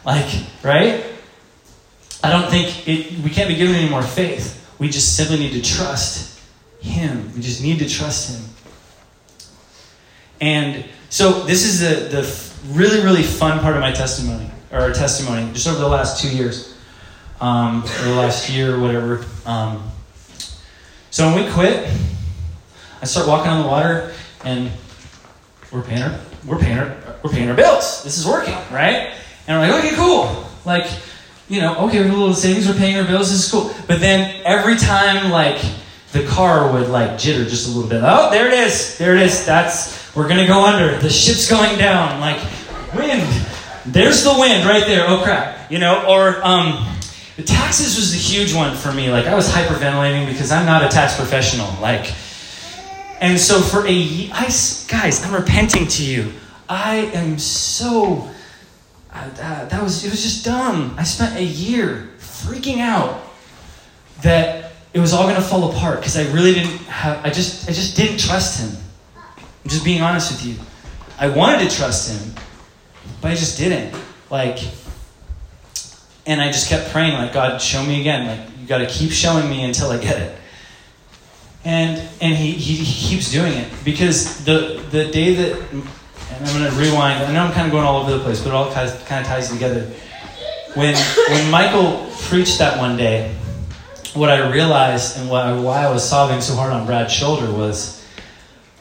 Like, 0.05 0.43
right? 0.63 1.05
I 2.21 2.29
don't 2.29 2.49
think 2.49 2.89
it, 2.89 3.19
we 3.23 3.29
can't 3.29 3.47
be 3.47 3.55
given 3.55 3.73
any 3.73 3.89
more 3.89 4.03
faith. 4.03 4.69
We 4.79 4.89
just 4.89 5.15
simply 5.15 5.37
need 5.37 5.53
to 5.53 5.61
trust 5.61 6.41
Him. 6.81 7.33
We 7.33 7.39
just 7.41 7.63
need 7.63 7.79
to 7.79 7.87
trust 7.87 8.37
Him. 8.37 8.49
And 10.41 10.85
so 11.13 11.43
this 11.43 11.63
is 11.63 11.79
the, 11.79 12.09
the 12.09 12.73
really, 12.73 12.99
really 13.03 13.21
fun 13.21 13.59
part 13.59 13.75
of 13.75 13.81
my 13.81 13.91
testimony, 13.91 14.49
or 14.71 14.91
testimony, 14.91 15.53
just 15.53 15.67
over 15.67 15.77
the 15.77 15.87
last 15.87 16.19
two 16.19 16.35
years, 16.35 16.75
um, 17.39 17.83
or 17.83 18.05
the 18.05 18.15
last 18.15 18.49
year, 18.49 18.73
or 18.73 18.79
whatever. 18.79 19.23
Um, 19.45 19.91
so 21.11 21.27
when 21.27 21.45
we 21.45 21.51
quit, 21.51 21.87
I 22.99 23.05
start 23.05 23.27
walking 23.27 23.51
on 23.51 23.61
the 23.61 23.67
water, 23.67 24.11
and 24.43 24.71
we're 25.71 25.83
paying 25.83 26.01
our, 26.01 26.19
we're 26.47 26.57
paying 26.57 26.79
our, 26.79 26.97
we're 27.23 27.29
paying 27.29 27.47
our 27.47 27.55
bills. 27.55 28.03
This 28.03 28.17
is 28.17 28.25
working, 28.25 28.55
right? 28.71 29.13
And 29.47 29.61
we're 29.61 29.67
like, 29.67 29.85
okay, 29.85 29.95
cool. 29.95 30.47
Like, 30.65 30.89
you 31.47 31.61
know, 31.61 31.75
okay, 31.85 31.99
we 31.99 32.07
have 32.07 32.15
a 32.15 32.17
little 32.17 32.33
savings, 32.33 32.67
we're 32.67 32.73
paying 32.73 32.97
our 32.97 33.05
bills, 33.05 33.29
this 33.29 33.45
is 33.45 33.51
cool. 33.51 33.71
But 33.85 33.99
then 33.99 34.41
every 34.45 34.77
time, 34.77 35.29
like, 35.29 35.63
the 36.13 36.25
car 36.25 36.71
would, 36.71 36.89
like, 36.89 37.11
jitter 37.11 37.47
just 37.47 37.67
a 37.67 37.71
little 37.71 37.89
bit. 37.89 38.01
Oh, 38.03 38.29
there 38.29 38.47
it 38.47 38.53
is. 38.53 38.97
There 38.97 39.15
it 39.15 39.21
is. 39.21 39.45
That's, 39.45 40.15
we're 40.15 40.27
to 40.29 40.45
go 40.45 40.63
under. 40.63 40.97
The 40.97 41.09
ship's 41.09 41.49
going 41.49 41.77
down. 41.77 42.19
Like, 42.19 42.41
wind. 42.95 43.27
There's 43.85 44.23
the 44.23 44.33
wind 44.37 44.65
right 44.65 44.85
there. 44.85 45.05
Oh, 45.07 45.21
crap. 45.23 45.69
You 45.71 45.79
know, 45.79 46.05
or, 46.07 46.41
um, 46.45 46.87
the 47.35 47.43
taxes 47.43 47.97
was 47.97 48.13
a 48.13 48.17
huge 48.17 48.53
one 48.53 48.77
for 48.77 48.93
me. 48.93 49.11
Like, 49.11 49.25
I 49.25 49.35
was 49.35 49.49
hyperventilating 49.49 50.27
because 50.27 50.51
I'm 50.51 50.65
not 50.65 50.83
a 50.83 50.87
tax 50.87 51.15
professional. 51.17 51.67
Like, 51.81 52.13
and 53.19 53.39
so 53.39 53.59
for 53.59 53.85
a, 53.85 54.29
I, 54.31 54.45
guys, 54.87 55.25
I'm 55.25 55.33
repenting 55.33 55.87
to 55.87 56.05
you. 56.05 56.31
I 56.69 56.95
am 57.13 57.37
so 57.37 58.29
uh, 59.13 59.65
that 59.65 59.81
was 59.81 60.03
it 60.03 60.09
was 60.09 60.23
just 60.23 60.43
dumb. 60.43 60.95
I 60.97 61.03
spent 61.03 61.35
a 61.35 61.43
year 61.43 62.09
freaking 62.17 62.79
out 62.79 63.21
that 64.21 64.62
it 64.93 64.99
was 64.99 65.13
all 65.13 65.23
going 65.23 65.35
to 65.35 65.41
fall 65.41 65.71
apart 65.71 65.99
because 65.99 66.17
I 66.17 66.31
really 66.31 66.53
didn't 66.53 66.77
have. 66.85 67.25
I 67.25 67.29
just 67.29 67.69
I 67.69 67.73
just 67.73 67.95
didn't 67.95 68.19
trust 68.19 68.61
him. 68.61 68.77
I'm 69.17 69.69
just 69.69 69.83
being 69.83 70.01
honest 70.01 70.31
with 70.31 70.45
you. 70.45 70.63
I 71.17 71.29
wanted 71.29 71.69
to 71.69 71.75
trust 71.75 72.11
him, 72.11 72.33
but 73.21 73.31
I 73.31 73.35
just 73.35 73.57
didn't. 73.57 73.99
Like, 74.29 74.59
and 76.25 76.41
I 76.41 76.47
just 76.47 76.69
kept 76.69 76.91
praying, 76.91 77.13
like 77.13 77.33
God, 77.33 77.61
show 77.61 77.83
me 77.83 78.01
again. 78.01 78.27
Like 78.27 78.49
you 78.59 78.67
got 78.67 78.79
to 78.79 78.87
keep 78.87 79.11
showing 79.11 79.49
me 79.49 79.63
until 79.63 79.89
I 79.89 79.97
get 79.97 80.21
it. 80.21 80.37
And 81.65 81.97
and 82.21 82.35
he, 82.35 82.51
he, 82.51 82.75
he 82.75 83.09
keeps 83.09 83.31
doing 83.31 83.53
it 83.53 83.71
because 83.85 84.43
the 84.45 84.83
the 84.91 85.05
day 85.11 85.33
that 85.35 85.59
and 86.35 86.47
I'm 86.47 86.59
going 86.59 86.71
to 86.71 86.77
rewind. 86.77 87.23
I 87.23 87.31
know 87.31 87.43
I'm 87.43 87.53
kind 87.53 87.67
of 87.67 87.71
going 87.71 87.85
all 87.85 88.01
over 88.01 88.11
the 88.11 88.23
place, 88.23 88.41
but 88.41 88.49
it 88.49 88.55
all 88.55 88.71
kind 88.73 88.89
of, 88.89 89.05
kind 89.05 89.21
of 89.21 89.27
ties 89.27 89.49
together. 89.49 89.81
When, 90.73 90.95
when 91.29 91.51
Michael 91.51 92.09
preached 92.23 92.57
that 92.59 92.79
one 92.79 92.97
day, 92.97 93.35
what 94.13 94.29
I 94.29 94.51
realized 94.51 95.17
and 95.17 95.29
why, 95.29 95.43
I 95.43 95.89
was 95.91 96.07
sobbing 96.07 96.41
so 96.41 96.55
hard 96.55 96.71
on 96.71 96.85
Brad's 96.85 97.13
shoulder 97.13 97.51
was 97.51 98.03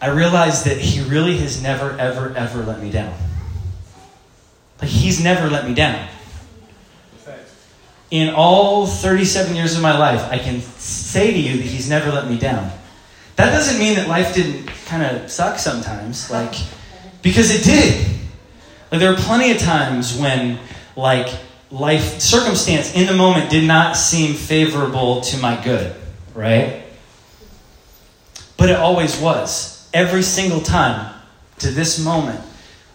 I 0.01 0.09
realized 0.09 0.67
that 0.67 0.79
he 0.79 1.01
really 1.01 1.39
has 1.39 1.63
never, 1.63 1.93
ever, 1.93 2.35
ever 2.37 2.65
let 2.65 2.83
me 2.83 2.91
down. 2.91 3.15
Like, 4.81 4.91
he's 4.91 5.23
never 5.23 5.49
let 5.49 5.67
me 5.67 5.75
down. 5.75 6.09
In 8.11 8.35
all 8.35 8.87
37 8.87 9.55
years 9.55 9.75
of 9.77 9.81
my 9.81 9.97
life, 9.97 10.23
I 10.31 10.39
can 10.39 10.61
say 10.61 11.33
to 11.33 11.39
you 11.39 11.57
that 11.57 11.67
he's 11.67 11.89
never 11.89 12.11
let 12.11 12.29
me 12.29 12.37
down. 12.37 12.71
That 13.37 13.53
doesn't 13.53 13.79
mean 13.79 13.95
that 13.95 14.09
life 14.09 14.35
didn't 14.35 14.67
kind 14.85 15.03
of 15.03 15.31
suck 15.31 15.59
sometimes. 15.59 16.31
Like, 16.31 16.55
because 17.23 17.51
it 17.51 17.65
did. 17.65 18.07
Like, 18.91 19.01
there 19.01 19.13
are 19.13 19.17
plenty 19.17 19.53
of 19.53 19.59
times 19.59 20.19
when, 20.19 20.59
like, 20.97 21.33
life 21.73 22.21
circumstance 22.21 22.95
in 22.95 23.07
the 23.07 23.15
moment 23.15 23.51
did 23.51 23.67
not 23.67 23.97
seem 23.97 24.35
favorable 24.35 25.23
to 25.23 25.39
my 25.39 25.61
good, 25.65 25.97
right? 26.35 26.85
But 28.57 28.71
it 28.71 28.77
always 28.77 29.19
was. 29.19 29.89
Every 29.93 30.23
single 30.23 30.61
time 30.61 31.13
to 31.59 31.71
this 31.71 32.03
moment, 32.03 32.41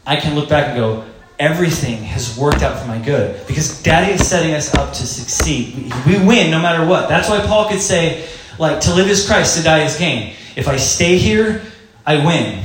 I 0.06 0.16
can 0.16 0.36
look 0.36 0.48
back 0.48 0.68
and 0.68 0.78
go, 0.78 1.06
everything 1.38 2.04
has 2.04 2.38
worked 2.38 2.64
out 2.64 2.80
for 2.80 2.88
my 2.88 2.98
good 2.98 3.46
because 3.46 3.84
daddy 3.84 4.14
is 4.14 4.26
setting 4.28 4.56
us 4.56 4.74
up 4.74 4.92
to 4.92 5.06
succeed 5.06 5.94
we 6.08 6.18
win 6.26 6.50
no 6.50 6.60
matter 6.60 6.84
what 6.84 7.08
that's 7.08 7.30
why 7.30 7.40
paul 7.42 7.70
could 7.70 7.80
say 7.80 8.28
like 8.58 8.80
to 8.80 8.92
live 8.96 9.08
is 9.08 9.28
christ 9.28 9.56
to 9.56 9.64
die 9.64 9.84
is 9.84 9.96
gain 10.00 10.34
if 10.56 10.68
i 10.68 10.76
stay 10.76 11.16
here 11.16 11.62
i 12.08 12.16
win 12.26 12.60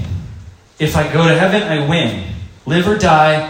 if 0.82 0.96
I 0.96 1.10
go 1.12 1.28
to 1.28 1.38
heaven, 1.38 1.62
I 1.62 1.88
win. 1.88 2.26
Live 2.66 2.88
or 2.88 2.98
die, 2.98 3.48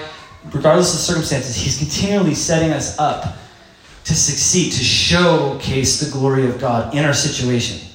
regardless 0.52 0.94
of 0.94 1.00
circumstances, 1.00 1.56
He's 1.56 1.78
continually 1.78 2.34
setting 2.34 2.70
us 2.70 2.98
up 2.98 3.36
to 4.04 4.14
succeed, 4.14 4.72
to 4.72 4.82
showcase 4.82 6.00
the 6.00 6.10
glory 6.10 6.48
of 6.48 6.58
God 6.58 6.94
in 6.94 7.04
our 7.04 7.14
situation. 7.14 7.88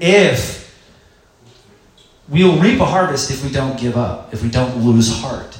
If 0.00 0.58
we'll 2.28 2.58
reap 2.58 2.80
a 2.80 2.86
harvest 2.86 3.30
if 3.30 3.44
we 3.44 3.50
don't 3.50 3.78
give 3.78 3.96
up, 3.96 4.32
if 4.32 4.42
we 4.42 4.50
don't 4.50 4.78
lose 4.78 5.20
heart. 5.20 5.58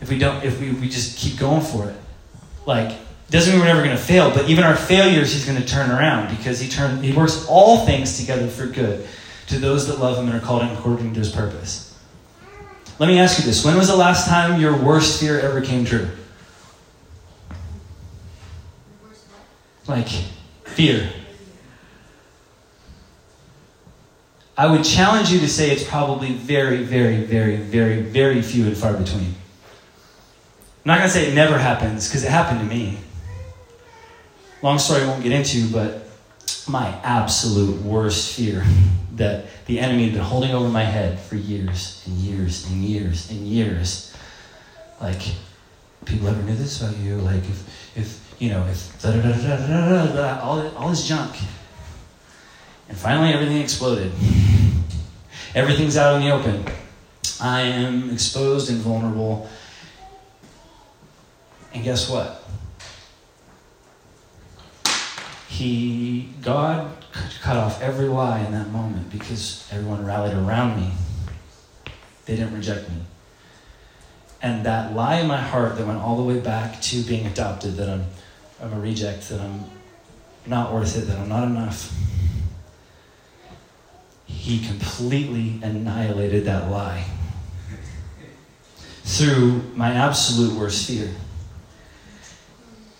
If 0.00 0.10
we 0.10 0.18
don't, 0.18 0.44
if 0.44 0.60
we, 0.60 0.72
we 0.72 0.88
just 0.88 1.18
keep 1.18 1.38
going 1.38 1.62
for 1.62 1.88
it. 1.88 1.96
Like, 2.66 2.96
doesn't 3.30 3.52
mean 3.52 3.60
we're 3.60 3.66
never 3.66 3.82
going 3.82 3.96
to 3.96 4.02
fail, 4.02 4.30
but 4.30 4.48
even 4.48 4.64
our 4.64 4.76
failures, 4.76 5.32
he's 5.32 5.44
going 5.44 5.60
to 5.60 5.66
turn 5.66 5.90
around 5.90 6.34
because 6.34 6.60
he 6.60 6.68
turn, 6.68 7.02
he 7.02 7.12
works 7.12 7.46
all 7.48 7.84
things 7.84 8.18
together 8.18 8.46
for 8.46 8.66
good 8.66 9.06
to 9.48 9.58
those 9.58 9.86
that 9.88 9.98
love 9.98 10.16
him 10.16 10.26
and 10.26 10.36
are 10.36 10.44
called 10.44 10.62
according 10.62 11.12
to 11.14 11.18
his 11.18 11.30
purpose. 11.30 11.87
Let 12.98 13.06
me 13.06 13.18
ask 13.20 13.38
you 13.38 13.44
this 13.44 13.64
when 13.64 13.76
was 13.76 13.88
the 13.88 13.96
last 13.96 14.26
time 14.26 14.60
your 14.60 14.76
worst 14.76 15.20
fear 15.20 15.38
ever 15.38 15.60
came 15.60 15.84
true? 15.84 16.08
Like, 19.86 20.08
fear. 20.64 21.08
I 24.56 24.66
would 24.66 24.84
challenge 24.84 25.30
you 25.30 25.38
to 25.40 25.48
say 25.48 25.70
it's 25.70 25.84
probably 25.84 26.32
very, 26.32 26.82
very, 26.82 27.18
very, 27.18 27.56
very, 27.56 28.02
very 28.02 28.42
few 28.42 28.66
and 28.66 28.76
far 28.76 28.92
between. 28.92 29.34
I'm 30.84 30.84
not 30.84 30.98
going 30.98 31.08
to 31.08 31.14
say 31.14 31.30
it 31.30 31.34
never 31.34 31.56
happens 31.56 32.08
because 32.08 32.24
it 32.24 32.30
happened 32.30 32.60
to 32.60 32.66
me. 32.66 32.98
Long 34.60 34.78
story 34.78 35.02
I 35.02 35.06
won't 35.06 35.22
get 35.22 35.32
into, 35.32 35.70
but 35.72 36.07
my 36.68 36.88
absolute 37.02 37.80
worst 37.82 38.36
fear 38.36 38.64
that 39.14 39.46
the 39.66 39.80
enemy 39.80 40.04
had 40.04 40.12
been 40.12 40.22
holding 40.22 40.52
over 40.52 40.68
my 40.68 40.84
head 40.84 41.18
for 41.18 41.36
years 41.36 42.02
and 42.06 42.16
years 42.16 42.66
and 42.70 42.84
years 42.84 43.30
and 43.30 43.40
years. 43.46 44.16
Like, 45.00 45.22
people 46.04 46.28
ever 46.28 46.42
knew 46.42 46.54
this 46.54 46.80
about 46.80 46.96
you? 46.98 47.16
Like, 47.16 47.42
if, 47.44 47.96
if 47.96 48.34
you 48.38 48.50
know, 48.50 48.64
if 48.66 49.00
da 49.02 49.10
da 49.10 49.20
da 49.20 49.32
da 49.32 49.56
da 49.56 50.06
da 50.06 50.12
da, 50.14 50.40
all, 50.40 50.76
all 50.76 50.90
this 50.90 51.06
junk. 51.06 51.34
And 52.88 52.96
finally, 52.96 53.32
everything 53.32 53.60
exploded. 53.60 54.12
Everything's 55.54 55.96
out 55.96 56.16
in 56.16 56.22
the 56.22 56.30
open. 56.30 56.64
I 57.40 57.62
am 57.62 58.10
exposed 58.10 58.70
and 58.70 58.78
vulnerable. 58.78 59.48
And 61.74 61.84
guess 61.84 62.08
what? 62.08 62.37
He, 65.58 66.28
God 66.40 66.88
cut 67.40 67.56
off 67.56 67.82
every 67.82 68.06
lie 68.06 68.38
in 68.38 68.52
that 68.52 68.70
moment 68.70 69.10
because 69.10 69.68
everyone 69.72 70.06
rallied 70.06 70.34
around 70.34 70.80
me. 70.80 70.92
They 72.26 72.36
didn't 72.36 72.54
reject 72.54 72.88
me. 72.88 72.98
And 74.40 74.64
that 74.66 74.94
lie 74.94 75.16
in 75.16 75.26
my 75.26 75.40
heart 75.40 75.76
that 75.76 75.84
went 75.84 75.98
all 75.98 76.16
the 76.16 76.22
way 76.22 76.38
back 76.38 76.80
to 76.82 77.02
being 77.02 77.26
adopted, 77.26 77.74
that 77.74 77.88
I'm, 77.88 78.04
I'm 78.62 78.72
a 78.72 78.78
reject, 78.78 79.30
that 79.30 79.40
I'm 79.40 79.64
not 80.46 80.72
worth 80.72 80.96
it, 80.96 81.08
that 81.08 81.18
I'm 81.18 81.28
not 81.28 81.42
enough. 81.48 81.92
He 84.26 84.64
completely 84.64 85.58
annihilated 85.60 86.44
that 86.44 86.70
lie 86.70 87.04
through 89.02 89.62
my 89.74 89.92
absolute 89.92 90.56
worst 90.56 90.86
fear. 90.86 91.10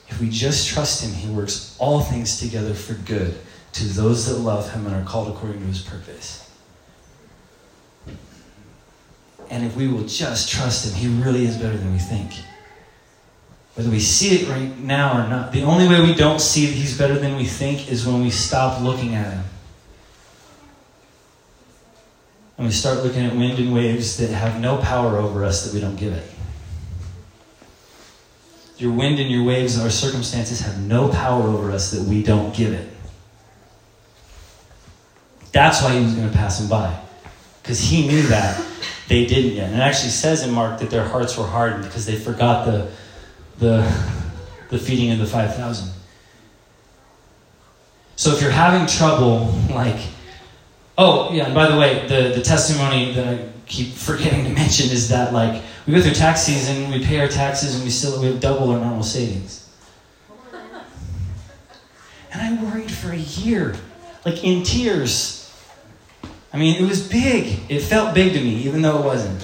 If 0.08 0.20
we 0.20 0.28
just 0.28 0.68
trust 0.68 1.04
Him, 1.04 1.12
He 1.12 1.28
works 1.28 1.76
all 1.78 2.00
things 2.00 2.40
together 2.40 2.74
for 2.74 2.94
good 2.94 3.38
to 3.74 3.84
those 3.84 4.26
that 4.26 4.38
love 4.38 4.72
Him 4.72 4.86
and 4.86 4.94
are 4.94 5.04
called 5.04 5.28
according 5.28 5.60
to 5.60 5.66
His 5.66 5.82
purpose. 5.82 6.50
And 9.50 9.64
if 9.64 9.76
we 9.76 9.88
will 9.88 10.04
just 10.04 10.50
trust 10.50 10.86
Him, 10.86 10.94
He 10.94 11.22
really 11.22 11.44
is 11.44 11.56
better 11.56 11.76
than 11.76 11.92
we 11.92 11.98
think. 11.98 12.32
Whether 13.74 13.90
we 13.90 14.00
see 14.00 14.40
it 14.40 14.48
right 14.48 14.76
now 14.78 15.24
or 15.24 15.28
not, 15.28 15.52
the 15.52 15.62
only 15.62 15.86
way 15.86 16.00
we 16.00 16.14
don't 16.14 16.40
see 16.40 16.66
that 16.66 16.72
He's 16.72 16.98
better 16.98 17.18
than 17.18 17.36
we 17.36 17.44
think 17.44 17.90
is 17.90 18.06
when 18.06 18.22
we 18.22 18.30
stop 18.30 18.82
looking 18.82 19.14
at 19.14 19.32
Him. 19.34 19.44
And 22.56 22.66
we 22.66 22.72
start 22.72 23.04
looking 23.04 23.24
at 23.24 23.36
wind 23.36 23.60
and 23.60 23.72
waves 23.72 24.16
that 24.16 24.30
have 24.30 24.60
no 24.60 24.78
power 24.78 25.16
over 25.16 25.44
us 25.44 25.64
that 25.64 25.72
we 25.72 25.80
don't 25.80 25.94
give 25.94 26.12
it. 26.12 26.28
Your 28.78 28.92
wind 28.92 29.18
and 29.18 29.30
your 29.30 29.42
waves, 29.42 29.78
our 29.78 29.90
circumstances, 29.90 30.60
have 30.60 30.80
no 30.80 31.08
power 31.08 31.42
over 31.42 31.70
us 31.72 31.90
that 31.90 32.02
we 32.02 32.22
don't 32.22 32.54
give 32.54 32.72
it. 32.72 32.88
That's 35.52 35.82
why 35.82 35.98
he 35.98 36.04
was 36.04 36.14
going 36.14 36.30
to 36.30 36.36
pass 36.36 36.58
them 36.58 36.68
by. 36.68 36.98
Because 37.62 37.80
he 37.80 38.06
knew 38.06 38.22
that 38.28 38.64
they 39.08 39.26
didn't 39.26 39.52
yet. 39.52 39.70
And 39.70 39.80
it 39.80 39.82
actually 39.82 40.10
says 40.10 40.46
in 40.46 40.52
Mark 40.52 40.78
that 40.80 40.90
their 40.90 41.04
hearts 41.04 41.36
were 41.36 41.46
hardened 41.46 41.84
because 41.84 42.06
they 42.06 42.16
forgot 42.16 42.66
the, 42.66 42.90
the, 43.58 43.80
the 44.70 44.78
feeding 44.78 45.10
of 45.10 45.18
the 45.18 45.26
5,000. 45.26 45.90
So 48.16 48.32
if 48.32 48.42
you're 48.42 48.50
having 48.50 48.86
trouble, 48.86 49.54
like, 49.70 50.00
oh, 50.96 51.32
yeah, 51.32 51.46
and 51.46 51.54
by 51.54 51.68
the 51.70 51.78
way, 51.78 52.06
the, 52.06 52.34
the 52.34 52.42
testimony 52.42 53.12
that 53.14 53.26
I 53.26 53.48
keep 53.66 53.92
forgetting 53.92 54.44
to 54.44 54.50
mention 54.50 54.90
is 54.90 55.08
that, 55.08 55.32
like, 55.32 55.62
we 55.88 55.94
go 55.94 56.02
through 56.02 56.12
tax 56.12 56.42
season, 56.42 56.90
we 56.90 57.02
pay 57.02 57.18
our 57.18 57.28
taxes, 57.28 57.74
and 57.74 57.82
we 57.82 57.88
still 57.88 58.20
we 58.20 58.38
double 58.38 58.70
our 58.70 58.78
normal 58.78 59.02
savings. 59.02 59.70
And 62.30 62.42
I 62.42 62.62
worried 62.62 62.90
for 62.90 63.10
a 63.10 63.16
year, 63.16 63.74
like 64.26 64.44
in 64.44 64.64
tears. 64.64 65.50
I 66.52 66.58
mean, 66.58 66.82
it 66.82 66.86
was 66.86 67.08
big. 67.08 67.58
It 67.70 67.80
felt 67.80 68.14
big 68.14 68.34
to 68.34 68.40
me, 68.40 68.56
even 68.64 68.82
though 68.82 68.98
it 68.98 69.04
wasn't. 69.04 69.40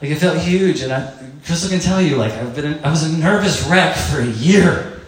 Like 0.00 0.12
it 0.12 0.18
felt 0.18 0.38
huge, 0.38 0.80
and 0.82 0.92
I, 0.92 1.12
Crystal 1.44 1.70
can 1.70 1.80
tell 1.80 2.00
you, 2.00 2.16
like 2.16 2.32
I've 2.32 2.54
been, 2.54 2.78
I 2.84 2.90
was 2.90 3.02
a 3.02 3.18
nervous 3.18 3.66
wreck 3.66 3.96
for 3.96 4.20
a 4.20 4.26
year 4.26 5.00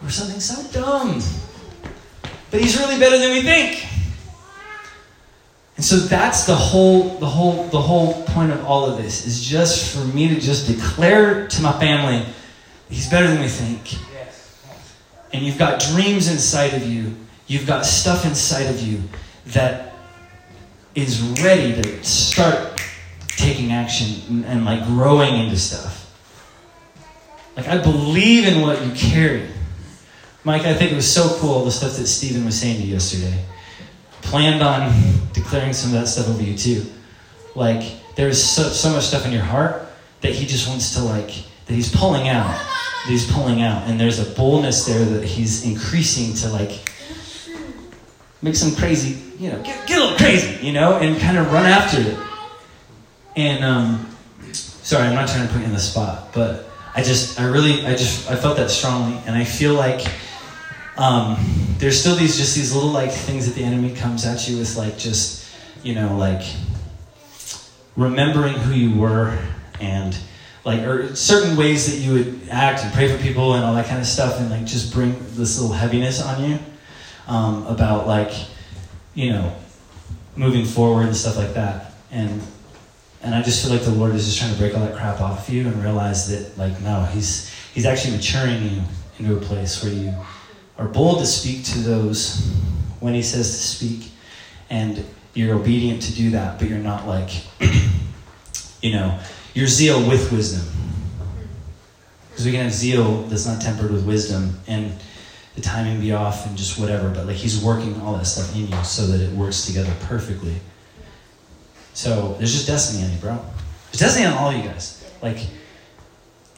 over 0.00 0.10
something 0.10 0.40
so 0.40 0.62
dumb. 0.72 1.20
But 2.50 2.60
he's 2.60 2.78
really 2.78 2.98
better 2.98 3.18
than 3.18 3.32
we 3.32 3.42
think. 3.42 3.85
And 5.76 5.84
so 5.84 5.96
that's 5.96 6.46
the 6.46 6.54
whole, 6.54 7.18
the 7.18 7.26
whole, 7.26 7.64
the 7.64 7.80
whole 7.80 8.24
point 8.24 8.50
of 8.50 8.64
all 8.64 8.86
of 8.86 8.96
this 8.96 9.26
is 9.26 9.44
just 9.44 9.94
for 9.94 10.04
me 10.04 10.28
to 10.28 10.40
just 10.40 10.66
declare 10.66 11.46
to 11.48 11.62
my 11.62 11.72
family, 11.78 12.24
he's 12.88 13.10
better 13.10 13.26
than 13.26 13.40
we 13.40 13.48
think. 13.48 13.94
And 15.32 15.44
you've 15.44 15.58
got 15.58 15.80
dreams 15.80 16.28
inside 16.28 16.72
of 16.72 16.86
you. 16.86 17.14
You've 17.46 17.66
got 17.66 17.84
stuff 17.84 18.24
inside 18.24 18.66
of 18.66 18.80
you 18.80 19.02
that 19.48 19.92
is 20.94 21.20
ready 21.42 21.80
to 21.80 22.04
start 22.04 22.82
taking 23.28 23.72
action 23.72 24.22
and, 24.28 24.44
and 24.46 24.64
like 24.64 24.84
growing 24.86 25.36
into 25.36 25.58
stuff. 25.58 26.04
Like 27.54 27.68
I 27.68 27.76
believe 27.76 28.48
in 28.48 28.62
what 28.62 28.82
you 28.84 28.92
carry. 28.92 29.46
Mike, 30.42 30.62
I 30.62 30.72
think 30.74 30.92
it 30.92 30.94
was 30.94 31.12
so 31.12 31.36
cool 31.38 31.64
the 31.64 31.70
stuff 31.70 31.96
that 31.96 32.06
Stephen 32.06 32.44
was 32.46 32.58
saying 32.58 32.80
to 32.80 32.86
you 32.86 32.94
yesterday. 32.94 33.44
Planned 34.26 34.62
on 34.62 34.92
declaring 35.32 35.72
some 35.72 35.94
of 35.94 36.00
that 36.00 36.08
stuff 36.08 36.28
over 36.28 36.42
you 36.42 36.56
too. 36.56 36.84
Like 37.54 37.82
there's 38.16 38.42
so, 38.42 38.64
so 38.64 38.90
much 38.90 39.04
stuff 39.04 39.24
in 39.24 39.32
your 39.32 39.42
heart 39.42 39.86
that 40.20 40.32
he 40.32 40.46
just 40.46 40.68
wants 40.68 40.94
to 40.94 41.02
like 41.02 41.30
that 41.66 41.74
he's 41.74 41.94
pulling 41.94 42.28
out. 42.28 42.48
That 42.48 43.10
he's 43.10 43.30
pulling 43.30 43.62
out. 43.62 43.88
And 43.88 44.00
there's 44.00 44.18
a 44.18 44.34
boldness 44.34 44.84
there 44.84 45.04
that 45.04 45.24
he's 45.24 45.64
increasing 45.64 46.34
to 46.34 46.48
like 46.48 46.90
make 48.42 48.54
some 48.54 48.74
crazy, 48.74 49.22
you 49.38 49.50
know, 49.50 49.62
get, 49.62 49.86
get 49.86 49.98
a 49.98 50.02
little 50.02 50.18
crazy, 50.18 50.64
you 50.64 50.72
know, 50.72 50.98
and 50.98 51.18
kind 51.20 51.38
of 51.38 51.52
run 51.52 51.66
after 51.66 52.00
it. 52.00 52.18
And 53.36 53.64
um, 53.64 54.16
sorry, 54.52 55.06
I'm 55.06 55.14
not 55.14 55.28
trying 55.28 55.46
to 55.46 55.52
put 55.52 55.60
you 55.60 55.66
in 55.66 55.72
the 55.72 55.78
spot, 55.78 56.32
but 56.32 56.68
I 56.94 57.02
just, 57.02 57.38
I 57.38 57.44
really, 57.46 57.84
I 57.84 57.90
just, 57.90 58.30
I 58.30 58.36
felt 58.36 58.56
that 58.56 58.70
strongly, 58.70 59.18
and 59.26 59.36
I 59.36 59.44
feel 59.44 59.74
like 59.74 60.06
um, 60.96 61.36
there's 61.78 62.00
still 62.00 62.16
these, 62.16 62.36
just 62.36 62.54
these 62.54 62.74
little 62.74 62.90
like 62.90 63.10
things 63.10 63.46
that 63.46 63.54
the 63.54 63.64
enemy 63.64 63.94
comes 63.94 64.24
at 64.24 64.48
you 64.48 64.58
with, 64.58 64.76
like 64.76 64.96
just, 64.98 65.46
you 65.82 65.94
know, 65.94 66.16
like 66.16 66.42
remembering 67.96 68.54
who 68.54 68.74
you 68.74 68.98
were 68.98 69.38
and 69.80 70.16
like 70.64 70.80
or 70.80 71.14
certain 71.14 71.56
ways 71.56 71.86
that 71.90 72.04
you 72.04 72.12
would 72.12 72.48
act 72.50 72.82
and 72.82 72.92
pray 72.92 73.14
for 73.14 73.22
people 73.22 73.54
and 73.54 73.64
all 73.64 73.74
that 73.74 73.86
kind 73.86 74.00
of 74.00 74.06
stuff 74.06 74.40
and 74.40 74.50
like 74.50 74.64
just 74.64 74.92
bring 74.92 75.14
this 75.34 75.60
little 75.60 75.74
heaviness 75.74 76.20
on 76.22 76.50
you 76.50 76.58
um, 77.28 77.66
about 77.66 78.06
like 78.06 78.32
you 79.14 79.30
know 79.30 79.54
moving 80.34 80.64
forward 80.64 81.06
and 81.06 81.16
stuff 81.16 81.36
like 81.36 81.54
that. 81.54 81.92
And 82.10 82.42
and 83.22 83.34
i 83.34 83.42
just 83.42 83.62
feel 83.62 83.72
like 83.72 83.82
the 83.82 83.90
lord 83.90 84.14
is 84.14 84.24
just 84.24 84.38
trying 84.38 84.52
to 84.52 84.58
break 84.58 84.74
all 84.74 84.80
that 84.80 84.94
crap 84.94 85.20
off 85.20 85.48
of 85.48 85.54
you 85.54 85.66
and 85.66 85.82
realize 85.82 86.28
that 86.28 86.56
like 86.58 86.80
no 86.82 87.02
he's 87.12 87.52
he's 87.74 87.84
actually 87.84 88.14
maturing 88.14 88.62
you 88.62 88.82
into 89.18 89.36
a 89.36 89.40
place 89.40 89.82
where 89.82 89.92
you 89.92 90.14
are 90.78 90.88
bold 90.88 91.18
to 91.20 91.26
speak 91.26 91.64
to 91.64 91.78
those 91.78 92.46
when 93.00 93.14
he 93.14 93.22
says 93.22 93.50
to 93.50 93.66
speak 93.66 94.10
and 94.70 95.04
you're 95.34 95.54
obedient 95.54 96.02
to 96.02 96.14
do 96.14 96.30
that 96.30 96.58
but 96.58 96.68
you're 96.68 96.78
not 96.78 97.06
like 97.06 97.30
you 98.82 98.92
know 98.92 99.18
your 99.54 99.66
zeal 99.66 100.06
with 100.08 100.30
wisdom 100.32 100.66
because 102.30 102.44
we 102.44 102.52
can 102.52 102.64
have 102.64 102.72
zeal 102.72 103.22
that's 103.22 103.46
not 103.46 103.60
tempered 103.60 103.90
with 103.90 104.06
wisdom 104.06 104.58
and 104.66 104.92
the 105.56 105.62
timing 105.62 106.00
be 106.00 106.12
off 106.12 106.46
and 106.46 106.56
just 106.56 106.78
whatever, 106.78 107.08
but 107.08 107.26
like 107.26 107.36
he's 107.36 107.62
working 107.64 107.98
all 108.02 108.12
that 108.12 108.26
stuff 108.26 108.54
in 108.54 108.68
you 108.68 108.84
so 108.84 109.06
that 109.06 109.20
it 109.20 109.32
works 109.32 109.64
together 109.66 109.92
perfectly. 110.02 110.54
So 111.94 112.34
there's 112.34 112.52
just 112.52 112.66
destiny 112.66 113.04
on 113.04 113.10
you, 113.10 113.18
bro. 113.18 113.42
There's 113.90 114.00
destiny 114.00 114.26
on 114.26 114.34
all 114.34 114.52
you 114.52 114.62
guys. 114.62 115.02
Like, 115.22 115.38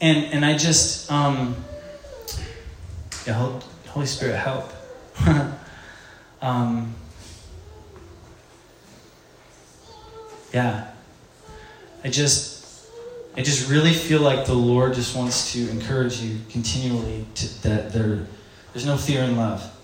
and 0.01 0.33
and 0.33 0.45
I 0.45 0.57
just 0.57 1.09
um, 1.09 1.55
yeah, 3.25 3.59
Holy 3.91 4.05
Spirit, 4.05 4.37
help. 4.37 4.71
um, 6.41 6.93
yeah, 10.53 10.91
I 12.03 12.09
just 12.09 12.87
I 13.37 13.41
just 13.41 13.69
really 13.69 13.93
feel 13.93 14.21
like 14.21 14.45
the 14.45 14.53
Lord 14.53 14.93
just 14.93 15.15
wants 15.15 15.53
to 15.53 15.69
encourage 15.69 16.19
you 16.19 16.39
continually 16.49 17.25
to, 17.35 17.63
that 17.63 17.93
there 17.93 18.25
there's 18.73 18.85
no 18.85 18.97
fear 18.97 19.23
in 19.23 19.35
love. 19.35 19.75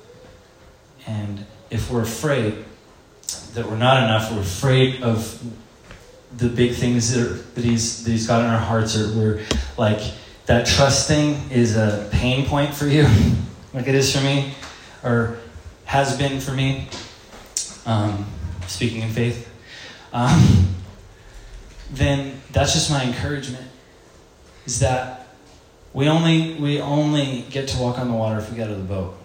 And 1.08 1.46
if 1.70 1.92
we're 1.92 2.02
afraid 2.02 2.64
that 3.54 3.66
we're 3.66 3.78
not 3.78 4.04
enough, 4.04 4.32
we're 4.32 4.42
afraid 4.42 5.02
of 5.02 5.42
the 6.38 6.50
big 6.50 6.74
things 6.74 7.14
that, 7.14 7.26
are, 7.26 7.34
that, 7.34 7.64
he's, 7.64 8.04
that 8.04 8.12
he's 8.12 8.28
got 8.28 8.42
in 8.42 8.50
our 8.50 8.60
hearts, 8.60 8.98
or 8.98 9.18
we're 9.18 9.46
like, 9.78 10.02
that 10.48 10.68
trust 10.68 11.08
thing 11.08 11.40
is 11.50 11.76
a 11.76 12.08
pain 12.12 12.46
point 12.46 12.74
for 12.74 12.86
you, 12.86 13.08
like 13.76 13.88
it 13.88 13.96
is 13.96 14.16
for 14.16 14.24
me, 14.24 14.54
or 15.04 15.38
has 15.84 16.18
been 16.18 16.40
for 16.40 16.52
me, 16.52 16.88
um, 17.86 18.26
speaking 18.68 19.02
in 19.02 19.10
faith, 19.10 19.50
um, 20.14 20.74
then 21.92 22.42
that's 22.52 22.74
just 22.74 22.90
my 22.90 23.04
encouragement, 23.04 23.68
is 24.66 24.80
that 24.80 25.28
we 25.94 26.08
only, 26.08 26.56
we 26.56 26.80
only 26.80 27.46
get 27.50 27.68
to 27.70 27.78
walk 27.80 28.00
on 28.00 28.08
the 28.08 28.14
water 28.14 28.40
if 28.40 28.50
we 28.50 28.56
get 28.56 28.68
out 28.68 28.74
of 28.74 28.78
the 28.78 28.94
boat. 28.94 29.18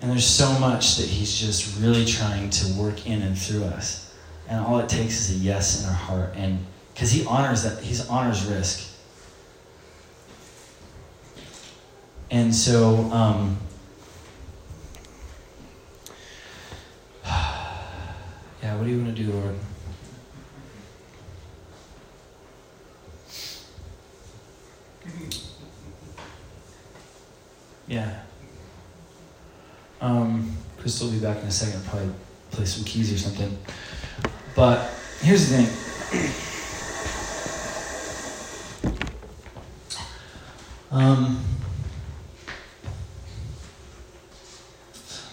And 0.00 0.10
there's 0.10 0.26
so 0.26 0.56
much 0.58 0.96
that 0.96 1.06
he's 1.06 1.36
just 1.36 1.80
really 1.80 2.04
trying 2.04 2.50
to 2.50 2.72
work 2.74 3.06
in 3.06 3.22
and 3.22 3.36
through 3.36 3.64
us. 3.64 4.14
And 4.48 4.64
all 4.64 4.78
it 4.78 4.88
takes 4.88 5.28
is 5.28 5.40
a 5.40 5.44
yes 5.44 5.82
in 5.82 5.88
our 5.88 5.94
heart. 5.94 6.34
And 6.36 6.64
because 6.94 7.10
he 7.10 7.26
honors 7.26 7.64
that, 7.64 7.82
he 7.82 8.00
honors 8.08 8.44
risk. 8.44 8.95
And 12.30 12.54
so, 12.54 12.96
um, 13.12 13.56
yeah, 17.26 18.76
what 18.76 18.84
do 18.84 18.90
you 18.90 19.02
want 19.02 19.16
to 19.16 19.22
do, 19.22 19.32
Lord? 19.32 19.54
Yeah. 27.86 28.22
Um, 30.00 30.56
will 31.00 31.10
be 31.10 31.18
back 31.18 31.38
in 31.38 31.44
a 31.46 31.50
second, 31.50 31.84
probably 31.86 32.10
play 32.50 32.64
some 32.64 32.84
keys 32.84 33.12
or 33.12 33.18
something. 33.18 33.56
But 34.54 34.90
here's 35.20 35.48
the 35.48 35.62
thing. 35.62 35.68
Um, 40.90 41.55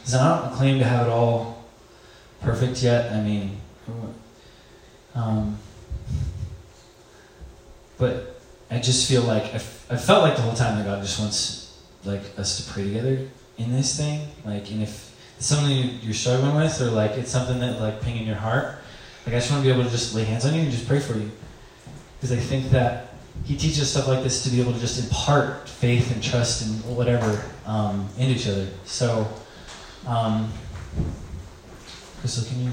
so 0.03 0.19
I 0.19 0.41
don't 0.41 0.53
claim 0.53 0.79
to 0.79 0.85
have 0.85 1.07
it 1.07 1.09
all 1.09 1.63
perfect 2.41 2.83
yet. 2.83 3.11
I 3.11 3.21
mean, 3.21 3.57
um, 5.15 5.57
but 7.97 8.41
I 8.69 8.79
just 8.79 9.07
feel 9.07 9.21
like 9.23 9.43
I, 9.43 9.55
f- 9.55 9.85
I 9.89 9.97
felt 9.97 10.23
like 10.23 10.35
the 10.35 10.41
whole 10.41 10.55
time 10.55 10.77
that 10.77 10.85
God 10.85 11.01
just 11.01 11.19
wants 11.19 11.81
like 12.03 12.21
us 12.37 12.65
to 12.65 12.73
pray 12.73 12.83
together 12.83 13.27
in 13.57 13.71
this 13.71 13.95
thing. 13.95 14.27
Like, 14.45 14.69
and 14.71 14.81
if 14.81 15.15
it's 15.37 15.45
something 15.45 15.99
you're 16.01 16.13
struggling 16.13 16.55
with, 16.55 16.81
or 16.81 16.91
like 16.91 17.11
it's 17.11 17.31
something 17.31 17.59
that 17.59 17.79
like 17.79 18.01
ping 18.01 18.17
in 18.17 18.25
your 18.25 18.35
heart, 18.35 18.77
like 19.25 19.35
I 19.35 19.39
just 19.39 19.51
want 19.51 19.63
to 19.63 19.69
be 19.69 19.73
able 19.73 19.85
to 19.85 19.91
just 19.91 20.13
lay 20.15 20.23
hands 20.23 20.45
on 20.45 20.53
you 20.53 20.61
and 20.61 20.71
just 20.71 20.87
pray 20.87 20.99
for 20.99 21.17
you, 21.17 21.31
because 22.17 22.31
I 22.31 22.37
think 22.37 22.71
that 22.71 23.13
He 23.45 23.55
teaches 23.55 23.89
stuff 23.91 24.07
like 24.07 24.23
this 24.23 24.43
to 24.43 24.49
be 24.49 24.59
able 24.59 24.73
to 24.73 24.79
just 24.79 25.03
impart 25.03 25.69
faith 25.69 26.11
and 26.11 26.21
trust 26.21 26.65
and 26.65 26.97
whatever 26.97 27.41
um, 27.65 28.09
into 28.17 28.33
each 28.33 28.47
other. 28.47 28.67
So, 28.85 29.27
um, 30.07 30.51
Crystal, 32.19 32.45
can 32.45 32.63
you 32.65 32.71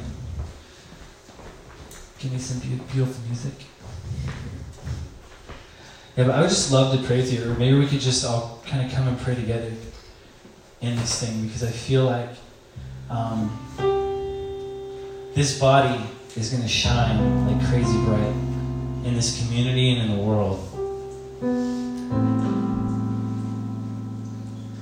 give 2.19 2.33
me 2.33 2.39
some 2.39 2.61
beautiful 2.61 3.23
music? 3.27 3.55
Yeah, 6.17 6.25
but 6.25 6.35
I 6.35 6.41
would 6.41 6.51
just 6.51 6.73
love 6.73 6.99
to 6.99 7.07
pray 7.07 7.19
with 7.19 7.33
you, 7.33 7.51
or 7.51 7.55
maybe 7.55 7.79
we 7.79 7.87
could 7.87 8.01
just 8.01 8.25
all 8.25 8.63
kind 8.67 8.85
of 8.85 8.93
come 8.93 9.09
and 9.09 9.19
pray 9.19 9.35
together 9.35 9.73
in 10.81 10.97
this 10.97 11.21
thing 11.21 11.47
because 11.47 11.63
I 11.63 11.71
feel 11.71 12.05
like 12.05 12.31
um, 13.09 13.51
this 15.35 15.59
body 15.59 16.01
is 16.37 16.51
going 16.51 16.63
to 16.63 16.69
shine 16.69 17.47
like 17.47 17.69
crazy 17.69 17.99
bright 18.05 18.35
in 19.05 19.15
this 19.15 19.41
community 19.43 19.93
and 19.93 20.11
in 20.11 20.17
the 20.17 20.23
world. 20.23 20.67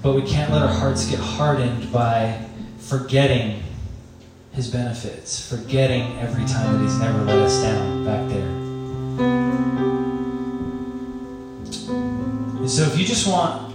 But 0.03 0.15
we 0.15 0.23
can't 0.23 0.53
let 0.53 0.63
our 0.63 0.69
hearts 0.69 1.09
get 1.11 1.19
hardened 1.19 1.93
by 1.93 2.47
forgetting 2.79 3.63
his 4.53 4.69
benefits, 4.71 5.49
forgetting 5.49 6.19
every 6.19 6.45
time 6.45 6.79
that 6.79 6.83
he's 6.83 6.99
never 6.99 7.23
let 7.25 7.39
us 7.39 7.63
down 7.63 8.05
back 8.05 8.29
there. 8.29 8.49
And 12.59 12.71
so 12.71 12.83
if 12.83 12.99
you 12.99 13.05
just 13.05 13.27
want 13.27 13.69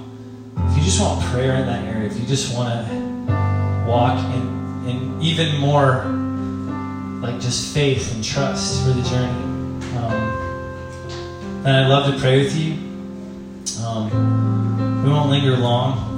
if 0.57 0.77
you 0.77 0.83
just 0.83 1.01
want 1.01 1.23
prayer 1.25 1.55
in 1.55 1.65
that 1.65 1.85
area, 1.85 2.07
if 2.07 2.19
you 2.19 2.25
just 2.25 2.55
want 2.55 2.87
to 2.87 3.85
walk 3.87 4.17
in, 4.33 4.87
in 4.87 5.21
even 5.21 5.57
more 5.57 6.05
like 7.21 7.39
just 7.39 7.73
faith 7.73 8.13
and 8.13 8.23
trust 8.23 8.83
for 8.83 8.89
the 8.89 9.01
journey, 9.03 9.43
um, 9.97 11.61
then 11.63 11.83
I'd 11.83 11.89
love 11.89 12.13
to 12.13 12.19
pray 12.19 12.43
with 12.43 12.55
you. 12.55 12.73
Um, 13.83 15.03
we 15.03 15.09
won't 15.09 15.29
linger 15.29 15.57
long, 15.57 16.12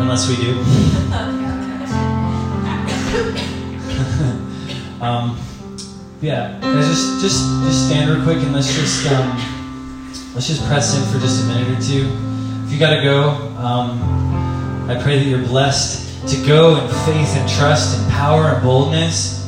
unless 0.00 0.28
we 0.28 0.36
do. 0.36 0.52
um, 5.04 5.38
yeah, 6.20 6.60
just 6.60 7.20
just 7.20 7.44
just 7.64 7.88
stand 7.88 8.10
real 8.10 8.22
quick 8.22 8.38
and 8.38 8.52
let's 8.52 8.74
just. 8.74 9.10
Um, 9.10 9.58
let's 10.34 10.48
just 10.48 10.64
press 10.66 10.96
in 10.96 11.12
for 11.12 11.18
just 11.18 11.44
a 11.44 11.46
minute 11.46 11.68
or 11.68 11.80
two. 11.80 12.08
If 12.64 12.72
you 12.72 12.78
got 12.78 12.96
to 12.96 13.02
go, 13.02 13.30
um, 13.58 14.00
I 14.88 14.98
pray 15.02 15.18
that 15.18 15.24
you're 15.24 15.46
blessed 15.46 16.28
to 16.28 16.46
go 16.46 16.76
in 16.76 16.88
faith 17.04 17.36
and 17.36 17.48
trust 17.50 17.98
and 17.98 18.10
power 18.10 18.48
and 18.48 18.62
boldness. 18.62 19.40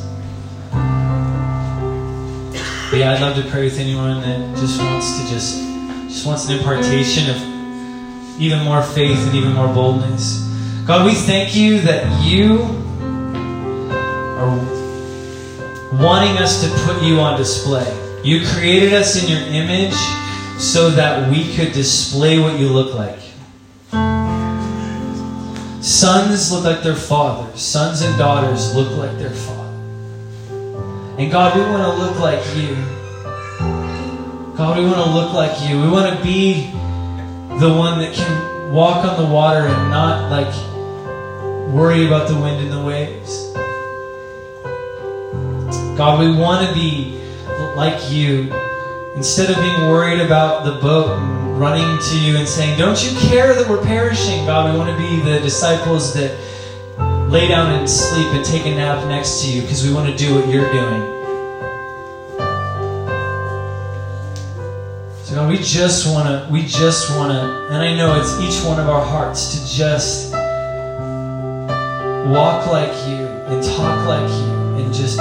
But 2.91 2.99
yeah, 2.99 3.13
I'd 3.13 3.21
love 3.21 3.35
to 3.43 3.49
pray 3.49 3.63
with 3.63 3.79
anyone 3.79 4.21
that 4.21 4.57
just 4.57 4.79
wants 4.79 5.19
to 5.19 5.27
just 5.27 5.59
just 6.07 6.25
wants 6.25 6.47
an 6.47 6.57
impartation 6.57 7.29
of 7.29 7.54
even 8.37 8.63
more 8.63 8.81
faith 8.81 9.17
and 9.17 9.35
even 9.35 9.53
more 9.53 9.67
boldness. 9.73 10.41
God, 10.85 11.05
we 11.05 11.13
thank 11.13 11.55
you 11.55 11.79
that 11.81 12.23
you 12.23 12.61
are 14.37 14.57
wanting 16.01 16.37
us 16.37 16.61
to 16.61 16.69
put 16.85 17.01
you 17.01 17.19
on 17.19 17.37
display. 17.37 17.85
You 18.23 18.45
created 18.47 18.93
us 18.93 19.21
in 19.21 19.29
your 19.29 19.41
image 19.47 19.95
so 20.59 20.89
that 20.91 21.29
we 21.31 21.55
could 21.55 21.71
display 21.71 22.39
what 22.39 22.59
you 22.59 22.69
look 22.69 22.93
like. 22.93 23.19
Sons 25.81 26.51
look 26.51 26.65
like 26.65 26.81
their 26.83 26.95
father, 26.95 27.55
sons 27.55 28.01
and 28.01 28.17
daughters 28.17 28.75
look 28.75 28.91
like 28.97 29.17
their 29.17 29.29
father. 29.29 29.61
And 31.17 31.31
God, 31.31 31.55
we 31.55 31.61
want 31.61 31.83
to 31.83 32.03
look 32.03 32.19
like 32.19 32.43
you. 32.55 32.75
God, 34.57 34.77
we 34.77 34.85
want 34.85 34.97
to 34.97 35.11
look 35.11 35.33
like 35.33 35.69
you. 35.69 35.81
We 35.81 35.87
want 35.87 36.17
to 36.17 36.23
be 36.23 36.73
the 37.59 37.73
one 37.73 37.99
that 37.99 38.13
can 38.13 38.71
walk 38.71 39.05
on 39.05 39.21
the 39.21 39.29
water 39.33 39.67
and 39.67 39.89
not 39.89 40.29
like 40.29 40.53
worry 41.73 42.05
about 42.05 42.27
the 42.27 42.35
wind 42.35 42.61
and 42.61 42.71
the 42.71 42.83
waves. 42.83 43.51
God, 45.97 46.19
we 46.19 46.35
want 46.35 46.67
to 46.67 46.73
be 46.73 47.21
like 47.75 48.11
you 48.11 48.51
Instead 49.15 49.49
of 49.49 49.55
being 49.63 49.89
worried 49.89 50.19
about 50.19 50.65
the 50.65 50.73
boat 50.73 51.17
and 51.17 51.57
running 51.57 51.97
to 52.09 52.19
you 52.19 52.35
and 52.35 52.45
saying, 52.45 52.77
Don't 52.77 53.01
you 53.01 53.17
care 53.29 53.55
that 53.55 53.65
we're 53.69 53.81
perishing? 53.81 54.45
God, 54.45 54.73
we 54.73 54.77
want 54.77 54.89
to 54.89 54.97
be 54.97 55.21
the 55.21 55.39
disciples 55.39 56.13
that 56.15 56.37
lay 57.31 57.47
down 57.47 57.71
and 57.71 57.89
sleep 57.89 58.27
and 58.27 58.43
take 58.43 58.65
a 58.65 58.75
nap 58.75 59.07
next 59.07 59.41
to 59.41 59.49
you 59.49 59.61
because 59.61 59.87
we 59.87 59.93
want 59.93 60.09
to 60.09 60.17
do 60.17 60.35
what 60.35 60.49
you're 60.49 60.69
doing. 60.73 61.14
God, 65.45 65.51
we 65.51 65.57
just 65.59 66.11
want 66.11 66.27
to, 66.27 66.51
we 66.51 66.65
just 66.65 67.15
want 67.15 67.31
to, 67.31 67.39
and 67.69 67.77
I 67.77 67.95
know 67.95 68.19
it's 68.19 68.39
each 68.39 68.65
one 68.65 68.79
of 68.79 68.89
our 68.89 69.05
hearts 69.05 69.53
to 69.53 69.75
just 69.77 70.31
walk 72.31 72.65
like 72.65 72.91
you 73.07 73.27
and 73.27 73.63
talk 73.63 74.07
like 74.07 74.27
you 74.27 74.83
and 74.83 74.91
just 74.93 75.17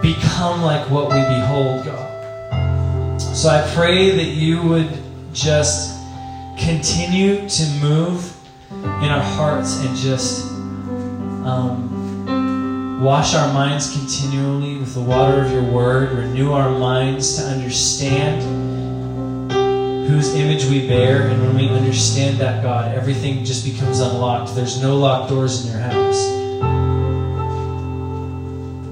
become 0.00 0.62
like 0.62 0.88
what 0.88 1.08
we 1.08 1.20
behold, 1.36 1.84
God. 1.84 3.20
So 3.20 3.50
I 3.50 3.70
pray 3.74 4.12
that 4.12 4.30
you 4.32 4.62
would 4.62 4.98
just 5.34 6.00
continue 6.58 7.46
to 7.46 7.68
move 7.82 8.34
in 8.70 9.10
our 9.10 9.22
hearts 9.22 9.84
and 9.84 9.94
just 9.94 10.50
um, 11.44 11.93
wash 13.00 13.34
our 13.34 13.52
minds 13.52 13.92
continually 13.92 14.76
with 14.76 14.94
the 14.94 15.00
water 15.00 15.42
of 15.42 15.50
your 15.50 15.64
word, 15.64 16.12
renew 16.12 16.52
our 16.52 16.70
minds 16.70 17.36
to 17.36 17.44
understand 17.44 18.42
whose 20.08 20.34
image 20.34 20.66
we 20.66 20.86
bear. 20.86 21.28
And 21.28 21.42
when 21.42 21.56
we 21.56 21.68
understand 21.68 22.38
that, 22.38 22.62
God, 22.62 22.94
everything 22.94 23.44
just 23.44 23.64
becomes 23.64 24.00
unlocked. 24.00 24.54
There's 24.54 24.80
no 24.80 24.96
locked 24.96 25.30
doors 25.30 25.64
in 25.64 25.72
your 25.72 25.80
house. 25.80 26.44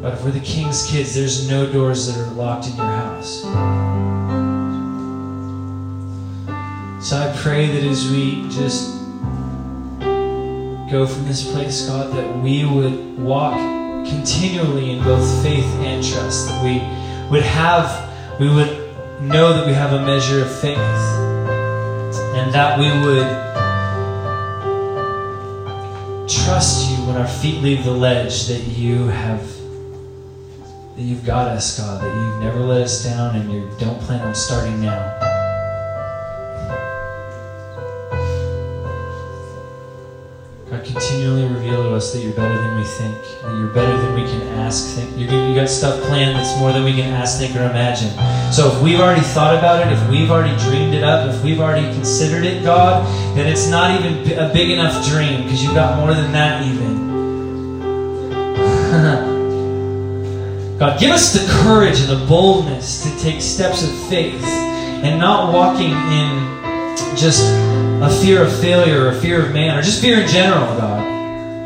But 0.03 0.15
if 0.15 0.25
we're 0.25 0.33
the 0.33 0.41
king's 0.41 0.85
kids, 0.87 1.15
there's 1.15 1.49
no 1.49 1.71
doors 1.71 2.13
that 2.13 2.21
are 2.21 2.33
locked 2.33 2.67
in 2.67 2.77
your 2.77 2.87
house. 2.87 3.43
So 7.09 7.17
I 7.17 7.33
pray 7.37 7.67
that 7.67 7.85
as 7.85 8.11
we 8.11 8.49
just 8.49 8.99
go 10.91 11.07
from 11.07 11.25
this 11.25 11.51
place, 11.51 11.87
God, 11.87 12.13
that 12.15 12.39
we 12.43 12.65
would 12.65 13.19
walk 13.19 13.82
continually 14.09 14.91
in 14.91 15.03
both 15.03 15.43
faith 15.43 15.67
and 15.81 16.05
trust. 16.05 16.49
That 16.49 16.63
we 16.65 16.81
would 17.31 17.43
have, 17.43 18.41
we 18.41 18.49
would 18.49 18.79
know 19.21 19.53
that 19.53 19.67
we 19.67 19.73
have 19.73 19.93
a 19.93 20.05
measure 20.05 20.43
of 20.43 20.61
faith. 20.61 20.79
And 22.35 22.53
that 22.55 22.79
we 22.79 22.87
would 23.07 23.43
trust 26.29 26.91
you 26.91 26.97
when 27.07 27.17
our 27.17 27.29
feet 27.29 27.63
leave 27.63 27.85
the 27.85 27.93
ledge 27.93 28.47
that 28.47 28.63
you 28.63 29.07
have 29.09 29.41
that 30.97 31.03
you've 31.03 31.25
got 31.25 31.49
us, 31.49 31.79
God, 31.79 32.03
that 32.03 32.15
you've 32.15 32.43
never 32.43 32.61
let 32.61 32.83
us 32.83 33.03
down 33.03 33.35
and 33.35 33.51
you 33.51 33.69
don't 33.79 33.99
plan 34.03 34.21
on 34.21 34.35
starting 34.35 34.81
now. 34.83 35.19
God, 40.69 40.85
continually 40.85 41.47
reveal 41.73 41.91
to 41.91 41.97
us 41.97 42.13
that 42.13 42.21
you're 42.21 42.35
better 42.35 42.55
than 42.55 42.77
we 42.77 42.85
think, 42.85 43.17
that 43.43 43.57
you're 43.57 43.73
better 43.73 43.97
than 43.97 44.15
we 44.15 44.23
can 44.23 44.43
ask, 44.59 44.95
think. 44.95 45.17
You, 45.17 45.25
you 45.25 45.55
got 45.55 45.69
stuff 45.69 45.99
planned 46.03 46.37
that's 46.37 46.59
more 46.59 46.71
than 46.73 46.85
we 46.85 46.93
can 46.93 47.13
ask, 47.15 47.39
think, 47.39 47.57
or 47.57 47.61
imagine. 47.61 48.11
So 48.53 48.71
if 48.71 48.83
we've 48.83 49.01
already 49.01 49.23
thought 49.23 49.57
about 49.57 49.87
it, 49.87 49.93
if 49.93 50.11
we've 50.11 50.31
already 50.31 50.55
dreamed 50.65 50.93
it 50.95 51.03
up, 51.03 51.29
if 51.35 51.43
we've 51.43 51.61
already 51.61 51.91
considered 51.95 52.45
it, 52.45 52.63
God, 52.63 53.07
then 53.37 53.47
it's 53.51 53.69
not 53.69 53.99
even 53.99 54.39
a 54.39 54.53
big 54.53 54.71
enough 54.71 55.07
dream 55.09 55.45
because 55.45 55.63
you've 55.63 55.75
got 55.75 55.99
more 55.99 56.13
than 56.15 56.31
that 56.33 56.63
even. 56.67 56.93
God, 60.79 61.01
give 61.01 61.11
us 61.11 61.33
the 61.33 61.47
courage 61.63 62.01
and 62.01 62.11
the 62.11 62.27
boldness 62.27 63.03
to 63.05 63.19
take 63.23 63.41
steps 63.41 63.83
of 63.83 63.91
faith 64.09 64.45
and 64.45 65.19
not 65.19 65.55
walking 65.55 65.93
in 65.93 67.17
just 67.17 67.43
a 68.03 68.11
fear 68.21 68.43
of 68.43 68.53
failure 68.61 69.05
or 69.05 69.09
a 69.09 69.15
fear 69.15 69.47
of 69.47 69.53
man 69.53 69.79
or 69.79 69.83
just 69.83 70.03
fear 70.03 70.21
in 70.21 70.29
general, 70.29 70.67
God. 70.77 71.22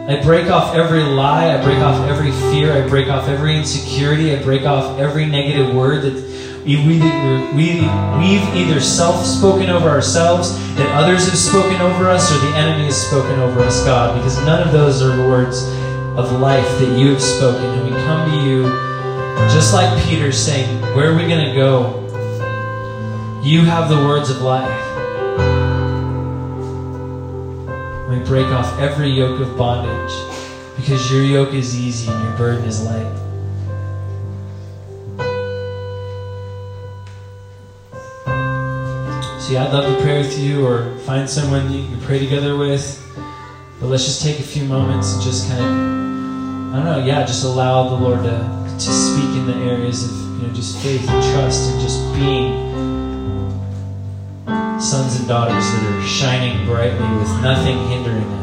I 0.08 0.22
break 0.22 0.48
off 0.48 0.76
every 0.76 1.02
lie. 1.02 1.52
I 1.52 1.60
break 1.64 1.78
off 1.78 2.08
every 2.08 2.30
fear. 2.52 2.72
I 2.72 2.88
break 2.88 3.08
off 3.08 3.28
every 3.28 3.56
insecurity. 3.56 4.36
I 4.36 4.40
break 4.40 4.62
off 4.62 5.00
every 5.00 5.26
negative 5.26 5.74
word 5.74 6.02
that 6.02 6.14
we, 6.64 6.76
we, 6.76 7.00
we, 7.54 7.80
we've 8.18 8.54
either 8.54 8.80
self 8.80 9.24
spoken 9.24 9.68
over 9.68 9.88
ourselves, 9.88 10.56
that 10.76 10.88
others 10.94 11.28
have 11.28 11.36
spoken 11.36 11.80
over 11.80 12.08
us, 12.08 12.30
or 12.30 12.38
the 12.38 12.56
enemy 12.56 12.84
has 12.84 12.96
spoken 12.96 13.38
over 13.40 13.60
us, 13.60 13.84
God, 13.84 14.16
because 14.16 14.36
none 14.44 14.66
of 14.66 14.72
those 14.72 15.02
are 15.02 15.16
the 15.16 15.28
words 15.28 15.64
of 16.16 16.40
life 16.40 16.66
that 16.78 16.98
you 16.98 17.10
have 17.12 17.22
spoken. 17.22 17.64
And 17.64 17.84
we 17.84 17.90
come 18.02 18.30
to 18.30 18.36
you 18.48 18.62
just 19.52 19.74
like 19.74 20.04
Peter 20.04 20.30
saying, 20.30 20.80
Where 20.94 21.10
are 21.10 21.16
we 21.16 21.26
going 21.26 21.48
to 21.48 21.54
go? 21.54 22.02
You 23.42 23.64
have 23.64 23.88
the 23.88 23.96
words 23.96 24.30
of 24.30 24.40
life. 24.40 24.95
We 28.08 28.20
break 28.20 28.46
off 28.46 28.78
every 28.78 29.08
yoke 29.08 29.40
of 29.40 29.56
bondage 29.56 30.14
because 30.76 31.10
your 31.10 31.22
yoke 31.22 31.52
is 31.54 31.76
easy 31.76 32.08
and 32.08 32.22
your 32.22 32.36
burden 32.36 32.64
is 32.64 32.80
light. 32.84 33.12
So, 39.40 39.52
yeah, 39.52 39.64
I'd 39.64 39.72
love 39.72 39.92
to 39.92 40.02
pray 40.02 40.18
with 40.18 40.38
you 40.38 40.64
or 40.64 40.96
find 41.00 41.28
someone 41.28 41.72
you 41.72 41.84
can 41.88 42.00
pray 42.02 42.20
together 42.20 42.56
with. 42.56 43.02
But 43.80 43.86
let's 43.86 44.04
just 44.04 44.22
take 44.22 44.38
a 44.38 44.44
few 44.44 44.64
moments 44.66 45.12
and 45.12 45.22
just 45.22 45.48
kind 45.48 45.64
of, 45.64 46.74
I 46.74 46.76
don't 46.76 46.84
know, 46.84 47.04
yeah, 47.04 47.26
just 47.26 47.44
allow 47.44 47.88
the 47.88 47.96
Lord 47.96 48.22
to, 48.22 48.38
to 48.74 48.80
speak 48.80 49.30
in 49.36 49.46
the 49.46 49.56
areas 49.56 50.04
of, 50.04 50.40
you 50.40 50.46
know, 50.46 50.54
just 50.54 50.78
faith 50.78 51.08
and 51.08 51.34
trust 51.34 51.72
and 51.72 51.80
just 51.80 52.00
being 52.14 52.65
sons 54.86 55.18
and 55.18 55.26
daughters 55.26 55.64
that 55.64 55.96
are 55.96 56.02
shining 56.06 56.64
brightly 56.64 57.18
with 57.18 57.42
nothing 57.42 57.76
hindering. 57.88 58.35